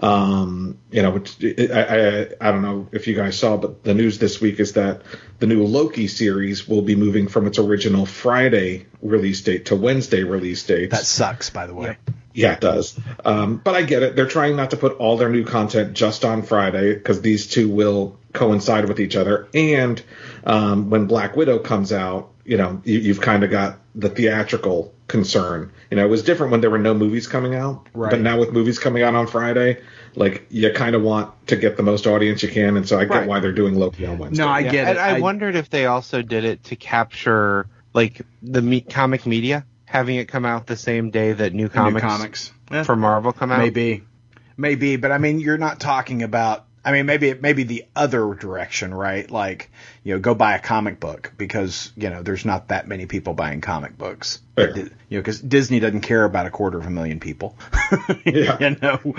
Um, 0.00 0.78
you 0.90 1.02
know, 1.02 1.10
which, 1.10 1.42
I, 1.42 1.82
I, 1.82 2.28
I 2.40 2.52
don't 2.52 2.62
know 2.62 2.86
if 2.92 3.08
you 3.08 3.16
guys 3.16 3.36
saw, 3.36 3.56
but 3.56 3.82
the 3.82 3.94
news 3.94 4.18
this 4.18 4.40
week 4.40 4.60
is 4.60 4.74
that 4.74 5.02
the 5.40 5.46
new 5.46 5.64
Loki 5.64 6.06
series 6.06 6.68
will 6.68 6.82
be 6.82 6.94
moving 6.94 7.26
from 7.26 7.46
its 7.46 7.58
original 7.58 8.06
Friday 8.06 8.86
release 9.02 9.40
date 9.40 9.66
to 9.66 9.76
Wednesday 9.76 10.22
release 10.22 10.62
date. 10.64 10.90
That 10.90 11.06
sucks, 11.06 11.50
by 11.50 11.66
the 11.66 11.74
way. 11.74 11.96
Yeah, 12.06 12.14
it 12.36 12.60
does. 12.60 12.98
Um, 13.24 13.56
but 13.56 13.74
I 13.74 13.82
get 13.82 14.02
it. 14.02 14.16
They're 14.16 14.26
trying 14.26 14.56
not 14.56 14.70
to 14.70 14.76
put 14.76 14.96
all 14.98 15.16
their 15.16 15.30
new 15.30 15.44
content 15.44 15.94
just 15.94 16.24
on 16.24 16.42
Friday 16.42 16.94
because 16.94 17.20
these 17.22 17.46
two 17.46 17.68
will 17.68 18.18
coincide 18.32 18.86
with 18.86 19.00
each 19.00 19.16
other. 19.16 19.48
And 19.54 20.02
um, 20.44 20.90
when 20.90 21.06
Black 21.06 21.36
Widow 21.36 21.58
comes 21.60 21.92
out, 21.92 22.30
you 22.44 22.56
know, 22.56 22.80
you, 22.84 22.98
you've 22.98 23.20
kind 23.20 23.42
of 23.42 23.50
got 23.50 23.78
the 23.94 24.08
theatrical 24.10 24.92
concern. 25.08 25.72
You 25.90 25.96
know, 25.96 26.04
it 26.04 26.10
was 26.10 26.22
different 26.22 26.52
when 26.52 26.60
there 26.60 26.70
were 26.70 26.78
no 26.78 26.92
movies 26.94 27.26
coming 27.26 27.54
out. 27.54 27.86
Right. 27.94 28.10
But 28.10 28.20
now 28.20 28.38
with 28.38 28.52
movies 28.52 28.78
coming 28.78 29.02
out 29.02 29.14
on 29.14 29.26
Friday, 29.26 29.80
like 30.14 30.46
you 30.50 30.70
kind 30.72 30.94
of 30.94 31.02
want 31.02 31.32
to 31.48 31.56
get 31.56 31.76
the 31.76 31.82
most 31.82 32.06
audience 32.06 32.42
you 32.42 32.48
can. 32.48 32.76
And 32.76 32.86
so 32.88 32.98
I 32.98 33.04
get 33.04 33.26
why 33.26 33.40
they're 33.40 33.52
doing 33.52 33.74
Loki 33.78 34.06
on 34.06 34.18
Wednesday. 34.18 34.42
No, 34.44 34.48
I 34.48 34.60
Yeah, 34.60 34.70
get 34.72 34.88
and 34.88 34.96
it. 34.98 35.00
I, 35.00 35.16
I- 35.16 35.20
wondered 35.20 35.56
if 35.56 35.70
they 35.70 35.86
also 35.86 36.22
did 36.22 36.44
it 36.44 36.64
to 36.64 36.76
capture 36.76 37.66
like 37.94 38.20
the 38.42 38.60
me- 38.62 38.80
comic 38.82 39.24
media, 39.26 39.64
having 39.86 40.16
it 40.16 40.26
come 40.26 40.44
out 40.44 40.66
the 40.66 40.76
same 40.76 41.10
day 41.10 41.32
that 41.32 41.54
new 41.54 41.64
New 41.64 41.68
comics, 41.68 42.06
comics. 42.06 42.52
Eh, 42.70 42.82
for 42.82 42.96
Marvel 42.96 43.32
come 43.32 43.50
out. 43.50 43.58
maybe, 43.58 44.04
maybe, 44.56 44.96
but 44.96 45.12
I 45.12 45.18
mean, 45.18 45.40
you're 45.40 45.58
not 45.58 45.80
talking 45.80 46.22
about 46.22 46.66
I 46.86 46.92
mean, 46.92 47.06
maybe 47.06 47.34
maybe 47.34 47.64
the 47.64 47.84
other 47.96 48.32
direction, 48.34 48.94
right? 48.94 49.28
Like, 49.28 49.72
you 50.04 50.14
know, 50.14 50.20
go 50.20 50.36
buy 50.36 50.54
a 50.54 50.60
comic 50.60 51.00
book 51.00 51.32
because 51.36 51.90
you 51.96 52.10
know 52.10 52.22
there's 52.22 52.44
not 52.44 52.68
that 52.68 52.86
many 52.86 53.06
people 53.06 53.34
buying 53.34 53.60
comic 53.60 53.98
books. 53.98 54.40
Fair. 54.54 54.78
You 54.78 54.84
know, 54.84 54.90
because 55.10 55.40
Disney 55.40 55.80
doesn't 55.80 56.02
care 56.02 56.24
about 56.24 56.46
a 56.46 56.50
quarter 56.50 56.78
of 56.78 56.86
a 56.86 56.90
million 56.90 57.18
people. 57.18 57.56
Yeah. 58.24 58.56
you 58.60 58.76
know, 58.82 59.14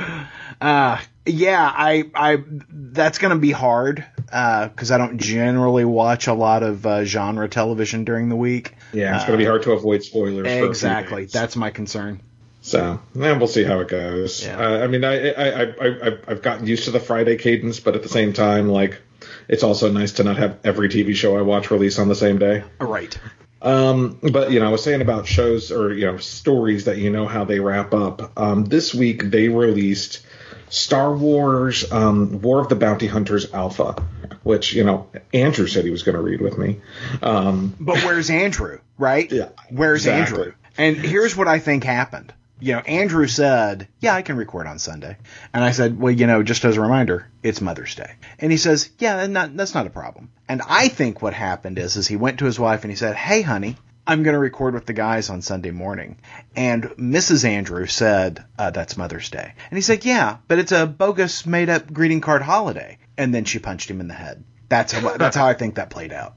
uh, 0.60 0.99
yeah, 1.25 1.71
I, 1.73 2.10
I, 2.13 2.43
that's 2.69 3.17
going 3.19 3.34
to 3.34 3.39
be 3.39 3.51
hard 3.51 4.06
because 4.25 4.91
I 4.91 4.97
don't 4.97 5.17
generally 5.17 5.86
watch 5.86 6.27
a 6.27 6.34
lot 6.34 6.63
of 6.63 6.86
uh, 6.86 7.06
genre 7.06 7.47
television 7.47 8.03
during 8.03 8.30
the 8.30 8.36
week. 8.36 8.73
Yeah, 8.93 9.15
it's 9.15 9.26
going 9.26 9.38
to 9.38 9.43
be 9.43 9.47
hard 9.47 9.63
to 9.63 9.71
avoid 9.71 10.04
spoilers. 10.04 10.47
for 10.47 10.52
a 10.52 10.58
few 10.58 10.65
Exactly, 10.65 11.26
that's 11.26 11.56
my 11.56 11.71
concern. 11.71 12.21
So, 12.62 13.00
yeah, 13.15 13.38
we'll 13.38 13.47
see 13.47 13.63
how 13.63 13.80
it 13.80 13.88
goes. 13.88 14.45
Yeah. 14.45 14.58
Uh, 14.58 14.84
I 14.84 14.88
mean, 14.88 15.06
I, 15.06 15.30
I, 15.30 15.50
I, 15.50 15.88
I, 15.88 16.17
I've 16.28 16.41
gotten 16.41 16.67
used 16.67 16.86
to 16.86 16.91
the 16.91 17.00
Friday 17.00 17.38
cadence, 17.38 17.80
but 17.80 17.95
at 17.95 18.04
the 18.04 18.10
same 18.10 18.34
time, 18.34 18.67
like, 18.67 19.00
it's 19.47 19.63
also 19.63 19.89
nice 19.89 20.13
to 20.13 20.23
not 20.23 20.38
have 20.38 20.60
every 20.65 20.89
TV 20.89 21.15
show 21.15 21.38
I 21.38 21.43
watch 21.43 21.71
release 21.71 21.97
on 21.97 22.10
the 22.10 22.15
same 22.15 22.39
day. 22.39 22.63
Right. 22.80 23.17
Um, 23.62 24.19
but 24.21 24.52
you 24.52 24.60
know, 24.60 24.67
I 24.67 24.71
was 24.71 24.84
saying 24.84 25.02
about 25.02 25.28
shows 25.28 25.71
or 25.71 25.93
you 25.93 26.06
know 26.06 26.17
stories 26.17 26.86
that 26.86 26.97
you 26.97 27.10
know 27.10 27.26
how 27.26 27.43
they 27.43 27.60
wrap 27.60 27.93
up. 27.93 28.38
Um, 28.38 28.65
this 28.65 28.93
week 28.93 29.23
they 29.23 29.50
released 29.50 30.26
Star 30.69 31.15
Wars: 31.15 31.91
um, 31.91 32.41
War 32.41 32.60
of 32.62 32.69
the 32.69 32.75
Bounty 32.75 33.08
Hunters 33.08 33.53
Alpha, 33.53 33.95
which 34.43 34.73
you 34.73 34.84
know 34.84 35.08
Andrew 35.34 35.67
said 35.67 35.86
he 35.86 35.91
was 35.91 36.03
going 36.03 36.15
to 36.15 36.21
read 36.21 36.41
with 36.41 36.58
me. 36.58 36.82
Um, 37.21 37.75
But 37.80 37.97
where's 38.03 38.30
Andrew, 38.30 38.80
right? 38.97 39.32
Yeah, 39.32 39.49
Where's 39.69 40.06
exactly. 40.06 40.38
Andrew? 40.39 40.53
And 40.77 40.95
here's 40.97 41.36
what 41.36 41.47
I 41.47 41.60
think 41.60 41.84
happened. 41.84 42.34
You 42.60 42.73
know, 42.73 42.80
Andrew 42.80 43.27
said, 43.27 43.88
"Yeah, 43.99 44.15
I 44.15 44.23
can 44.23 44.36
record 44.36 44.65
on 44.67 44.80
Sunday," 44.80 45.17
and 45.53 45.63
I 45.63 45.71
said, 45.71 45.99
"Well, 45.99 46.12
you 46.12 46.25
know, 46.27 46.41
just 46.43 46.65
as 46.65 46.75
a 46.77 46.82
reminder, 46.82 47.27
it's 47.43 47.62
Mother's 47.62 47.93
Day." 47.95 48.13
And 48.39 48.51
he 48.51 48.58
says, 48.58 48.89
"Yeah, 48.97 49.27
not, 49.27 49.56
that's 49.56 49.75
not 49.75 49.86
a 49.88 49.91
problem." 49.91 50.30
And 50.49 50.62
I 50.67 50.88
think 50.88 51.21
what 51.21 51.34
happened 51.34 51.77
is, 51.77 51.97
is 51.97 52.08
he 52.08 52.15
went 52.15 52.39
to 52.39 52.45
his 52.45 52.60
wife 52.60 52.84
and 52.84 52.91
he 52.91 52.97
said, 52.97 53.15
"Hey, 53.15 53.41
honey." 53.43 53.77
I'm 54.08 54.24
going 54.24 54.34
to 54.34 54.39
record 54.39 54.74
with 54.74 54.86
the 54.86 54.93
guys 54.93 55.30
on 55.30 55.41
Sunday 55.41 55.72
morning. 55.72 56.17
And 56.56 56.84
Mrs. 56.84 57.43
Andrew 57.43 57.86
said, 57.86 58.43
uh, 58.58 58.72
that's 58.72 58.96
Mother's 58.96 59.30
Day. 59.30 59.54
And 59.70 59.78
he 59.78 59.82
said, 59.82 60.06
yeah, 60.06 60.38
but 60.48 60.60
it's 60.60 60.72
a 60.72 60.88
bogus 60.88 61.46
made 61.46 61.70
up 61.70 61.91
greeting 61.91 62.22
card 62.22 62.41
holiday. 62.41 63.00
And 63.17 63.34
then 63.34 63.43
she 63.43 63.60
punched 63.60 63.91
him 63.91 64.00
in 64.00 64.08
the 64.08 64.13
head. 64.13 64.46
That's 64.70 64.93
how, 64.93 65.17
that's 65.17 65.36
how 65.36 65.46
I 65.46 65.54
think 65.54 65.76
that 65.76 65.89
played 65.89 66.13
out. 66.13 66.36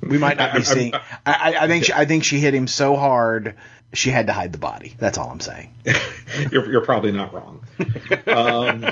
We 0.00 0.18
might 0.18 0.38
not 0.38 0.54
be 0.54 0.62
seeing. 0.62 0.94
I, 0.94 1.00
I, 1.26 1.56
I 1.60 1.66
think 1.68 1.84
she, 1.84 1.92
I 1.92 2.06
think 2.06 2.24
she 2.24 2.40
hit 2.40 2.54
him 2.54 2.66
so 2.66 2.96
hard 2.96 3.54
she 3.94 4.10
had 4.10 4.26
to 4.28 4.32
hide 4.32 4.52
the 4.52 4.58
body. 4.58 4.94
That's 4.98 5.18
all 5.18 5.30
I'm 5.30 5.40
saying. 5.40 5.74
you're, 6.50 6.70
you're 6.70 6.84
probably 6.84 7.12
not 7.12 7.32
wrong. 7.34 7.64
Um, 8.26 8.86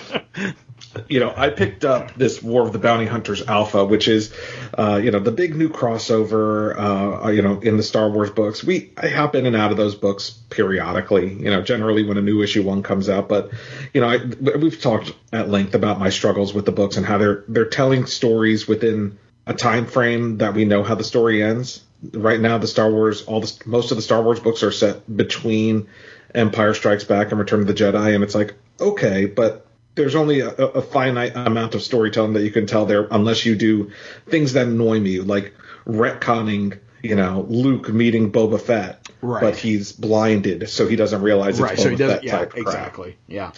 you 1.09 1.20
know, 1.20 1.33
I 1.37 1.50
picked 1.50 1.85
up 1.85 2.14
this 2.14 2.42
War 2.42 2.62
of 2.62 2.72
the 2.72 2.79
Bounty 2.79 3.07
Hunters 3.07 3.46
Alpha, 3.46 3.85
which 3.85 4.09
is, 4.09 4.33
uh, 4.76 5.00
you 5.03 5.11
know, 5.11 5.20
the 5.20 5.31
big 5.31 5.55
new 5.55 5.68
crossover, 5.68 7.24
uh, 7.24 7.31
you 7.31 7.42
know, 7.42 7.61
in 7.61 7.76
the 7.76 7.83
Star 7.83 8.11
Wars 8.11 8.31
books. 8.31 8.64
We 8.64 8.90
I 8.96 9.09
hop 9.09 9.35
in 9.37 9.46
and 9.46 9.55
out 9.55 9.70
of 9.70 9.76
those 9.76 9.94
books 9.94 10.31
periodically. 10.31 11.33
You 11.33 11.50
know, 11.50 11.62
generally 11.62 12.03
when 12.03 12.16
a 12.16 12.22
new 12.22 12.42
issue 12.42 12.62
one 12.62 12.83
comes 12.83 13.09
out. 13.09 13.29
But 13.29 13.50
you 13.94 14.00
know, 14.00 14.09
I, 14.09 14.18
we've 14.57 14.81
talked 14.81 15.12
at 15.33 15.48
length 15.48 15.74
about 15.74 16.00
my 16.00 16.11
struggles 16.11 16.53
with 16.53 16.66
the 16.66 16.72
books 16.72 16.96
and 16.96 17.07
how 17.07 17.18
they're 17.18 17.44
they're 17.46 17.66
telling 17.66 18.07
stories 18.07 18.66
within 18.66 19.18
a 19.46 19.55
time 19.55 19.87
frame 19.87 20.38
that 20.38 20.55
we 20.55 20.64
know 20.64 20.83
how 20.83 20.96
the 20.96 21.05
story 21.05 21.42
ends. 21.42 21.85
Right 22.12 22.40
now, 22.40 22.59
the 22.59 22.66
Star 22.66 22.90
Wars, 22.90 23.22
all 23.22 23.40
the 23.42 23.53
most 23.64 23.92
of 23.92 23.96
the 23.96 24.03
Star 24.03 24.22
Wars 24.22 24.40
books 24.40 24.62
are 24.64 24.72
set 24.72 25.14
between 25.14 25.87
Empire 26.35 26.74
Strikes 26.74 27.05
Back 27.05 27.31
and 27.31 27.38
Return 27.38 27.61
of 27.61 27.66
the 27.68 27.74
Jedi, 27.74 28.14
and 28.14 28.24
it's 28.24 28.35
like 28.35 28.55
okay, 28.81 29.26
but 29.26 29.66
there's 29.94 30.14
only 30.14 30.40
a, 30.40 30.48
a 30.48 30.83
finite 30.83 31.35
amount 31.37 31.74
of 31.74 31.83
storytelling 31.83 32.35
that 32.35 32.42
you 32.42 32.50
can 32.50 32.66
tell 32.66 32.87
there, 32.87 33.07
unless 33.11 33.44
you 33.44 33.55
do 33.57 33.90
things 34.29 34.53
that 34.55 34.66
annoy 34.66 34.98
me, 35.00 35.20
like 35.20 35.55
retconning, 35.87 36.79
you 37.03 37.14
know, 37.16 37.44
Luke 37.48 37.88
meeting 37.88 38.31
Boba 38.33 38.61
Fett, 38.61 39.09
Right. 39.22 39.42
but 39.42 39.57
he's 39.57 39.92
blinded, 39.92 40.70
so 40.70 40.87
he 40.88 40.96
doesn't 40.96 41.20
realize 41.22 41.59
it's 41.59 41.61
right. 41.61 41.76
Boba 41.76 41.83
So 41.83 41.88
he 41.90 41.96
doesn't. 41.96 42.16
Fett 42.18 42.24
Yeah. 42.24 42.38
type 42.38 42.50
crap. 42.53 42.59
Exactly. 42.66 43.16
Yeah. 43.29 43.53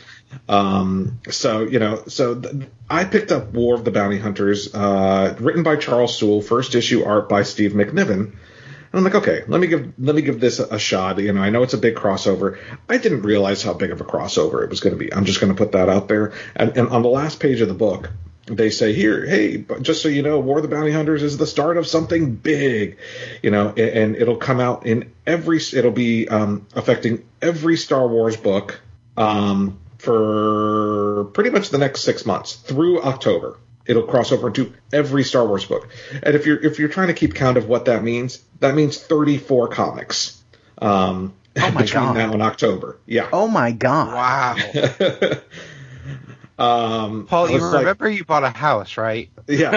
Um, 0.49 1.21
so 1.31 1.61
you 1.62 1.79
know, 1.79 2.03
so 2.09 2.35
th- 2.40 2.66
I 2.90 3.05
picked 3.05 3.31
up 3.31 3.53
War 3.53 3.75
of 3.75 3.85
the 3.85 3.90
Bounty 3.92 4.18
Hunters, 4.18 4.75
uh, 4.75 5.37
written 5.38 5.62
by 5.62 5.77
Charles 5.77 6.16
Soule, 6.18 6.40
first 6.42 6.75
issue 6.75 7.05
art 7.05 7.29
by 7.29 7.42
Steve 7.45 7.73
McNiven. 7.73 8.33
And 8.92 8.98
I'm 8.98 9.05
like, 9.05 9.14
okay, 9.14 9.42
let 9.48 9.61
me 9.61 9.68
give 9.68 9.94
let 9.98 10.14
me 10.14 10.20
give 10.20 10.38
this 10.38 10.59
a 10.59 10.78
shot. 10.78 11.18
You 11.18 11.33
know, 11.33 11.40
I 11.40 11.48
know 11.48 11.62
it's 11.62 11.72
a 11.72 11.78
big 11.78 11.94
crossover. 11.94 12.59
I 12.90 12.98
didn't 12.98 13.22
realize 13.22 13.62
how 13.62 13.72
big 13.72 13.90
of 13.90 14.02
a 14.02 14.05
crossover 14.05 14.62
it 14.62 14.70
was 14.70 14.81
going 14.81 14.94
to 14.94 14.98
be. 14.98 15.12
I'm 15.12 15.24
just 15.24 15.40
going 15.40 15.52
to 15.52 15.57
put 15.57 15.72
that 15.72 15.88
out 15.88 16.09
there. 16.09 16.35
And, 16.55 16.76
and 16.76 16.88
on 16.88 17.02
the 17.02 17.09
last 17.09 17.40
page 17.40 17.62
of 17.62 17.68
the 17.68 17.74
book, 17.74 18.11
they 18.46 18.68
say 18.68 18.92
here, 18.92 19.24
hey, 19.24 19.64
just 19.81 20.02
so 20.02 20.09
you 20.09 20.22
know, 20.22 20.40
War 20.40 20.59
of 20.59 20.62
the 20.62 20.68
Bounty 20.68 20.92
Hunters 20.92 21.22
is 21.22 21.38
the 21.38 21.46
start 21.46 21.78
of 21.78 21.87
something 21.87 22.35
big. 22.35 22.98
You 23.42 23.50
know, 23.50 23.68
and, 23.68 23.78
and 23.78 24.16
it'll 24.16 24.37
come 24.37 24.61
out 24.61 24.85
in 24.85 25.11
every. 25.26 25.57
It'll 25.57 25.90
be 25.90 26.28
um, 26.28 26.66
affecting 26.74 27.24
every 27.40 27.78
Star 27.78 28.07
Wars 28.07 28.37
book. 28.37 28.81
Um, 29.16 29.78
for 30.02 31.26
pretty 31.33 31.50
much 31.50 31.70
the 31.70 31.78
next 31.78 32.00
six 32.00 32.26
months 32.26 32.55
through 32.55 33.00
October. 33.02 33.57
It'll 33.87 34.03
cross 34.05 34.33
over 34.33 34.49
into 34.49 34.73
every 34.92 35.25
Star 35.25 35.47
Wars 35.47 35.64
book. 35.64 35.88
And 36.23 36.35
if 36.35 36.47
you're 36.47 36.59
if 36.59 36.79
you're 36.79 36.88
trying 36.88 37.09
to 37.09 37.14
keep 37.14 37.35
count 37.35 37.57
of 37.57 37.66
what 37.68 37.87
that 37.87 38.03
means, 38.05 38.38
that 38.61 38.75
means 38.75 38.97
34 38.99 39.68
comics 39.68 40.42
um, 40.79 41.35
Oh 41.57 41.71
my 41.73 41.83
between 41.83 42.05
God. 42.05 42.16
now 42.16 42.33
and 42.33 42.42
October. 42.42 42.99
Yeah. 43.07 43.29
Oh 43.33 43.49
my 43.49 43.73
God. 43.73 44.57
Wow. 44.68 45.37
um, 46.59 47.27
Paul, 47.27 47.49
you 47.49 47.55
was 47.55 47.62
like- 47.64 47.81
remember 47.81 48.09
you 48.09 48.25
bought 48.25 48.45
a 48.45 48.51
house, 48.51 48.97
right? 48.97 49.31
yeah. 49.49 49.71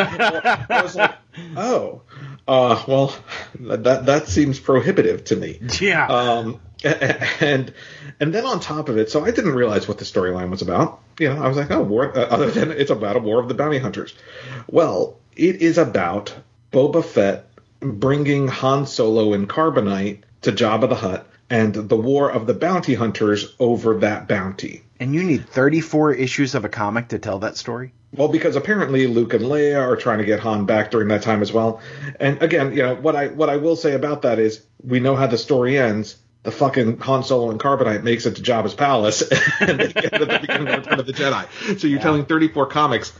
Well, 0.43 0.65
I 0.69 0.81
was 0.83 0.95
like, 0.95 1.15
oh, 1.57 2.01
uh, 2.47 2.83
well, 2.87 3.15
that 3.59 4.05
that 4.05 4.27
seems 4.27 4.59
prohibitive 4.59 5.23
to 5.25 5.35
me. 5.35 5.59
Yeah. 5.81 6.05
Um, 6.07 6.61
and 7.41 7.73
and 8.19 8.33
then 8.33 8.45
on 8.45 8.59
top 8.59 8.89
of 8.89 8.97
it, 8.97 9.09
so 9.09 9.25
I 9.25 9.31
didn't 9.31 9.55
realize 9.55 9.87
what 9.87 9.97
the 9.97 10.05
storyline 10.05 10.49
was 10.49 10.61
about. 10.61 10.99
You 11.19 11.33
know, 11.33 11.43
I 11.43 11.47
was 11.47 11.57
like, 11.57 11.71
oh, 11.71 11.81
war, 11.81 12.15
uh, 12.17 12.21
other 12.25 12.51
than 12.51 12.71
it's 12.71 12.91
about 12.91 13.15
a 13.15 13.19
war 13.19 13.39
of 13.39 13.47
the 13.47 13.55
bounty 13.55 13.79
hunters. 13.79 14.13
Well, 14.67 15.17
it 15.35 15.57
is 15.57 15.77
about 15.77 16.33
Boba 16.71 17.03
Fett 17.03 17.47
bringing 17.79 18.47
Han 18.47 18.85
Solo 18.85 19.33
and 19.33 19.49
Carbonite 19.49 20.19
to 20.43 20.51
Jabba 20.51 20.87
the 20.89 20.95
Hutt 20.95 21.27
and 21.49 21.73
the 21.73 21.97
war 21.97 22.31
of 22.31 22.47
the 22.47 22.53
bounty 22.53 22.93
hunters 22.95 23.55
over 23.59 23.97
that 23.99 24.27
bounty. 24.27 24.83
and 24.99 25.13
you 25.13 25.23
need 25.23 25.47
34 25.49 26.13
issues 26.13 26.55
of 26.55 26.65
a 26.65 26.69
comic 26.69 27.09
to 27.09 27.19
tell 27.19 27.39
that 27.39 27.57
story. 27.57 27.91
Well, 28.13 28.29
because 28.29 28.55
apparently 28.55 29.07
Luke 29.07 29.33
and 29.33 29.43
Leia 29.43 29.81
are 29.81 29.97
trying 29.97 30.19
to 30.19 30.25
get 30.25 30.39
Han 30.39 30.65
back 30.65 30.89
during 30.91 31.09
that 31.09 31.21
time 31.21 31.41
as 31.41 31.51
well. 31.51 31.81
And 32.19 32.41
again, 32.41 32.71
you 32.71 32.83
know 32.83 32.95
what 32.95 33.15
I 33.15 33.27
what 33.27 33.49
I 33.49 33.57
will 33.57 33.75
say 33.75 33.93
about 33.93 34.21
that 34.21 34.39
is 34.39 34.61
we 34.83 34.99
know 35.01 35.15
how 35.15 35.27
the 35.27 35.37
story 35.37 35.77
ends. 35.77 36.15
The 36.45 36.51
fucking 36.51 36.99
Han 36.99 37.23
Solo 37.23 37.49
and 37.51 37.59
Carbonite 37.59 38.03
makes 38.03 38.25
it 38.25 38.35
to 38.35 38.41
Jabba's 38.41 38.73
palace, 38.73 39.21
and 39.59 39.79
they 39.79 39.91
get 39.91 40.13
to 40.13 40.25
the 40.25 40.39
beginning 40.39 40.67
of 40.67 40.77
Return 40.77 40.99
of 40.99 41.05
the 41.05 41.13
Jedi. 41.13 41.79
So 41.79 41.87
you're 41.87 41.99
telling 41.99 42.25
34 42.25 42.67
comics 42.67 43.11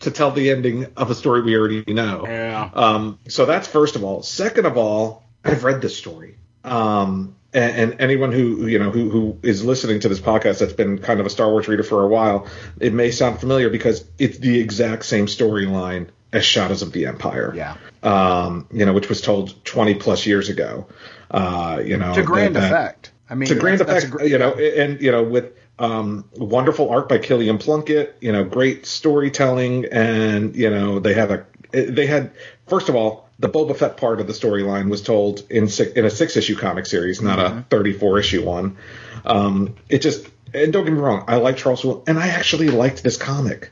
to 0.00 0.10
tell 0.10 0.30
the 0.30 0.50
ending 0.50 0.86
of 0.96 1.10
a 1.10 1.14
story 1.14 1.42
we 1.42 1.56
already 1.56 1.84
know. 1.92 2.24
Yeah. 2.26 2.70
Um, 2.72 3.18
so 3.28 3.44
that's 3.44 3.68
first 3.68 3.96
of 3.96 4.04
all. 4.04 4.22
Second 4.22 4.66
of 4.66 4.76
all, 4.76 5.24
I've 5.44 5.64
read 5.64 5.82
this 5.82 5.96
story. 5.96 6.36
Um, 6.64 7.36
and, 7.52 7.92
and 7.92 8.00
anyone 8.00 8.32
who 8.32 8.66
you 8.66 8.78
know 8.78 8.90
who, 8.90 9.10
who 9.10 9.38
is 9.42 9.64
listening 9.64 10.00
to 10.00 10.08
this 10.08 10.20
podcast 10.20 10.60
that's 10.60 10.72
been 10.72 10.98
kind 10.98 11.20
of 11.20 11.26
a 11.26 11.30
Star 11.30 11.50
Wars 11.50 11.68
reader 11.68 11.82
for 11.82 12.02
a 12.02 12.08
while, 12.08 12.46
it 12.78 12.92
may 12.92 13.10
sound 13.10 13.40
familiar 13.40 13.70
because 13.70 14.04
it's 14.18 14.38
the 14.38 14.60
exact 14.60 15.04
same 15.04 15.26
storyline 15.26 16.08
as 16.32 16.44
Shadows 16.44 16.82
of 16.82 16.92
the 16.92 17.06
Empire. 17.06 17.52
Yeah. 17.54 17.76
Um, 18.02 18.68
you 18.72 18.86
know, 18.86 18.92
which 18.92 19.08
was 19.08 19.20
told 19.20 19.64
20 19.64 19.96
plus 19.96 20.26
years 20.26 20.48
ago. 20.48 20.86
Uh, 21.30 21.80
you 21.84 21.96
know, 21.96 22.14
To 22.14 22.22
grand 22.22 22.56
that- 22.56 22.64
effect. 22.64 23.12
I 23.28 23.36
mean, 23.36 23.48
to 23.48 23.54
grand 23.54 23.80
effect, 23.80 24.10
gr- 24.10 24.24
you 24.24 24.38
know, 24.38 24.54
and 24.54 25.00
you 25.00 25.12
know, 25.12 25.22
with 25.22 25.52
um, 25.78 26.24
wonderful 26.36 26.90
art 26.90 27.08
by 27.08 27.18
Kilian 27.18 27.60
Plunkett, 27.60 28.16
you 28.20 28.32
know, 28.32 28.42
great 28.42 28.86
storytelling, 28.86 29.86
and 29.86 30.56
you 30.56 30.68
know, 30.68 30.98
they 30.98 31.14
have 31.14 31.30
a 31.30 31.46
they 31.70 32.06
had 32.06 32.32
first 32.66 32.88
of 32.88 32.96
all 32.96 33.28
the 33.38 33.48
Boba 33.48 33.76
Fett 33.76 33.96
part 33.96 34.20
of 34.20 34.26
the 34.26 34.32
storyline 34.32 34.90
was 34.90 35.00
told 35.00 35.44
in 35.48 35.68
six, 35.68 35.92
in 35.92 36.04
a 36.04 36.10
six 36.10 36.36
issue 36.36 36.56
comic 36.56 36.86
series, 36.86 37.22
not 37.22 37.38
a 37.38 37.64
thirty 37.70 37.92
four 37.92 38.18
issue 38.18 38.44
one. 38.44 38.76
Um, 39.24 39.76
it 39.88 40.02
just 40.02 40.26
and 40.52 40.72
don't 40.72 40.84
get 40.84 40.92
me 40.92 40.98
wrong, 40.98 41.24
I 41.28 41.36
like 41.36 41.56
Charles 41.56 41.82
Soule, 41.82 42.02
and 42.08 42.18
I 42.18 42.28
actually 42.28 42.70
liked 42.70 43.04
this 43.04 43.16
comic, 43.16 43.70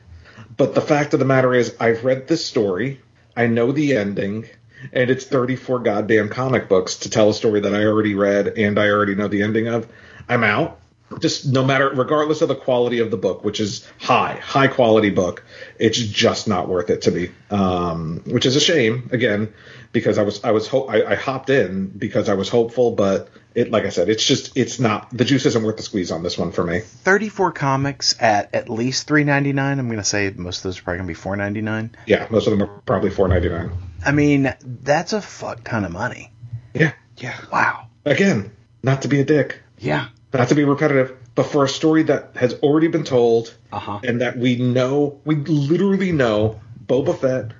but 0.55 0.73
the 0.73 0.81
fact 0.81 1.13
of 1.13 1.19
the 1.19 1.25
matter 1.25 1.53
is, 1.53 1.75
I've 1.81 2.05
read 2.05 2.29
this 2.29 2.45
story, 2.45 3.01
I 3.35 3.47
know 3.47 3.73
the 3.73 3.97
ending. 3.97 4.45
And 4.93 5.09
it's 5.09 5.25
34 5.25 5.79
goddamn 5.79 6.29
comic 6.29 6.69
books 6.69 6.97
to 6.97 7.09
tell 7.09 7.29
a 7.29 7.33
story 7.33 7.59
that 7.61 7.73
I 7.73 7.85
already 7.85 8.15
read 8.15 8.57
and 8.57 8.79
I 8.79 8.87
already 8.89 9.15
know 9.15 9.27
the 9.27 9.43
ending 9.43 9.67
of. 9.67 9.87
I'm 10.27 10.43
out. 10.43 10.79
Just 11.19 11.45
no 11.45 11.63
matter 11.63 11.89
regardless 11.89 12.41
of 12.41 12.47
the 12.47 12.55
quality 12.55 12.99
of 12.99 13.09
the 13.11 13.17
book 13.17 13.43
which 13.43 13.59
is 13.59 13.87
high 13.99 14.35
high 14.35 14.67
quality 14.67 15.09
book 15.09 15.43
it's 15.79 15.97
just 15.97 16.47
not 16.47 16.67
worth 16.67 16.89
it 16.89 17.03
to 17.03 17.11
me. 17.11 17.29
Um, 17.49 18.21
which 18.25 18.45
is 18.45 18.55
a 18.55 18.59
shame 18.59 19.09
again 19.11 19.53
because 19.91 20.17
i 20.17 20.23
was 20.23 20.43
i 20.43 20.51
was 20.51 20.67
ho- 20.67 20.85
I, 20.85 21.11
I 21.11 21.15
hopped 21.15 21.49
in 21.49 21.87
because 21.87 22.29
i 22.29 22.35
was 22.35 22.47
hopeful 22.49 22.91
but 22.91 23.29
it 23.55 23.71
like 23.71 23.85
i 23.85 23.89
said 23.89 24.07
it's 24.09 24.25
just 24.25 24.55
it's 24.55 24.79
not 24.79 25.09
the 25.11 25.25
juice 25.25 25.45
isn't 25.47 25.63
worth 25.63 25.77
the 25.77 25.83
squeeze 25.83 26.11
on 26.11 26.21
this 26.21 26.37
one 26.37 26.51
for 26.51 26.63
me. 26.63 26.79
34 26.79 27.51
comics 27.53 28.15
at 28.21 28.53
at 28.53 28.69
least 28.69 29.07
3.99 29.09 29.59
i'm 29.59 29.87
going 29.87 29.97
to 29.97 30.03
say 30.03 30.29
most 30.35 30.57
of 30.57 30.63
those 30.63 30.79
are 30.79 30.83
probably 30.83 30.97
going 31.03 31.15
to 31.15 31.21
be 31.21 31.63
4.99 31.65 31.89
yeah 32.05 32.27
most 32.29 32.45
of 32.47 32.51
them 32.57 32.61
are 32.69 32.81
probably 32.85 33.09
4.99 33.09 33.71
i 34.05 34.11
mean 34.11 34.53
that's 34.63 35.13
a 35.13 35.21
fuck 35.21 35.63
ton 35.63 35.85
of 35.85 35.91
money. 35.91 36.31
Yeah. 36.73 36.93
Yeah. 37.17 37.37
wow. 37.51 37.87
Again 38.05 38.51
not 38.83 39.01
to 39.01 39.07
be 39.07 39.19
a 39.19 39.25
dick. 39.25 39.59
Yeah 39.79 40.09
not 40.33 40.49
to 40.49 40.55
be 40.55 40.63
repetitive, 40.63 41.15
but 41.35 41.43
for 41.43 41.63
a 41.63 41.69
story 41.69 42.03
that 42.03 42.31
has 42.35 42.53
already 42.55 42.87
been 42.87 43.03
told 43.03 43.53
Uh-huh. 43.71 43.99
and 44.03 44.21
that 44.21 44.37
we 44.37 44.55
know, 44.57 45.19
we 45.25 45.35
literally 45.35 46.11
know 46.11 46.59
Boba 46.85 47.17
Fett 47.17 47.51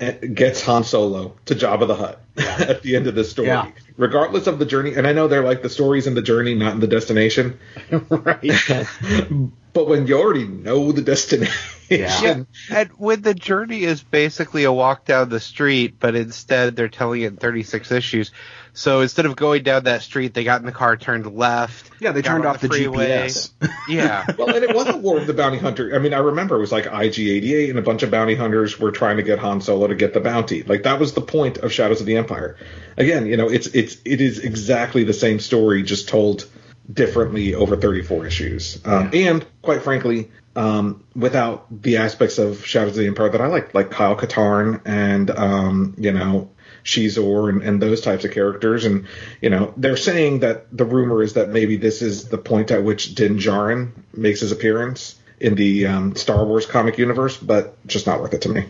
eh, 0.00 0.12
gets 0.26 0.62
Han 0.62 0.84
Solo 0.84 1.36
to 1.46 1.54
Jabba 1.54 1.86
the 1.86 1.94
Hutt 1.94 2.20
at 2.36 2.82
the 2.82 2.96
end 2.96 3.06
of 3.06 3.14
this 3.14 3.30
story, 3.30 3.48
Yeah. 3.48 3.70
regardless 3.96 4.46
of 4.46 4.58
the 4.58 4.66
journey. 4.66 4.94
And 4.94 5.06
I 5.06 5.12
know 5.12 5.28
they're 5.28 5.44
like 5.44 5.62
the 5.62 5.68
stories 5.70 6.06
in 6.06 6.14
the 6.14 6.22
journey, 6.22 6.54
not 6.54 6.74
in 6.74 6.80
the 6.80 6.86
destination. 6.88 7.58
right 8.08 8.40
but 9.72 9.88
when 9.88 10.06
you 10.06 10.18
already 10.18 10.44
know 10.46 10.92
the 10.92 11.02
destination, 11.02 11.54
Yeah. 11.88 12.20
Yeah, 12.22 12.42
and 12.70 12.90
when 12.96 13.22
the 13.22 13.34
journey 13.34 13.82
is 13.82 14.02
basically 14.02 14.64
a 14.64 14.72
walk 14.72 15.04
down 15.04 15.28
the 15.28 15.38
street, 15.40 15.96
but 16.00 16.14
instead 16.16 16.76
they're 16.76 16.88
telling 16.88 17.22
it 17.22 17.26
in 17.26 17.36
36 17.36 17.90
issues. 17.92 18.32
So 18.74 19.00
instead 19.00 19.24
of 19.24 19.36
going 19.36 19.62
down 19.62 19.84
that 19.84 20.02
street, 20.02 20.34
they 20.34 20.42
got 20.42 20.60
in 20.60 20.66
the 20.66 20.72
car, 20.72 20.96
turned 20.96 21.32
left. 21.32 21.90
yeah 22.00 22.10
they 22.10 22.22
turned 22.22 22.44
off 22.44 22.60
the, 22.60 22.68
freeway. 22.68 23.28
gps 23.28 23.52
Yeah, 23.88 24.26
well, 24.38 24.54
and 24.54 24.64
it 24.64 24.74
wasn't 24.74 24.98
War 24.98 25.16
of 25.16 25.28
the 25.28 25.32
Bounty 25.32 25.58
Hunter. 25.58 25.94
I 25.94 25.98
mean, 26.00 26.12
I 26.12 26.18
remember 26.18 26.56
it 26.56 26.60
was 26.60 26.72
like 26.72 26.86
IG-88, 26.86 27.70
and 27.70 27.78
a 27.78 27.82
bunch 27.82 28.02
of 28.02 28.10
bounty 28.10 28.34
hunters 28.34 28.78
were 28.78 28.90
trying 28.90 29.18
to 29.18 29.22
get 29.22 29.38
Han 29.38 29.60
Solo 29.60 29.86
to 29.86 29.94
get 29.94 30.12
the 30.12 30.20
bounty. 30.20 30.64
Like 30.64 30.82
that 30.82 30.98
was 30.98 31.14
the 31.14 31.20
point 31.20 31.58
of 31.58 31.72
Shadows 31.72 32.00
of 32.00 32.06
the 32.06 32.16
Empire. 32.16 32.56
Again, 32.96 33.26
you 33.26 33.36
know, 33.36 33.48
it's 33.48 33.68
it's 33.68 33.96
it 34.04 34.20
is 34.20 34.40
exactly 34.40 35.04
the 35.04 35.12
same 35.12 35.38
story, 35.38 35.84
just 35.84 36.08
told 36.08 36.46
differently 36.92 37.54
over 37.54 37.76
34 37.76 38.26
issues. 38.26 38.80
Um, 38.84 39.10
And 39.14 39.46
quite 39.62 39.82
frankly, 39.82 40.30
um, 40.56 41.04
without 41.14 41.66
the 41.82 41.98
aspects 41.98 42.38
of 42.38 42.66
Shadows 42.66 42.90
of 42.90 42.96
the 42.98 43.06
Empire 43.06 43.30
that 43.30 43.40
I 43.40 43.46
like, 43.46 43.72
like 43.72 43.90
Kyle 43.90 44.16
Katarn 44.16 44.80
and 44.84 45.30
um, 45.30 45.94
you 45.96 46.12
know. 46.12 46.50
Xizor 46.84 47.48
and, 47.48 47.62
and 47.62 47.80
those 47.80 48.00
types 48.00 48.24
of 48.24 48.32
characters, 48.32 48.84
and 48.84 49.06
you 49.40 49.50
know 49.50 49.72
they're 49.76 49.96
saying 49.96 50.40
that 50.40 50.66
the 50.76 50.84
rumor 50.84 51.22
is 51.22 51.34
that 51.34 51.48
maybe 51.48 51.76
this 51.76 52.02
is 52.02 52.28
the 52.28 52.38
point 52.38 52.70
at 52.70 52.84
which 52.84 53.14
Din 53.14 53.38
Djarin 53.38 53.92
makes 54.12 54.40
his 54.40 54.52
appearance 54.52 55.16
in 55.40 55.54
the 55.54 55.86
um, 55.86 56.16
Star 56.16 56.44
Wars 56.44 56.66
comic 56.66 56.98
universe, 56.98 57.36
but 57.36 57.84
just 57.86 58.06
not 58.06 58.20
worth 58.20 58.34
it 58.34 58.42
to 58.42 58.48
me. 58.48 58.66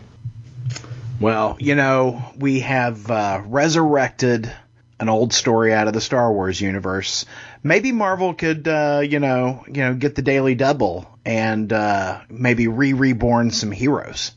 Well, 1.19 1.55
you 1.59 1.75
know, 1.75 2.23
we 2.37 2.61
have 2.61 3.09
uh, 3.09 3.41
resurrected 3.45 4.51
an 4.99 5.09
old 5.09 5.33
story 5.33 5.73
out 5.73 5.87
of 5.87 5.93
the 5.93 6.01
Star 6.01 6.31
Wars 6.31 6.59
universe. 6.59 7.25
Maybe 7.63 7.91
Marvel 7.91 8.33
could, 8.33 8.67
uh, 8.67 9.01
you 9.03 9.19
know, 9.19 9.63
you 9.67 9.83
know, 9.83 9.93
get 9.93 10.15
the 10.15 10.21
daily 10.21 10.55
double 10.55 11.09
and 11.25 11.71
uh, 11.71 12.21
maybe 12.29 12.67
re-reborn 12.67 13.51
some 13.51 13.71
heroes. 13.71 14.31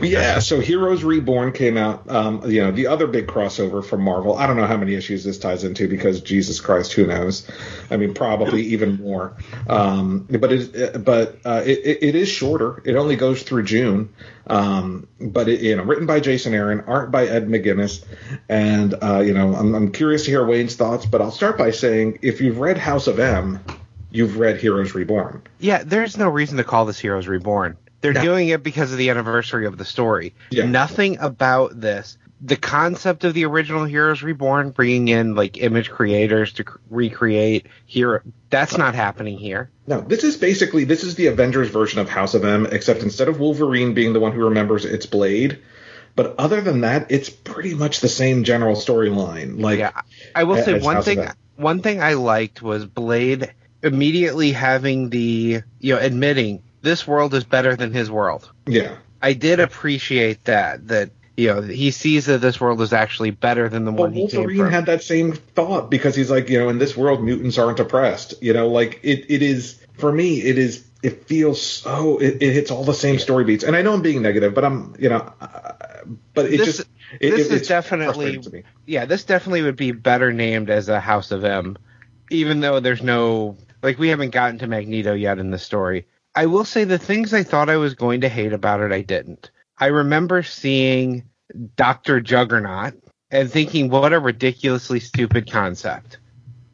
Yeah, 0.00 0.38
so 0.40 0.60
Heroes 0.60 1.02
Reborn 1.02 1.52
came 1.52 1.76
out. 1.76 2.08
Um, 2.10 2.50
you 2.50 2.60
know, 2.62 2.72
the 2.72 2.88
other 2.88 3.06
big 3.06 3.26
crossover 3.26 3.84
from 3.84 4.02
Marvel. 4.02 4.36
I 4.36 4.46
don't 4.46 4.56
know 4.56 4.66
how 4.66 4.76
many 4.76 4.94
issues 4.94 5.24
this 5.24 5.38
ties 5.38 5.64
into 5.64 5.88
because 5.88 6.20
Jesus 6.20 6.60
Christ, 6.60 6.92
who 6.92 7.06
knows? 7.06 7.50
I 7.90 7.96
mean, 7.96 8.12
probably 8.14 8.62
even 8.66 9.00
more. 9.00 9.36
Um, 9.68 10.26
but 10.28 10.52
it, 10.52 11.04
but 11.04 11.38
uh, 11.44 11.62
it, 11.64 11.78
it, 11.78 12.02
it 12.02 12.14
is 12.14 12.28
shorter. 12.28 12.82
It 12.84 12.96
only 12.96 13.16
goes 13.16 13.42
through 13.42 13.64
June. 13.64 14.12
Um, 14.46 15.08
but 15.20 15.48
it, 15.48 15.60
you 15.60 15.76
know, 15.76 15.84
written 15.84 16.06
by 16.06 16.20
Jason 16.20 16.52
Aaron, 16.52 16.80
art 16.86 17.10
by 17.10 17.26
Ed 17.26 17.48
McGuinness, 17.48 18.04
and 18.48 18.94
uh, 19.02 19.20
you 19.20 19.32
know, 19.32 19.54
I'm, 19.54 19.74
I'm 19.74 19.92
curious 19.92 20.24
to 20.24 20.30
hear 20.30 20.44
Wayne's 20.44 20.74
thoughts. 20.76 21.06
But 21.06 21.22
I'll 21.22 21.30
start 21.30 21.56
by 21.56 21.70
saying, 21.70 22.18
if 22.22 22.40
you've 22.40 22.58
read 22.58 22.76
House 22.76 23.06
of 23.06 23.18
M, 23.18 23.60
you've 24.10 24.36
read 24.36 24.60
Heroes 24.60 24.94
Reborn. 24.94 25.42
yeah. 25.60 25.82
There's 25.84 26.16
no 26.16 26.28
reason 26.28 26.58
to 26.58 26.64
call 26.64 26.84
this 26.84 26.98
Heroes 26.98 27.26
Reborn. 27.26 27.78
They're 28.02 28.12
No. 28.12 28.22
doing 28.22 28.48
it 28.48 28.62
because 28.62 28.92
of 28.92 28.98
the 28.98 29.10
anniversary 29.10 29.64
of 29.66 29.78
the 29.78 29.84
story. 29.84 30.34
Yeah. 30.50 30.66
Nothing 30.66 31.18
about 31.20 31.80
this. 31.80 32.18
The 32.44 32.56
concept 32.56 33.22
of 33.22 33.34
the 33.34 33.44
original 33.44 33.84
Heroes 33.84 34.24
Reborn, 34.24 34.70
bringing 34.70 35.06
in 35.06 35.36
like 35.36 35.58
image 35.62 35.88
creators 35.90 36.52
to 36.54 36.64
cr- 36.64 36.78
recreate 36.90 37.66
hero, 37.86 38.20
that's 38.50 38.76
not 38.76 38.96
happening 38.96 39.38
here. 39.38 39.70
No, 39.86 40.00
this 40.00 40.24
is 40.24 40.36
basically 40.36 40.82
this 40.84 41.04
is 41.04 41.14
the 41.14 41.28
Avengers 41.28 41.68
version 41.70 42.00
of 42.00 42.08
House 42.08 42.34
of 42.34 42.44
M, 42.44 42.66
except 42.66 43.02
instead 43.02 43.28
of 43.28 43.38
Wolverine 43.38 43.94
being 43.94 44.12
the 44.12 44.18
one 44.18 44.32
who 44.32 44.44
remembers 44.44 44.84
it's 44.84 45.06
Blade, 45.06 45.60
but 46.16 46.34
other 46.36 46.60
than 46.60 46.80
that, 46.80 47.12
it's 47.12 47.30
pretty 47.30 47.74
much 47.74 48.00
the 48.00 48.08
same 48.08 48.42
general 48.42 48.74
storyline. 48.74 49.60
Like, 49.60 49.78
yeah, 49.78 50.00
I 50.34 50.42
will 50.42 50.60
say 50.60 50.80
one 50.80 50.96
House 50.96 51.04
thing. 51.04 51.24
One 51.54 51.80
thing 51.80 52.02
I 52.02 52.14
liked 52.14 52.60
was 52.60 52.84
Blade 52.86 53.54
immediately 53.84 54.50
having 54.50 55.10
the 55.10 55.62
you 55.78 55.94
know 55.94 56.00
admitting 56.00 56.62
this 56.82 57.06
world 57.06 57.34
is 57.34 57.44
better 57.44 57.76
than 57.76 57.92
his 57.92 58.10
world. 58.10 58.50
yeah, 58.66 58.96
I 59.22 59.32
did 59.32 59.60
appreciate 59.60 60.44
that 60.44 60.88
that 60.88 61.10
you 61.36 61.48
know 61.48 61.62
he 61.62 61.90
sees 61.90 62.26
that 62.26 62.40
this 62.40 62.60
world 62.60 62.80
is 62.82 62.92
actually 62.92 63.30
better 63.30 63.68
than 63.68 63.84
the 63.84 63.92
one 63.92 64.12
he 64.12 64.28
came 64.28 64.40
Wolverine 64.40 64.58
from. 64.58 64.70
had 64.70 64.86
that 64.86 65.02
same 65.02 65.32
thought 65.32 65.90
because 65.90 66.14
he's 66.14 66.30
like, 66.30 66.48
you 66.50 66.58
know, 66.58 66.68
in 66.68 66.78
this 66.78 66.96
world, 66.96 67.22
mutants 67.22 67.56
aren't 67.58 67.80
oppressed. 67.80 68.34
You 68.42 68.52
know, 68.52 68.68
like 68.68 69.00
it, 69.02 69.26
it 69.30 69.42
is 69.42 69.80
for 69.94 70.12
me. 70.12 70.40
It 70.42 70.58
is. 70.58 70.86
It 71.02 71.26
feels 71.26 71.60
so. 71.60 72.18
It, 72.18 72.42
it 72.42 72.52
hits 72.52 72.70
all 72.70 72.84
the 72.84 72.94
same 72.94 73.18
story 73.18 73.44
beats, 73.44 73.64
and 73.64 73.74
I 73.74 73.82
know 73.82 73.92
I'm 73.92 74.02
being 74.02 74.22
negative, 74.22 74.54
but 74.54 74.64
I'm, 74.64 74.94
you 75.00 75.08
know, 75.08 75.32
uh, 75.40 75.72
but 76.34 76.46
it 76.46 76.58
This- 76.58 76.76
just. 76.76 76.80
It, 77.20 77.30
this 77.32 77.50
it- 77.50 77.62
is 77.62 77.68
definitely 77.68 78.40
yeah, 78.86 79.04
this 79.04 79.24
definitely 79.24 79.62
would 79.62 79.76
be 79.76 79.92
better 79.92 80.32
named 80.32 80.70
as 80.70 80.88
a 80.88 80.98
House 80.98 81.30
of 81.30 81.44
M, 81.44 81.76
even 82.30 82.60
though 82.60 82.80
there's 82.80 83.02
no 83.02 83.56
like 83.82 83.98
we 83.98 84.08
haven't 84.08 84.30
gotten 84.30 84.58
to 84.60 84.66
Magneto 84.66 85.12
yet 85.12 85.38
in 85.38 85.50
the 85.50 85.58
story. 85.58 86.06
I 86.34 86.46
will 86.46 86.64
say 86.64 86.84
the 86.84 86.98
things 86.98 87.34
I 87.34 87.42
thought 87.42 87.68
I 87.68 87.76
was 87.76 87.94
going 87.94 88.22
to 88.22 88.28
hate 88.28 88.52
about 88.52 88.80
it, 88.80 88.92
I 88.92 89.02
didn't. 89.02 89.50
I 89.78 89.86
remember 89.86 90.42
seeing 90.42 91.24
Doctor 91.76 92.20
Juggernaut 92.20 92.94
and 93.30 93.50
thinking, 93.50 93.90
what 93.90 94.12
a 94.12 94.18
ridiculously 94.18 95.00
stupid 95.00 95.50
concept. 95.50 96.18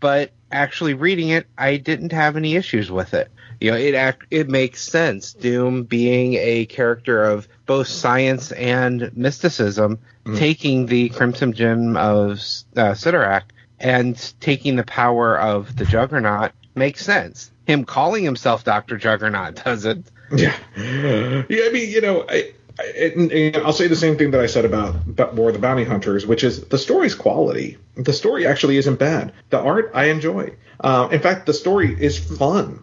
But 0.00 0.32
actually 0.52 0.94
reading 0.94 1.30
it, 1.30 1.46
I 1.56 1.76
didn't 1.76 2.12
have 2.12 2.36
any 2.36 2.54
issues 2.54 2.90
with 2.90 3.14
it. 3.14 3.30
You 3.60 3.72
know, 3.72 3.76
it 3.76 3.94
act, 3.94 4.26
it 4.30 4.48
makes 4.48 4.82
sense. 4.82 5.32
Doom 5.32 5.82
being 5.82 6.34
a 6.34 6.66
character 6.66 7.24
of 7.24 7.48
both 7.66 7.88
science 7.88 8.52
and 8.52 9.10
mysticism, 9.16 9.98
taking 10.36 10.86
the 10.86 11.08
Crimson 11.08 11.52
Gem 11.52 11.96
of 11.96 12.32
uh, 12.76 12.92
Cyttorak 12.94 13.44
and 13.80 14.34
taking 14.40 14.76
the 14.76 14.84
power 14.84 15.38
of 15.38 15.74
the 15.76 15.84
Juggernaut 15.84 16.52
makes 16.74 17.04
sense. 17.04 17.50
Him 17.68 17.84
calling 17.84 18.24
himself 18.24 18.64
Doctor 18.64 18.96
Juggernaut 18.96 19.54
does 19.64 19.84
it? 19.84 19.98
Yeah, 20.32 20.56
yeah. 20.76 21.42
I 21.50 21.70
mean, 21.70 21.90
you 21.90 22.00
know, 22.00 22.24
I, 22.26 22.52
I, 22.78 23.52
I'll 23.62 23.74
say 23.74 23.88
the 23.88 23.96
same 23.96 24.16
thing 24.16 24.30
that 24.30 24.40
I 24.40 24.46
said 24.46 24.64
about, 24.64 25.34
War 25.34 25.48
of 25.48 25.54
the 25.54 25.60
Bounty 25.60 25.84
Hunters, 25.84 26.26
which 26.26 26.44
is 26.44 26.64
the 26.64 26.78
story's 26.78 27.14
quality. 27.14 27.76
The 27.94 28.14
story 28.14 28.46
actually 28.46 28.78
isn't 28.78 28.98
bad. 28.98 29.34
The 29.50 29.58
art 29.58 29.90
I 29.92 30.06
enjoy. 30.06 30.54
Uh, 30.80 31.10
in 31.12 31.20
fact, 31.20 31.44
the 31.44 31.52
story 31.52 31.94
is 31.94 32.18
fun. 32.18 32.82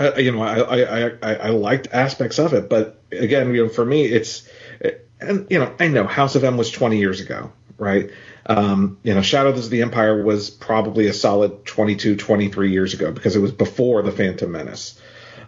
Uh, 0.00 0.14
you 0.16 0.32
know, 0.32 0.42
I, 0.42 0.58
I, 0.58 0.80
I, 0.80 1.10
I 1.22 1.34
I 1.34 1.48
liked 1.50 1.88
aspects 1.92 2.38
of 2.38 2.54
it, 2.54 2.68
but 2.68 3.00
again, 3.12 3.54
you 3.54 3.64
know, 3.64 3.68
for 3.68 3.84
me, 3.84 4.04
it's 4.04 4.48
and 5.20 5.46
you 5.48 5.60
know, 5.60 5.72
I 5.78 5.88
know 5.88 6.04
House 6.04 6.34
of 6.34 6.42
M 6.42 6.56
was 6.56 6.70
20 6.70 6.98
years 6.98 7.20
ago, 7.20 7.52
right? 7.76 8.10
Um, 8.48 8.98
you 9.02 9.14
know, 9.14 9.20
Shadows 9.20 9.66
of 9.66 9.70
the 9.70 9.82
Empire 9.82 10.22
was 10.22 10.48
probably 10.48 11.06
a 11.06 11.12
solid 11.12 11.66
22, 11.66 12.16
23 12.16 12.72
years 12.72 12.94
ago 12.94 13.12
because 13.12 13.36
it 13.36 13.40
was 13.40 13.52
before 13.52 14.02
the 14.02 14.10
Phantom 14.10 14.50
Menace. 14.50 14.98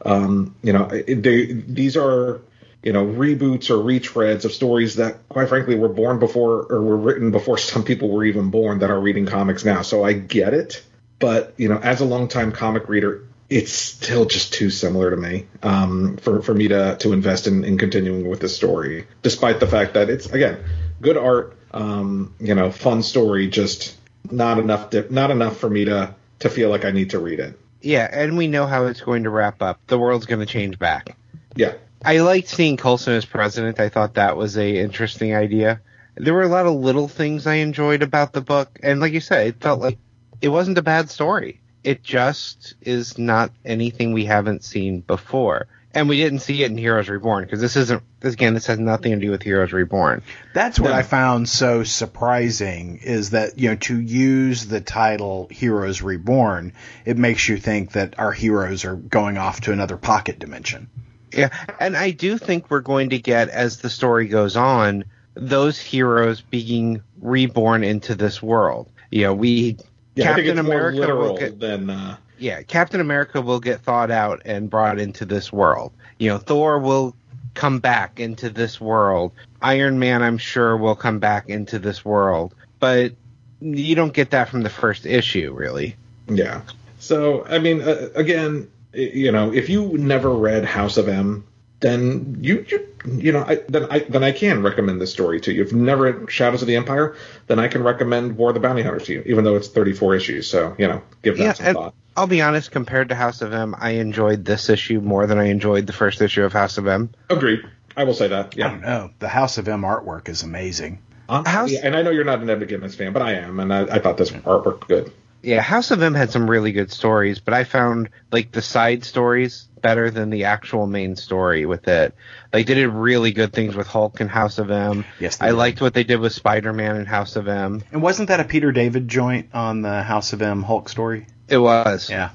Um, 0.05 0.55
you 0.63 0.75
know, 0.75 0.87
they, 0.87 1.47
these 1.47 1.97
are, 1.97 2.43
you 2.83 2.93
know, 2.93 3.07
reboots 3.07 3.71
or 3.71 3.83
retreads 3.83 4.45
of 4.45 4.53
stories 4.53 4.97
that, 4.97 5.29
quite 5.31 5.49
frankly, 5.49 5.77
were 5.77 5.89
born 5.89 6.19
before 6.19 6.67
or 6.71 6.83
were 6.83 6.97
written 6.97 7.31
before 7.31 7.57
some 7.59 7.85
people 7.85 8.11
were 8.11 8.25
even 8.25 8.51
born 8.51 8.81
that 8.81 8.91
are 8.91 9.01
reading 9.01 9.25
comics 9.25 9.65
now. 9.65 9.81
So 9.81 10.05
I 10.05 10.13
get 10.13 10.53
it, 10.53 10.83
but 11.19 11.55
you 11.57 11.69
know, 11.69 11.79
as 11.79 12.03
a 12.03 12.05
longtime 12.05 12.53
comic 12.53 12.89
reader, 12.89 13.27
it's 13.49 13.73
still 13.73 14.27
just 14.27 14.55
too 14.55 14.71
similar 14.71 15.11
to 15.11 15.17
me 15.17 15.47
um, 15.63 16.19
for 16.19 16.41
for 16.41 16.55
me 16.55 16.69
to 16.69 16.97
to 17.01 17.13
invest 17.13 17.49
in, 17.49 17.65
in 17.65 17.79
continuing 17.79 18.29
with 18.29 18.41
the 18.41 18.49
story, 18.49 19.07
despite 19.23 19.59
the 19.59 19.67
fact 19.67 19.95
that 19.95 20.09
it's 20.09 20.27
again 20.27 20.63
good 21.01 21.17
art, 21.17 21.57
um, 21.73 22.35
you 22.41 22.55
know, 22.55 22.71
fun 22.71 23.03
story, 23.03 23.49
just 23.49 23.97
not 24.31 24.59
enough 24.59 24.91
di- 24.91 25.07
not 25.11 25.31
enough 25.31 25.57
for 25.59 25.69
me 25.71 25.85
to 25.87 26.15
to 26.41 26.49
feel 26.49 26.71
like 26.71 26.85
I 26.85 26.91
need 26.91 27.11
to 27.11 27.19
read 27.19 27.41
it. 27.41 27.59
Yeah, 27.83 28.09
and 28.11 28.37
we 28.37 28.47
know 28.49 28.67
how 28.67 28.87
it's 28.87 29.01
going 29.01 29.25
to 29.25 29.31
wrap 29.31 29.63
up. 29.63 29.81
The 29.87 29.99
world's 29.99 30.27
going 30.27 30.41
to 30.41 30.47
change 30.47 30.79
back. 30.79 31.17
Yeah, 31.57 31.75
I 32.05 32.19
liked 32.19 32.49
seeing 32.49 32.77
Coulson 32.77 33.15
as 33.15 33.25
president. 33.25 33.81
I 33.81 33.89
thought 33.89 34.15
that 34.15 34.37
was 34.37 34.57
a 34.57 34.79
interesting 34.79 35.35
idea. 35.35 35.81
There 36.17 36.35
were 36.35 36.43
a 36.43 36.49
lot 36.49 36.67
of 36.67 36.75
little 36.75 37.09
things 37.09 37.47
I 37.47 37.55
enjoyed 37.57 38.03
about 38.03 38.33
the 38.33 38.41
book, 38.43 38.79
and 38.83 39.01
like 39.01 39.13
you 39.13 39.21
said, 39.21 39.47
it 39.47 39.61
felt 39.61 39.81
like 39.81 39.99
it 40.43 40.49
wasn't 40.49 40.79
a 40.79 40.83
bad 40.83 41.09
story. 41.11 41.61
it 41.83 42.03
just 42.03 42.75
is 42.83 43.17
not 43.17 43.51
anything 43.65 44.13
we 44.13 44.27
haven't 44.27 44.63
seen 44.65 45.01
before. 45.01 45.67
And 45.93 46.09
we 46.09 46.19
didn't 46.19 46.39
see 46.39 46.63
it 46.63 46.71
in 46.71 46.79
Heroes 46.79 47.09
Reborn 47.09 47.45
because 47.45 47.61
this 47.61 47.75
isn't 47.77 48.03
this 48.21 48.35
again 48.35 48.55
this 48.55 48.67
has 48.67 48.79
nothing 48.79 49.13
to 49.13 49.19
do 49.19 49.31
with 49.31 49.43
Heroes 49.43 49.73
Reborn. 49.73 50.23
That's 50.55 50.79
what 50.79 50.91
No. 50.91 50.97
I 50.97 51.03
found 51.03 51.49
so 51.49 51.83
surprising 51.83 53.01
is 53.03 53.31
that, 53.31 53.59
you 53.59 53.71
know, 53.71 53.77
to 53.77 54.01
use 54.01 54.67
the 54.67 54.81
title 54.81 55.49
Heroes 55.51 56.01
Reborn, 56.01 56.75
it 57.05 57.17
makes 57.17 57.49
you 57.49 57.57
think 57.57 57.93
that 57.93 58.19
our 58.19 58.33
heroes 58.33 58.85
are 58.85 58.95
going 58.95 59.37
off 59.37 59.63
to 59.63 59.73
another 59.73 59.97
pocket 59.97 60.39
dimension. 60.39 60.89
Yeah, 61.33 61.49
and 61.79 61.97
I 61.97 62.11
do 62.11 62.39
think 62.39 62.71
we're 62.71 62.81
going 62.81 63.11
to 63.11 63.19
get 63.19 63.49
as 63.49 63.79
the 63.79 63.91
story 63.91 64.29
goes 64.29 64.57
on 64.57 65.05
those 65.35 65.79
heroes 65.79 66.41
being 66.41 67.03
reborn 67.21 67.85
into 67.85 68.15
this 68.15 68.43
world. 68.43 68.91
You 69.11 69.23
know, 69.23 69.35
we 69.35 69.77
Yeah, 70.15 70.33
I 70.33 70.35
think 70.35 70.47
Captain 70.47 70.59
it's 70.59 70.69
more 70.69 70.93
literal 70.93 71.39
get 71.39 71.59
than 71.61 71.89
uh, 71.91 72.17
yeah, 72.41 72.63
Captain 72.63 73.01
America 73.01 73.41
will 73.41 73.61
get 73.61 73.81
thawed 73.81 74.11
out 74.11 74.43
and 74.45 74.71
brought 74.71 74.99
into 74.99 75.25
this 75.25 75.53
world. 75.53 75.93
You 76.19 76.31
know, 76.31 76.39
Thor 76.39 76.79
will 76.79 77.15
come 77.55 77.79
back 77.81 78.21
into 78.21 78.51
this 78.51 78.81
world. 78.81 79.33
Iron 79.63 79.99
Man, 79.99 80.23
I'm 80.23 80.39
sure, 80.39 80.77
will 80.77 80.97
come 80.97 81.19
back 81.19 81.49
into 81.49 81.79
this 81.79 82.05
world. 82.05 82.55
But 82.79 83.13
you 83.61 83.95
don't 83.95 84.13
get 84.13 84.31
that 84.31 84.49
from 84.49 84.63
the 84.63 84.71
first 84.71 85.05
issue, 85.07 85.53
really. 85.53 85.97
Yeah. 86.29 86.63
So, 86.99 87.45
I 87.47 87.59
mean, 87.59 87.83
uh, 87.83 88.09
again, 88.15 88.71
you 88.93 89.33
know, 89.33 89.53
if 89.53 89.69
you 89.69 89.97
never 89.99 90.31
read 90.31 90.65
House 90.65 90.97
of 90.97 91.09
M, 91.09 91.47
then 91.81 92.39
you, 92.41 92.65
you, 92.69 92.87
you 93.07 93.33
know, 93.33 93.43
I, 93.47 93.57
then 93.69 93.87
I 93.91 94.01
then 94.01 94.23
I 94.23 94.33
can 94.33 94.63
recommend 94.63 95.01
this 95.01 95.11
story 95.13 95.41
to 95.43 95.53
you. 95.53 95.63
If 95.63 95.73
you've 95.73 95.81
never 95.81 96.05
read 96.05 96.31
Shadows 96.31 96.61
of 96.61 96.69
the 96.69 96.77
Empire, 96.77 97.17
then 97.47 97.59
I 97.59 97.69
can 97.69 97.83
recommend 97.83 98.37
War 98.37 98.51
of 98.51 98.55
the 98.55 98.61
Bounty 98.61 98.83
Hunter 98.83 99.01
to 99.01 99.13
you, 99.13 99.23
even 99.25 99.45
though 99.45 99.57
it's 99.57 99.69
34 99.69 100.15
issues. 100.15 100.47
So, 100.47 100.75
you 100.79 100.87
know, 100.87 101.03
give 101.23 101.39
that 101.39 101.43
Yeah, 101.43 101.53
some 101.55 101.67
and 101.67 101.77
thought. 101.77 101.95
I'll 102.17 102.27
be 102.27 102.43
honest, 102.43 102.71
compared 102.71 103.09
to 103.11 103.15
House 103.15 103.41
of 103.43 103.53
M, 103.53 103.75
I 103.79 103.91
enjoyed 103.93 104.45
this 104.45 104.69
issue 104.69 105.01
more 105.01 105.27
than 105.27 105.39
I 105.39 105.45
enjoyed 105.47 105.87
the 105.87 105.93
first 105.93 106.21
issue 106.21 106.45
of 106.45 106.53
House 106.53 106.77
of 106.79 106.87
M. 106.87 107.11
Agreed. 107.29 107.61
I 107.97 108.05
will 108.05 108.15
say 108.15 108.29
that. 108.29 108.47
I 108.47 108.49
Yeah. 108.57 108.69
don't 108.71 108.83
know. 108.83 109.11
The 109.19 109.29
House 109.29 109.59
of 109.59 109.69
M 109.69 109.83
artwork 109.83 110.29
is 110.29 110.43
amazing. 110.43 110.99
House- 111.29 111.71
yeah, 111.71 111.81
and 111.85 111.95
I 111.97 112.03
know 112.03 112.11
you're 112.11 112.25
not 112.25 112.41
an 112.41 112.51
Ed 112.51 112.61
McGuinness 112.61 112.97
fan, 112.97 113.13
but 113.13 113.23
I 113.23 113.35
am, 113.35 113.61
and 113.61 113.73
I, 113.73 113.83
I 113.83 113.99
thought 114.01 114.17
this 114.17 114.31
artwork 114.33 114.89
good. 114.89 115.13
Yeah, 115.43 115.61
House 115.63 115.91
of 115.91 116.03
M 116.03 116.13
had 116.15 116.31
some 116.31 116.51
really 116.51 116.73
good 116.73 116.91
stories, 116.91 117.39
but 117.39 117.55
I 117.55 117.65
found 117.65 118.11
like 118.33 118.51
the 118.53 118.61
side 118.61 119.05
stories 119.05 119.69
better 119.81 120.11
than 120.11 120.29
the 120.29 120.45
actual 120.45 120.87
main 120.87 121.17
story 121.17 121.65
with 121.65 121.89
it. 121.89 122.15
Like 122.53 122.67
they 122.67 122.75
did 122.75 122.89
really 122.89 123.33
good 123.33 123.53
things 123.55 123.75
with 123.75 123.87
Hulk 123.87 124.21
and 124.21 124.29
House 124.29 124.59
of 124.59 124.71
M. 124.71 125.07
Yes, 125.19 125.37
they 125.39 125.47
I 125.47 125.49
did. 125.51 125.55
liked 125.57 125.81
what 125.81 125.95
they 125.95 126.05
did 126.05 126.21
with 126.21 126.33
Spider-Man 126.35 126.97
and 126.97 127.09
House 127.09 127.37
of 127.37 127.49
M. 127.49 127.83
And 127.93 128.03
wasn't 128.03 128.29
that 128.29 128.41
a 128.41 128.45
Peter 128.45 128.71
David 128.73 129.09
joint 129.09 129.49
on 129.55 129.81
the 129.81 130.03
House 130.03 130.35
of 130.35 130.43
M 130.43 130.63
Hulk 130.63 130.89
story? 130.91 131.27
It 131.51 131.59
was. 131.59 132.09
Yeah. 132.09 132.31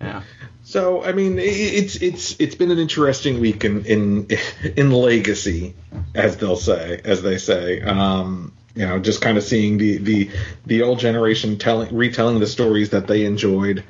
Yeah. 0.00 0.22
So 0.62 1.02
I 1.02 1.12
mean, 1.12 1.38
it's 1.40 1.96
it's 1.96 2.36
it's 2.38 2.54
been 2.54 2.70
an 2.70 2.78
interesting 2.78 3.40
week 3.40 3.64
in 3.64 3.84
in 3.86 4.28
in 4.76 4.92
legacy, 4.92 5.74
as 6.14 6.36
they'll 6.36 6.56
say, 6.56 7.00
as 7.04 7.22
they 7.22 7.38
say. 7.38 7.80
Um, 7.80 8.52
you 8.76 8.86
know, 8.86 9.00
just 9.00 9.20
kind 9.20 9.36
of 9.36 9.42
seeing 9.42 9.78
the 9.78 9.98
the 9.98 10.30
the 10.66 10.82
old 10.82 11.00
generation 11.00 11.58
telling 11.58 11.94
retelling 11.94 12.38
the 12.38 12.46
stories 12.46 12.90
that 12.90 13.08
they 13.08 13.24
enjoyed 13.24 13.82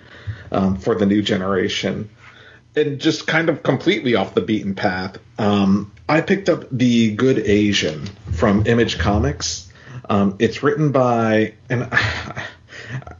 um, 0.51 0.77
for 0.79 0.95
the 0.95 1.05
new 1.05 1.21
generation, 1.21 2.09
and 2.75 2.99
just 2.99 3.27
kind 3.27 3.51
of 3.51 3.63
completely 3.63 4.15
off 4.15 4.33
the 4.33 4.41
beaten 4.41 4.75
path. 4.75 5.19
Um, 5.39 5.93
I 6.09 6.23
picked 6.23 6.49
up 6.49 6.65
the 6.73 7.15
Good 7.15 7.41
Asian 7.41 8.07
from 8.33 8.67
Image 8.67 8.99
Comics. 8.99 9.71
Um, 10.09 10.37
it's 10.39 10.63
written 10.63 10.93
by 10.93 11.55
and. 11.69 11.93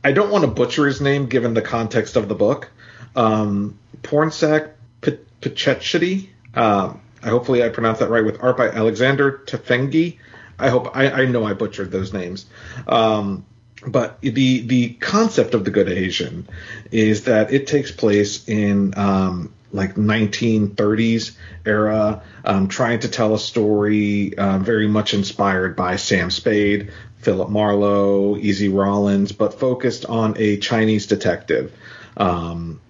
I 0.03 0.13
don't 0.13 0.31
want 0.31 0.45
to 0.45 0.51
butcher 0.51 0.87
his 0.87 1.01
name 1.01 1.27
given 1.27 1.55
the 1.55 1.63
context 1.63 2.17
of 2.17 2.29
the 2.29 2.35
book. 2.35 2.71
Um, 3.15 3.79
Pornsak 4.03 4.71
P- 5.01 5.19
Pichetsky. 5.41 6.29
Um, 6.55 7.01
I 7.23 7.29
hopefully 7.29 7.63
I 7.63 7.69
pronounced 7.69 8.01
that 8.01 8.09
right 8.09 8.25
with 8.25 8.43
art 8.43 8.57
by 8.57 8.69
Alexander 8.69 9.43
Tefengi. 9.45 10.19
I 10.59 10.69
hope 10.69 10.97
I, 10.97 11.11
I 11.11 11.25
know 11.27 11.45
I 11.45 11.55
butchered 11.55 11.91
those 11.91 12.13
names. 12.13 12.47
Um, 12.87 13.45
but 13.87 14.21
the 14.21 14.61
the 14.61 14.91
concept 14.95 15.55
of 15.55 15.65
the 15.65 15.71
Good 15.71 15.89
Asian 15.89 16.47
is 16.91 17.25
that 17.25 17.53
it 17.53 17.67
takes 17.67 17.91
place 17.91 18.47
in 18.47 18.93
um, 18.99 19.53
like 19.73 19.95
1930s 19.95 21.37
era, 21.65 22.23
um, 22.45 22.69
trying 22.69 23.01
to 23.01 23.09
tell 23.09 23.35
a 23.35 23.39
story 23.39 24.37
uh, 24.37 24.59
very 24.59 24.89
much 24.89 25.15
inspired 25.15 25.77
by 25.77 25.97
Sam 25.97 26.31
Spade, 26.31 26.93
Philip 27.21 27.51
Marlowe, 27.51 28.37
Easy 28.37 28.69
Rawlins, 28.69 29.33
but 29.33 29.59
focused 29.59 30.07
on 30.07 30.35
a 30.39 30.57
Chinese 30.57 31.07
detective. 31.07 31.73
Um, 32.17 32.81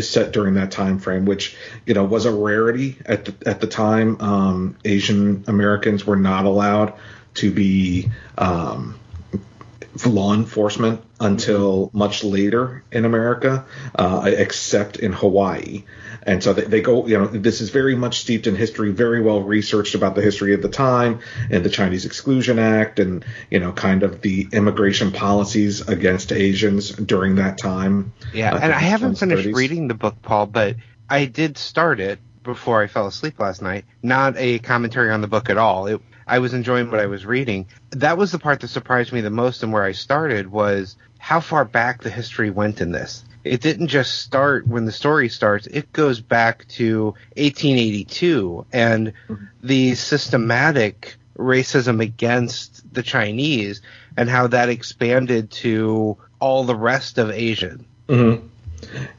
set 0.00 0.32
during 0.32 0.54
that 0.54 0.70
time 0.70 0.98
frame, 0.98 1.26
which 1.26 1.54
you 1.84 1.92
know 1.92 2.04
was 2.04 2.24
a 2.24 2.32
rarity 2.32 2.96
at 3.04 3.26
the 3.26 3.34
at 3.48 3.60
the 3.60 3.66
time. 3.66 4.20
Um, 4.20 4.76
Asian 4.84 5.44
Americans 5.46 6.06
were 6.06 6.16
not 6.16 6.46
allowed 6.46 6.94
to 7.34 7.50
be 7.50 8.10
um, 8.38 8.98
law 10.06 10.34
enforcement 10.34 11.02
until 11.20 11.90
much 11.92 12.24
later 12.24 12.82
in 12.92 13.04
America, 13.04 13.66
uh, 13.94 14.24
except 14.26 14.96
in 14.96 15.12
Hawaii. 15.12 15.84
And 16.22 16.42
so 16.42 16.52
they, 16.52 16.62
they 16.62 16.80
go, 16.80 17.06
you 17.06 17.16
know, 17.18 17.26
this 17.26 17.60
is 17.60 17.70
very 17.70 17.94
much 17.94 18.20
steeped 18.20 18.46
in 18.46 18.54
history, 18.56 18.90
very 18.92 19.22
well 19.22 19.42
researched 19.42 19.94
about 19.94 20.14
the 20.14 20.22
history 20.22 20.52
of 20.54 20.62
the 20.62 20.68
time 20.68 21.20
and 21.50 21.64
the 21.64 21.70
Chinese 21.70 22.04
Exclusion 22.04 22.58
Act 22.58 22.98
and, 22.98 23.24
you 23.50 23.60
know, 23.60 23.72
kind 23.72 24.02
of 24.02 24.20
the 24.20 24.48
immigration 24.52 25.12
policies 25.12 25.86
against 25.88 26.32
Asians 26.32 26.90
during 26.90 27.36
that 27.36 27.58
time. 27.58 28.12
Yeah, 28.34 28.54
Uh, 28.54 28.58
and 28.58 28.72
I 28.72 28.78
haven't 28.80 29.12
20s, 29.12 29.18
finished 29.20 29.48
30s. 29.48 29.54
reading 29.54 29.88
the 29.88 29.94
book, 29.94 30.16
Paul, 30.22 30.46
but 30.46 30.76
I 31.08 31.24
did 31.24 31.56
start 31.56 32.00
it 32.00 32.18
before 32.42 32.82
I 32.82 32.86
fell 32.86 33.06
asleep 33.06 33.38
last 33.38 33.62
night. 33.62 33.84
Not 34.02 34.34
a 34.36 34.58
commentary 34.58 35.10
on 35.10 35.20
the 35.20 35.26
book 35.28 35.50
at 35.50 35.58
all. 35.58 35.86
It, 35.86 36.00
I 36.26 36.40
was 36.40 36.52
enjoying 36.52 36.90
what 36.90 37.00
I 37.00 37.06
was 37.06 37.24
reading. 37.24 37.66
That 37.90 38.18
was 38.18 38.32
the 38.32 38.38
part 38.38 38.60
that 38.60 38.68
surprised 38.68 39.12
me 39.12 39.20
the 39.22 39.30
most, 39.30 39.62
and 39.62 39.72
where 39.72 39.84
I 39.84 39.92
started 39.92 40.50
was 40.50 40.96
how 41.18 41.40
far 41.40 41.64
back 41.64 42.02
the 42.02 42.10
history 42.10 42.50
went 42.50 42.80
in 42.80 42.92
this. 42.92 43.24
It 43.44 43.60
didn't 43.60 43.88
just 43.88 44.22
start 44.22 44.66
when 44.66 44.84
the 44.84 44.92
story 44.92 45.28
starts. 45.28 45.66
It 45.66 45.92
goes 45.92 46.20
back 46.20 46.66
to 46.68 47.14
1882 47.36 48.66
and 48.72 49.12
the 49.62 49.94
systematic 49.94 51.16
racism 51.36 52.02
against 52.02 52.92
the 52.92 53.02
Chinese 53.02 53.80
and 54.16 54.28
how 54.28 54.48
that 54.48 54.68
expanded 54.68 55.50
to 55.50 56.16
all 56.40 56.64
the 56.64 56.74
rest 56.74 57.18
of 57.18 57.30
Asian. 57.30 57.86
Mm-hmm. 58.08 58.46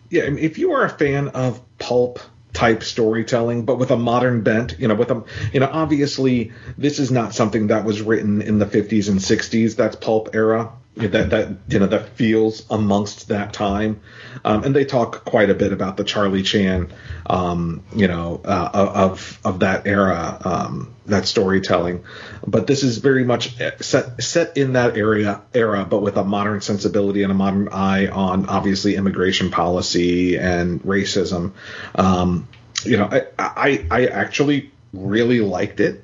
Yeah, 0.10 0.24
I 0.24 0.30
mean, 0.30 0.44
if 0.44 0.58
you 0.58 0.74
are 0.74 0.84
a 0.86 0.90
fan 0.90 1.30
of 1.30 1.62
pulp 1.78 2.20
type 2.54 2.84
storytelling, 2.84 3.64
but 3.66 3.78
with 3.78 3.92
a 3.92 3.98
modern 3.98 4.42
bent, 4.42 4.76
you 4.80 4.88
know, 4.88 4.96
with 4.96 5.12
a, 5.12 5.24
you 5.54 5.60
know, 5.60 5.70
obviously 5.72 6.52
this 6.78 7.00
is 7.00 7.12
not 7.12 7.34
something 7.34 7.68
that 7.68 7.86
was 7.86 8.02
written 8.02 8.42
in 8.42 8.60
the 8.60 8.66
50s 8.66 9.08
and 9.08 9.20
60s. 9.20 9.76
That's 9.76 9.96
pulp 9.96 10.34
era. 10.34 10.72
That 11.00 11.30
that 11.30 11.50
you 11.70 11.80
know 11.80 11.88
that 11.88 12.10
feels 12.10 12.66
amongst 12.70 13.30
that 13.30 13.54
time, 13.54 14.02
um, 14.44 14.66
and 14.66 14.76
they 14.76 14.84
talk 14.84 15.24
quite 15.24 15.50
a 15.50 15.54
bit 15.54 15.72
about 15.72 15.96
the 15.96 16.04
Charlie 16.04 16.44
Chan, 16.44 16.92
um, 17.26 17.84
you 17.96 18.08
know, 18.08 18.42
uh, 18.44 18.70
of 18.74 19.40
of 19.46 19.62
that 19.62 19.88
era, 19.88 20.42
um, 20.44 20.94
that 21.06 21.26
storytelling. 21.26 22.04
But 22.46 22.68
this 22.68 22.84
is 22.84 22.98
very 22.98 23.24
much 23.24 23.56
set 23.80 24.22
set 24.22 24.58
in 24.58 24.74
that 24.74 24.98
area 24.98 25.42
era, 25.54 25.86
but 25.86 26.02
with 26.02 26.18
a 26.18 26.24
modern 26.26 26.60
sensibility 26.60 27.24
and 27.24 27.32
a 27.32 27.36
modern 27.36 27.70
eye 27.70 28.08
on 28.08 28.48
obviously 28.48 28.96
immigration 28.96 29.52
policy 29.52 30.38
and 30.38 30.84
racism. 30.84 31.54
Um, 31.96 32.48
you 32.84 32.98
know, 32.98 33.10
I, 33.10 33.26
I 33.40 33.86
I 33.90 34.06
actually 34.08 34.72
really 34.92 35.40
liked 35.40 35.80
it. 35.80 36.04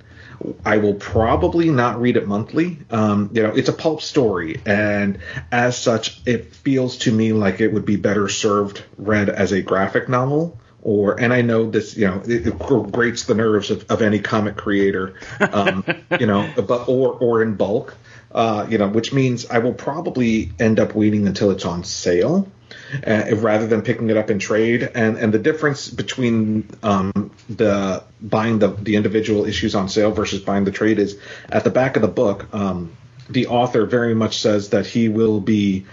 I 0.64 0.78
will 0.78 0.96
probably 0.96 1.70
not 1.70 2.00
read 2.02 2.18
it 2.18 2.28
monthly. 2.28 2.80
Um, 2.90 3.30
you 3.34 3.44
know, 3.44 3.50
it's 3.50 3.70
a 3.70 3.74
pulp 3.74 4.02
story, 4.02 4.62
and 4.66 5.20
as 5.52 5.78
such, 5.78 6.22
it 6.26 6.54
feels 6.54 6.98
to 7.00 7.12
me 7.12 7.34
like 7.34 7.62
it 7.62 7.74
would 7.74 7.86
be 7.86 7.96
better 7.96 8.28
served 8.28 8.84
read 8.98 9.30
as 9.30 9.52
a 9.52 9.62
graphic 9.62 10.10
novel. 10.10 10.60
Or, 10.82 11.20
and 11.20 11.34
I 11.34 11.42
know 11.42 11.72
this, 11.72 11.98
you 11.98 12.06
know, 12.06 12.22
it, 12.28 12.46
it 12.46 12.60
grates 12.60 13.24
the 13.24 13.34
nerves 13.34 13.72
of, 13.72 13.90
of 13.90 14.04
any 14.04 14.20
comic 14.20 14.56
creator, 14.56 15.16
um, 15.40 15.84
you 16.20 16.28
know, 16.28 16.48
but 16.56 16.88
or 16.88 17.14
or 17.14 17.42
in 17.42 17.56
bulk, 17.56 17.98
uh, 18.32 18.68
you 18.70 18.78
know, 18.78 18.88
which 18.88 19.12
means 19.12 19.48
I 19.48 19.60
will 19.60 19.74
probably 19.74 20.52
end 20.60 20.80
up 20.80 20.94
waiting 20.94 21.26
until 21.28 21.50
it's 21.50 21.66
on 21.66 21.84
sale 21.84 22.48
uh, 23.06 23.36
rather 23.36 23.68
than 23.68 23.82
picking 23.82 24.10
it 24.10 24.18
up 24.18 24.30
in 24.30 24.40
trade. 24.40 24.90
And 24.96 25.18
and 25.18 25.34
the 25.34 25.40
difference 25.40 25.90
between 25.90 26.70
um, 26.84 27.32
the 27.50 28.04
buying 28.22 28.60
the 28.60 28.70
the 28.70 28.96
individual 28.96 29.46
issues 29.46 29.76
on 29.76 29.90
sale 29.90 30.12
versus 30.12 30.42
buying 30.42 30.66
the 30.66 30.72
trade 30.72 31.00
is 31.00 31.18
at 31.50 31.64
the 31.64 31.70
back 31.70 31.96
of 31.96 32.02
the 32.02 32.08
book. 32.08 32.54
Um, 32.54 32.96
the 33.30 33.48
author 33.48 33.86
very 33.86 34.14
much 34.14 34.40
says 34.40 34.70
that 34.70 34.86
he 34.86 35.10
will 35.10 35.40
be 35.40 35.86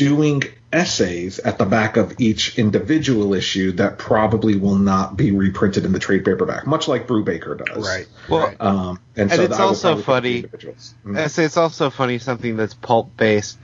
doing 0.00 0.42
essays 0.72 1.38
at 1.40 1.58
the 1.58 1.66
back 1.66 1.98
of 1.98 2.18
each 2.18 2.58
individual 2.58 3.34
issue 3.34 3.72
that 3.72 3.98
probably 3.98 4.56
will 4.56 4.76
not 4.76 5.14
be 5.14 5.30
reprinted 5.30 5.84
in 5.84 5.92
the 5.92 5.98
trade 5.98 6.24
paperback, 6.24 6.66
much 6.66 6.88
like 6.88 7.06
Brubaker 7.06 7.62
does. 7.62 7.86
Right. 7.86 8.06
Well. 8.26 8.54
Um, 8.58 9.00
and, 9.14 9.30
And 9.30 9.32
so 9.32 9.42
it's 9.42 9.60
also 9.60 9.98
funny- 9.98 10.44
Mm. 11.04 11.18
I 11.18 11.26
say 11.26 11.44
it's 11.44 11.58
also 11.58 11.90
funny 11.90 12.18
something 12.18 12.56
that's 12.56 12.72
pulp 12.72 13.14
based. 13.18 13.58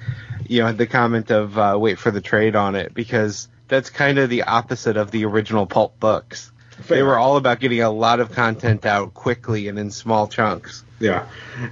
You 0.46 0.62
know, 0.62 0.72
the 0.72 0.86
comment 0.86 1.30
of 1.30 1.56
uh, 1.56 1.78
wait 1.80 1.98
for 1.98 2.10
the 2.10 2.20
trade 2.20 2.54
on 2.54 2.74
it 2.74 2.92
because 2.92 3.48
that's 3.68 3.88
kind 3.88 4.18
of 4.18 4.28
the 4.28 4.42
opposite 4.42 4.98
of 4.98 5.10
the 5.10 5.24
original 5.24 5.64
pulp 5.66 5.98
books. 5.98 6.52
They 6.88 7.02
were 7.02 7.16
all 7.16 7.38
about 7.38 7.60
getting 7.60 7.80
a 7.80 7.90
lot 7.90 8.20
of 8.20 8.32
content 8.32 8.84
out 8.84 9.14
quickly 9.14 9.68
and 9.68 9.78
in 9.78 9.90
small 9.90 10.28
chunks. 10.28 10.84
Yeah, 11.00 11.24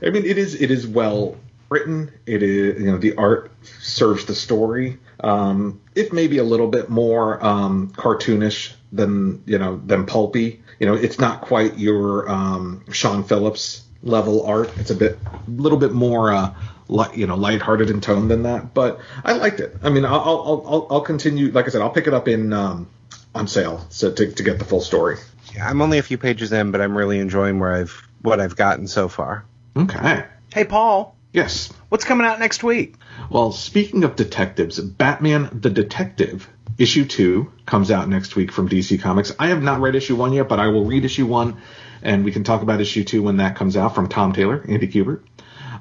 I 0.02 0.08
mean 0.08 0.24
it 0.24 0.38
is 0.38 0.54
it 0.54 0.70
is 0.70 0.86
well 0.86 1.36
written. 1.74 2.12
It 2.24 2.42
is 2.42 2.80
you 2.80 2.90
know 2.90 2.98
the 2.98 3.16
art 3.16 3.50
serves 3.80 4.24
the 4.24 4.34
story. 4.34 4.98
Um, 5.20 5.80
it 5.94 6.12
may 6.12 6.28
be 6.28 6.38
a 6.38 6.44
little 6.44 6.68
bit 6.68 6.88
more 6.88 7.44
um, 7.44 7.90
cartoonish 7.90 8.72
than 8.92 9.42
you 9.46 9.58
know 9.58 9.80
than 9.84 10.06
pulpy. 10.06 10.62
You 10.78 10.86
know, 10.86 10.94
it's 10.94 11.18
not 11.18 11.40
quite 11.40 11.78
your 11.78 12.28
um, 12.30 12.84
Sean 12.92 13.24
Phillips 13.24 13.82
level 14.02 14.46
art. 14.46 14.70
It's 14.78 14.90
a 14.90 14.94
bit 14.94 15.18
a 15.26 15.50
little 15.50 15.78
bit 15.78 15.92
more 15.92 16.32
uh, 16.32 16.54
li- 16.88 17.14
you 17.14 17.26
know 17.26 17.36
lighthearted 17.36 17.90
in 17.90 18.00
tone 18.00 18.28
than 18.28 18.44
that. 18.44 18.72
But 18.72 19.00
I 19.24 19.32
liked 19.34 19.60
it. 19.60 19.76
I 19.82 19.90
mean, 19.90 20.04
I'll 20.04 20.20
I'll 20.20 20.64
I'll, 20.66 20.86
I'll 20.90 21.00
continue. 21.00 21.50
Like 21.50 21.66
I 21.66 21.70
said, 21.70 21.82
I'll 21.82 21.90
pick 21.90 22.06
it 22.06 22.14
up 22.14 22.28
in 22.28 22.52
um, 22.52 22.88
on 23.34 23.48
sale 23.48 23.84
so 23.90 24.12
to 24.12 24.32
to 24.32 24.42
get 24.42 24.58
the 24.58 24.64
full 24.64 24.80
story. 24.80 25.16
Yeah, 25.54 25.68
I'm 25.68 25.82
only 25.82 25.98
a 25.98 26.02
few 26.02 26.18
pages 26.18 26.52
in, 26.52 26.70
but 26.70 26.80
I'm 26.80 26.96
really 26.96 27.18
enjoying 27.18 27.58
where 27.58 27.74
I've 27.74 28.08
what 28.22 28.40
I've 28.40 28.56
gotten 28.56 28.86
so 28.86 29.08
far. 29.08 29.44
Okay. 29.76 30.24
hey, 30.52 30.64
Paul, 30.64 31.16
Yes. 31.34 31.72
what's 31.88 32.04
coming 32.04 32.24
out 32.26 32.38
next 32.38 32.62
week? 32.62 32.94
Well, 33.28 33.50
speaking 33.50 34.04
of 34.04 34.14
detectives, 34.14 34.78
Batman 34.78 35.48
the 35.52 35.68
Detective 35.68 36.48
issue 36.78 37.04
2 37.04 37.50
comes 37.66 37.90
out 37.90 38.08
next 38.08 38.36
week 38.36 38.52
from 38.52 38.68
DC 38.68 39.00
Comics. 39.00 39.34
I 39.36 39.48
have 39.48 39.60
not 39.60 39.80
read 39.80 39.96
issue 39.96 40.14
1 40.14 40.32
yet, 40.32 40.48
but 40.48 40.60
I 40.60 40.68
will 40.68 40.84
read 40.84 41.04
issue 41.04 41.26
1 41.26 41.56
and 42.02 42.24
we 42.24 42.30
can 42.30 42.44
talk 42.44 42.62
about 42.62 42.80
issue 42.80 43.02
2 43.02 43.20
when 43.20 43.38
that 43.38 43.56
comes 43.56 43.76
out 43.76 43.96
from 43.96 44.08
Tom 44.08 44.32
Taylor, 44.32 44.64
Andy 44.68 44.86
Kubert. 44.86 45.22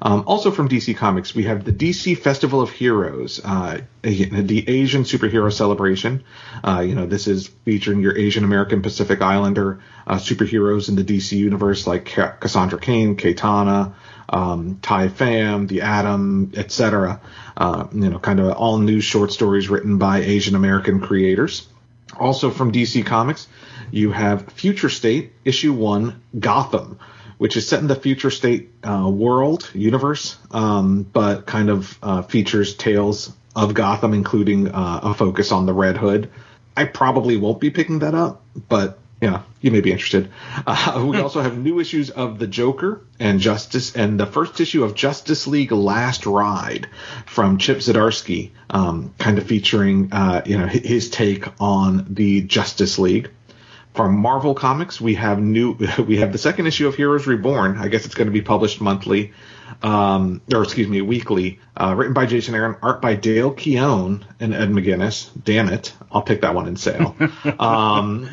Um, 0.04 0.24
also 0.26 0.50
from 0.50 0.68
DC 0.68 0.98
Comics, 0.98 1.34
we 1.34 1.44
have 1.44 1.64
the 1.64 1.72
DC 1.72 2.18
Festival 2.18 2.60
of 2.60 2.70
Heroes, 2.70 3.40
uh, 3.42 3.80
the 4.02 4.68
Asian 4.68 5.04
superhero 5.04 5.50
celebration. 5.50 6.24
Uh, 6.62 6.84
you 6.86 6.94
know, 6.94 7.06
this 7.06 7.26
is 7.26 7.48
featuring 7.64 8.00
your 8.00 8.16
Asian 8.16 8.44
American 8.44 8.82
Pacific 8.82 9.22
Islander 9.22 9.80
uh, 10.06 10.16
superheroes 10.16 10.90
in 10.90 10.96
the 10.96 11.04
DC 11.04 11.32
universe 11.32 11.86
like 11.86 12.04
Cassandra 12.04 12.78
Cain, 12.78 13.16
Katana, 13.16 13.94
um, 14.28 14.78
Tai 14.82 15.08
Pham, 15.08 15.68
The 15.68 15.80
Atom, 15.80 16.52
etc. 16.54 17.22
Uh, 17.56 17.86
you 17.90 18.10
know, 18.10 18.18
kind 18.18 18.40
of 18.40 18.52
all 18.52 18.76
new 18.76 19.00
short 19.00 19.32
stories 19.32 19.70
written 19.70 19.96
by 19.96 20.18
Asian 20.18 20.54
American 20.54 21.00
creators. 21.00 21.66
Also 22.20 22.50
from 22.50 22.72
DC 22.72 23.06
Comics, 23.06 23.48
you 23.90 24.12
have 24.12 24.52
Future 24.52 24.90
State, 24.90 25.32
issue 25.46 25.72
one, 25.72 26.22
Gotham, 26.38 26.98
which 27.38 27.56
is 27.56 27.68
set 27.68 27.80
in 27.80 27.86
the 27.86 27.94
Future 27.94 28.30
State 28.30 28.70
uh, 28.82 29.08
world, 29.08 29.70
universe, 29.74 30.36
um, 30.50 31.02
but 31.02 31.46
kind 31.46 31.70
of 31.70 31.98
uh, 32.02 32.22
features 32.22 32.74
tales 32.74 33.32
of 33.56 33.74
Gotham, 33.74 34.14
including 34.14 34.68
uh, 34.68 35.00
a 35.02 35.14
focus 35.14 35.52
on 35.52 35.66
the 35.66 35.72
Red 35.72 35.96
Hood. 35.96 36.30
I 36.76 36.84
probably 36.84 37.36
won't 37.36 37.60
be 37.60 37.70
picking 37.70 38.00
that 38.00 38.14
up, 38.14 38.42
but 38.68 38.98
yeah, 39.20 39.42
you 39.60 39.70
may 39.70 39.80
be 39.80 39.92
interested. 39.92 40.30
Uh, 40.66 41.04
we 41.06 41.18
also 41.18 41.42
have 41.42 41.58
new 41.58 41.78
issues 41.80 42.10
of 42.10 42.38
the 42.38 42.46
Joker 42.46 43.02
and 43.18 43.38
Justice, 43.40 43.94
and 43.94 44.18
the 44.18 44.26
first 44.26 44.60
issue 44.60 44.82
of 44.84 44.94
Justice 44.94 45.46
League 45.46 45.72
Last 45.72 46.26
Ride 46.26 46.88
from 47.26 47.58
Chip 47.58 47.78
Zdarsky, 47.78 48.52
um, 48.70 49.12
kind 49.18 49.36
of 49.38 49.44
featuring 49.44 50.12
uh, 50.12 50.42
you 50.46 50.56
know 50.56 50.66
his 50.66 51.10
take 51.10 51.46
on 51.60 52.06
the 52.08 52.42
Justice 52.42 52.98
League. 52.98 53.30
From 53.94 54.16
Marvel 54.18 54.54
Comics, 54.54 55.00
we 55.00 55.14
have 55.14 55.38
new 55.40 55.78
we 55.98 56.16
have 56.18 56.32
the 56.32 56.38
second 56.38 56.66
issue 56.66 56.88
of 56.88 56.96
Heroes 56.96 57.28
Reborn. 57.28 57.78
I 57.78 57.86
guess 57.88 58.04
it's 58.04 58.16
going 58.16 58.26
to 58.26 58.32
be 58.32 58.42
published 58.42 58.80
monthly, 58.80 59.32
um, 59.84 60.40
or 60.52 60.64
excuse 60.64 60.88
me, 60.88 61.00
weekly. 61.00 61.60
Uh, 61.76 61.94
written 61.96 62.12
by 62.12 62.26
Jason 62.26 62.56
Aaron, 62.56 62.74
art 62.82 63.00
by 63.00 63.14
Dale 63.14 63.52
Keown 63.52 64.24
and 64.40 64.52
Ed 64.52 64.70
McGuinness. 64.70 65.30
Damn 65.44 65.68
it, 65.68 65.92
I'll 66.10 66.22
pick 66.22 66.40
that 66.40 66.56
one 66.56 66.66
in 66.66 66.74
sale. 66.76 67.14
um, 67.60 68.28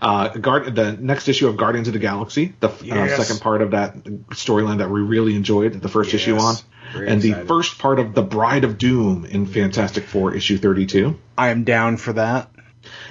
uh, 0.00 0.28
Guard, 0.28 0.74
the 0.74 0.92
next 0.92 1.28
issue 1.28 1.48
of 1.48 1.58
Guardians 1.58 1.86
of 1.88 1.92
the 1.92 2.00
Galaxy, 2.00 2.54
the 2.60 2.70
Yes. 2.82 3.18
uh, 3.18 3.22
second 3.22 3.42
part 3.42 3.60
of 3.60 3.72
that 3.72 4.02
storyline 4.30 4.78
that 4.78 4.88
we 4.90 5.00
really 5.02 5.36
enjoyed 5.36 5.80
the 5.82 5.88
first 5.88 6.14
issue 6.14 6.38
on, 6.38 6.54
Very 6.94 7.08
and 7.08 7.20
the 7.20 7.34
first 7.34 7.78
part 7.78 7.98
of 7.98 8.14
the 8.14 8.22
Bride 8.22 8.64
of 8.64 8.78
Doom 8.78 9.26
in 9.26 9.44
Fantastic 9.44 10.04
Four 10.04 10.34
issue 10.34 10.56
thirty-two. 10.56 11.18
I 11.36 11.48
am 11.48 11.64
down 11.64 11.98
for 11.98 12.14
that. 12.14 12.50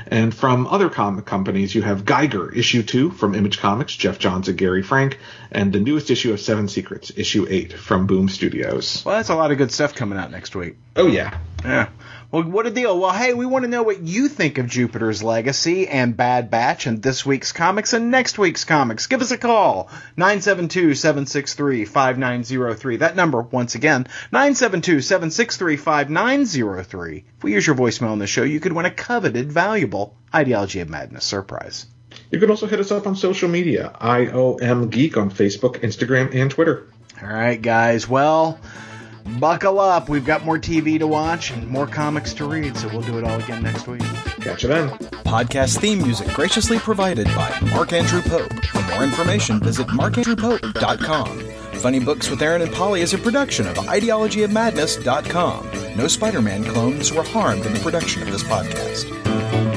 And 0.08 0.34
from 0.34 0.68
other 0.68 0.90
comic 0.90 1.26
companies, 1.26 1.74
you 1.74 1.82
have 1.82 2.06
Geiger, 2.06 2.52
issue 2.52 2.84
two 2.84 3.12
from 3.12 3.36
Image 3.36 3.60
Comics, 3.60 3.96
Geoff 3.96 4.20
Johns 4.20 4.48
and 4.48 4.58
Gary 4.58 4.84
Frank, 4.84 5.20
and 5.52 5.72
the 5.72 5.80
newest 5.80 6.12
issue 6.12 6.34
of 6.34 6.40
Seven 6.40 6.68
Secrets, 6.68 7.12
issue 7.16 7.46
eight 7.50 7.74
from 7.74 8.08
Boom 8.08 8.30
Studios. 8.30 9.04
Well, 9.06 9.16
that's 9.16 9.30
a 9.30 9.36
lot 9.36 9.52
of 9.52 9.58
good 9.58 9.72
stuff 9.72 9.96
coming 9.96 10.18
out 10.18 10.32
next 10.32 10.56
week. 10.56 10.76
Oh 10.96 11.08
yeah, 11.08 11.38
Yeah. 11.64 11.90
Well, 12.32 12.44
what 12.44 12.66
a 12.66 12.72
deal. 12.72 13.00
Well, 13.00 13.12
hey, 13.12 13.36
we 13.36 13.46
want 13.46 13.64
to 13.64 13.70
know 13.70 13.84
what 13.84 14.02
you 14.02 14.28
think 14.28 14.58
of 14.58 14.66
Jupiter's 14.66 15.22
Legacy 15.22 15.88
and 15.88 16.18
Bad 16.18 16.50
Batch 16.50 16.88
and 16.88 17.00
this 17.02 17.24
week's 17.26 17.52
comics 17.52 17.94
and 17.94 18.10
next 18.10 18.40
week's 18.40 18.66
comics. 18.66 19.06
Give 19.06 19.22
us 19.22 19.30
a 19.30 19.38
call. 19.38 19.90
972-763-5903. 20.18 23.00
That 23.00 23.16
number, 23.16 23.42
once 23.42 23.76
again, 23.76 24.08
972-763-5903. 24.34 27.24
If 27.38 27.44
we 27.44 27.54
use 27.54 27.68
your 27.68 27.76
voicemail 27.76 28.12
on 28.12 28.20
the 28.20 28.28
show, 28.28 28.44
you 28.44 28.60
could 28.60 28.74
win 28.74 28.86
a 28.86 28.92
coveted, 28.92 29.52
valuable 29.52 30.16
Ideology 30.34 30.80
of 30.80 30.90
Madness 30.90 31.26
surprise. 31.26 31.86
you 32.32 32.40
can 32.40 32.50
also 32.50 32.66
hit 32.66 32.80
us 32.80 32.92
up 32.92 33.06
on 33.06 33.16
social 33.16 33.50
media, 33.50 33.96
IOM 34.02 34.90
Geek 34.90 35.18
on 35.18 35.30
Facebook, 35.30 35.82
Instagram, 35.82 36.34
and 36.34 36.50
Twitter. 36.50 36.88
All 37.22 37.28
right, 37.30 37.62
guys. 37.62 38.10
Well, 38.10 38.60
buckle 39.40 39.80
up. 39.80 40.10
We've 40.10 40.26
got 40.26 40.46
more 40.46 40.58
TV 40.58 40.98
to 41.00 41.08
watch 41.08 41.52
and 41.52 41.68
more 41.68 41.88
comics 41.88 42.34
to 42.36 42.46
read, 42.46 42.78
so 42.78 42.88
we'll 42.90 43.02
do 43.02 43.18
it 43.18 43.24
all 43.24 43.40
again 43.40 43.64
next 43.64 43.88
week. 43.88 44.02
Catch 44.42 44.64
you 44.64 44.70
then. 44.70 44.90
Podcast 45.26 45.80
theme 45.80 46.00
music 46.00 46.28
graciously 46.30 46.80
provided 46.80 47.28
by 47.28 47.58
Mark 47.72 47.94
Andrew 47.94 48.22
Pope. 48.22 48.54
For 48.66 48.82
more 48.94 49.04
information, 49.04 49.60
visit 49.60 49.88
markandrewpope.com. 49.88 51.40
Funny 51.80 52.00
Books 52.00 52.30
with 52.30 52.42
Aaron 52.42 52.62
and 52.62 52.72
Polly 52.72 53.02
is 53.02 53.14
a 53.14 53.18
production 53.18 53.68
of 53.68 53.76
ideologyofmadness.com. 53.76 55.98
No 55.98 56.08
Spider 56.08 56.42
Man 56.42 56.64
clones 56.64 57.12
were 57.12 57.24
harmed 57.24 57.66
in 57.66 57.74
the 57.74 57.80
production 57.80 58.22
of 58.22 58.32
this 58.32 58.44
podcast. 58.44 59.73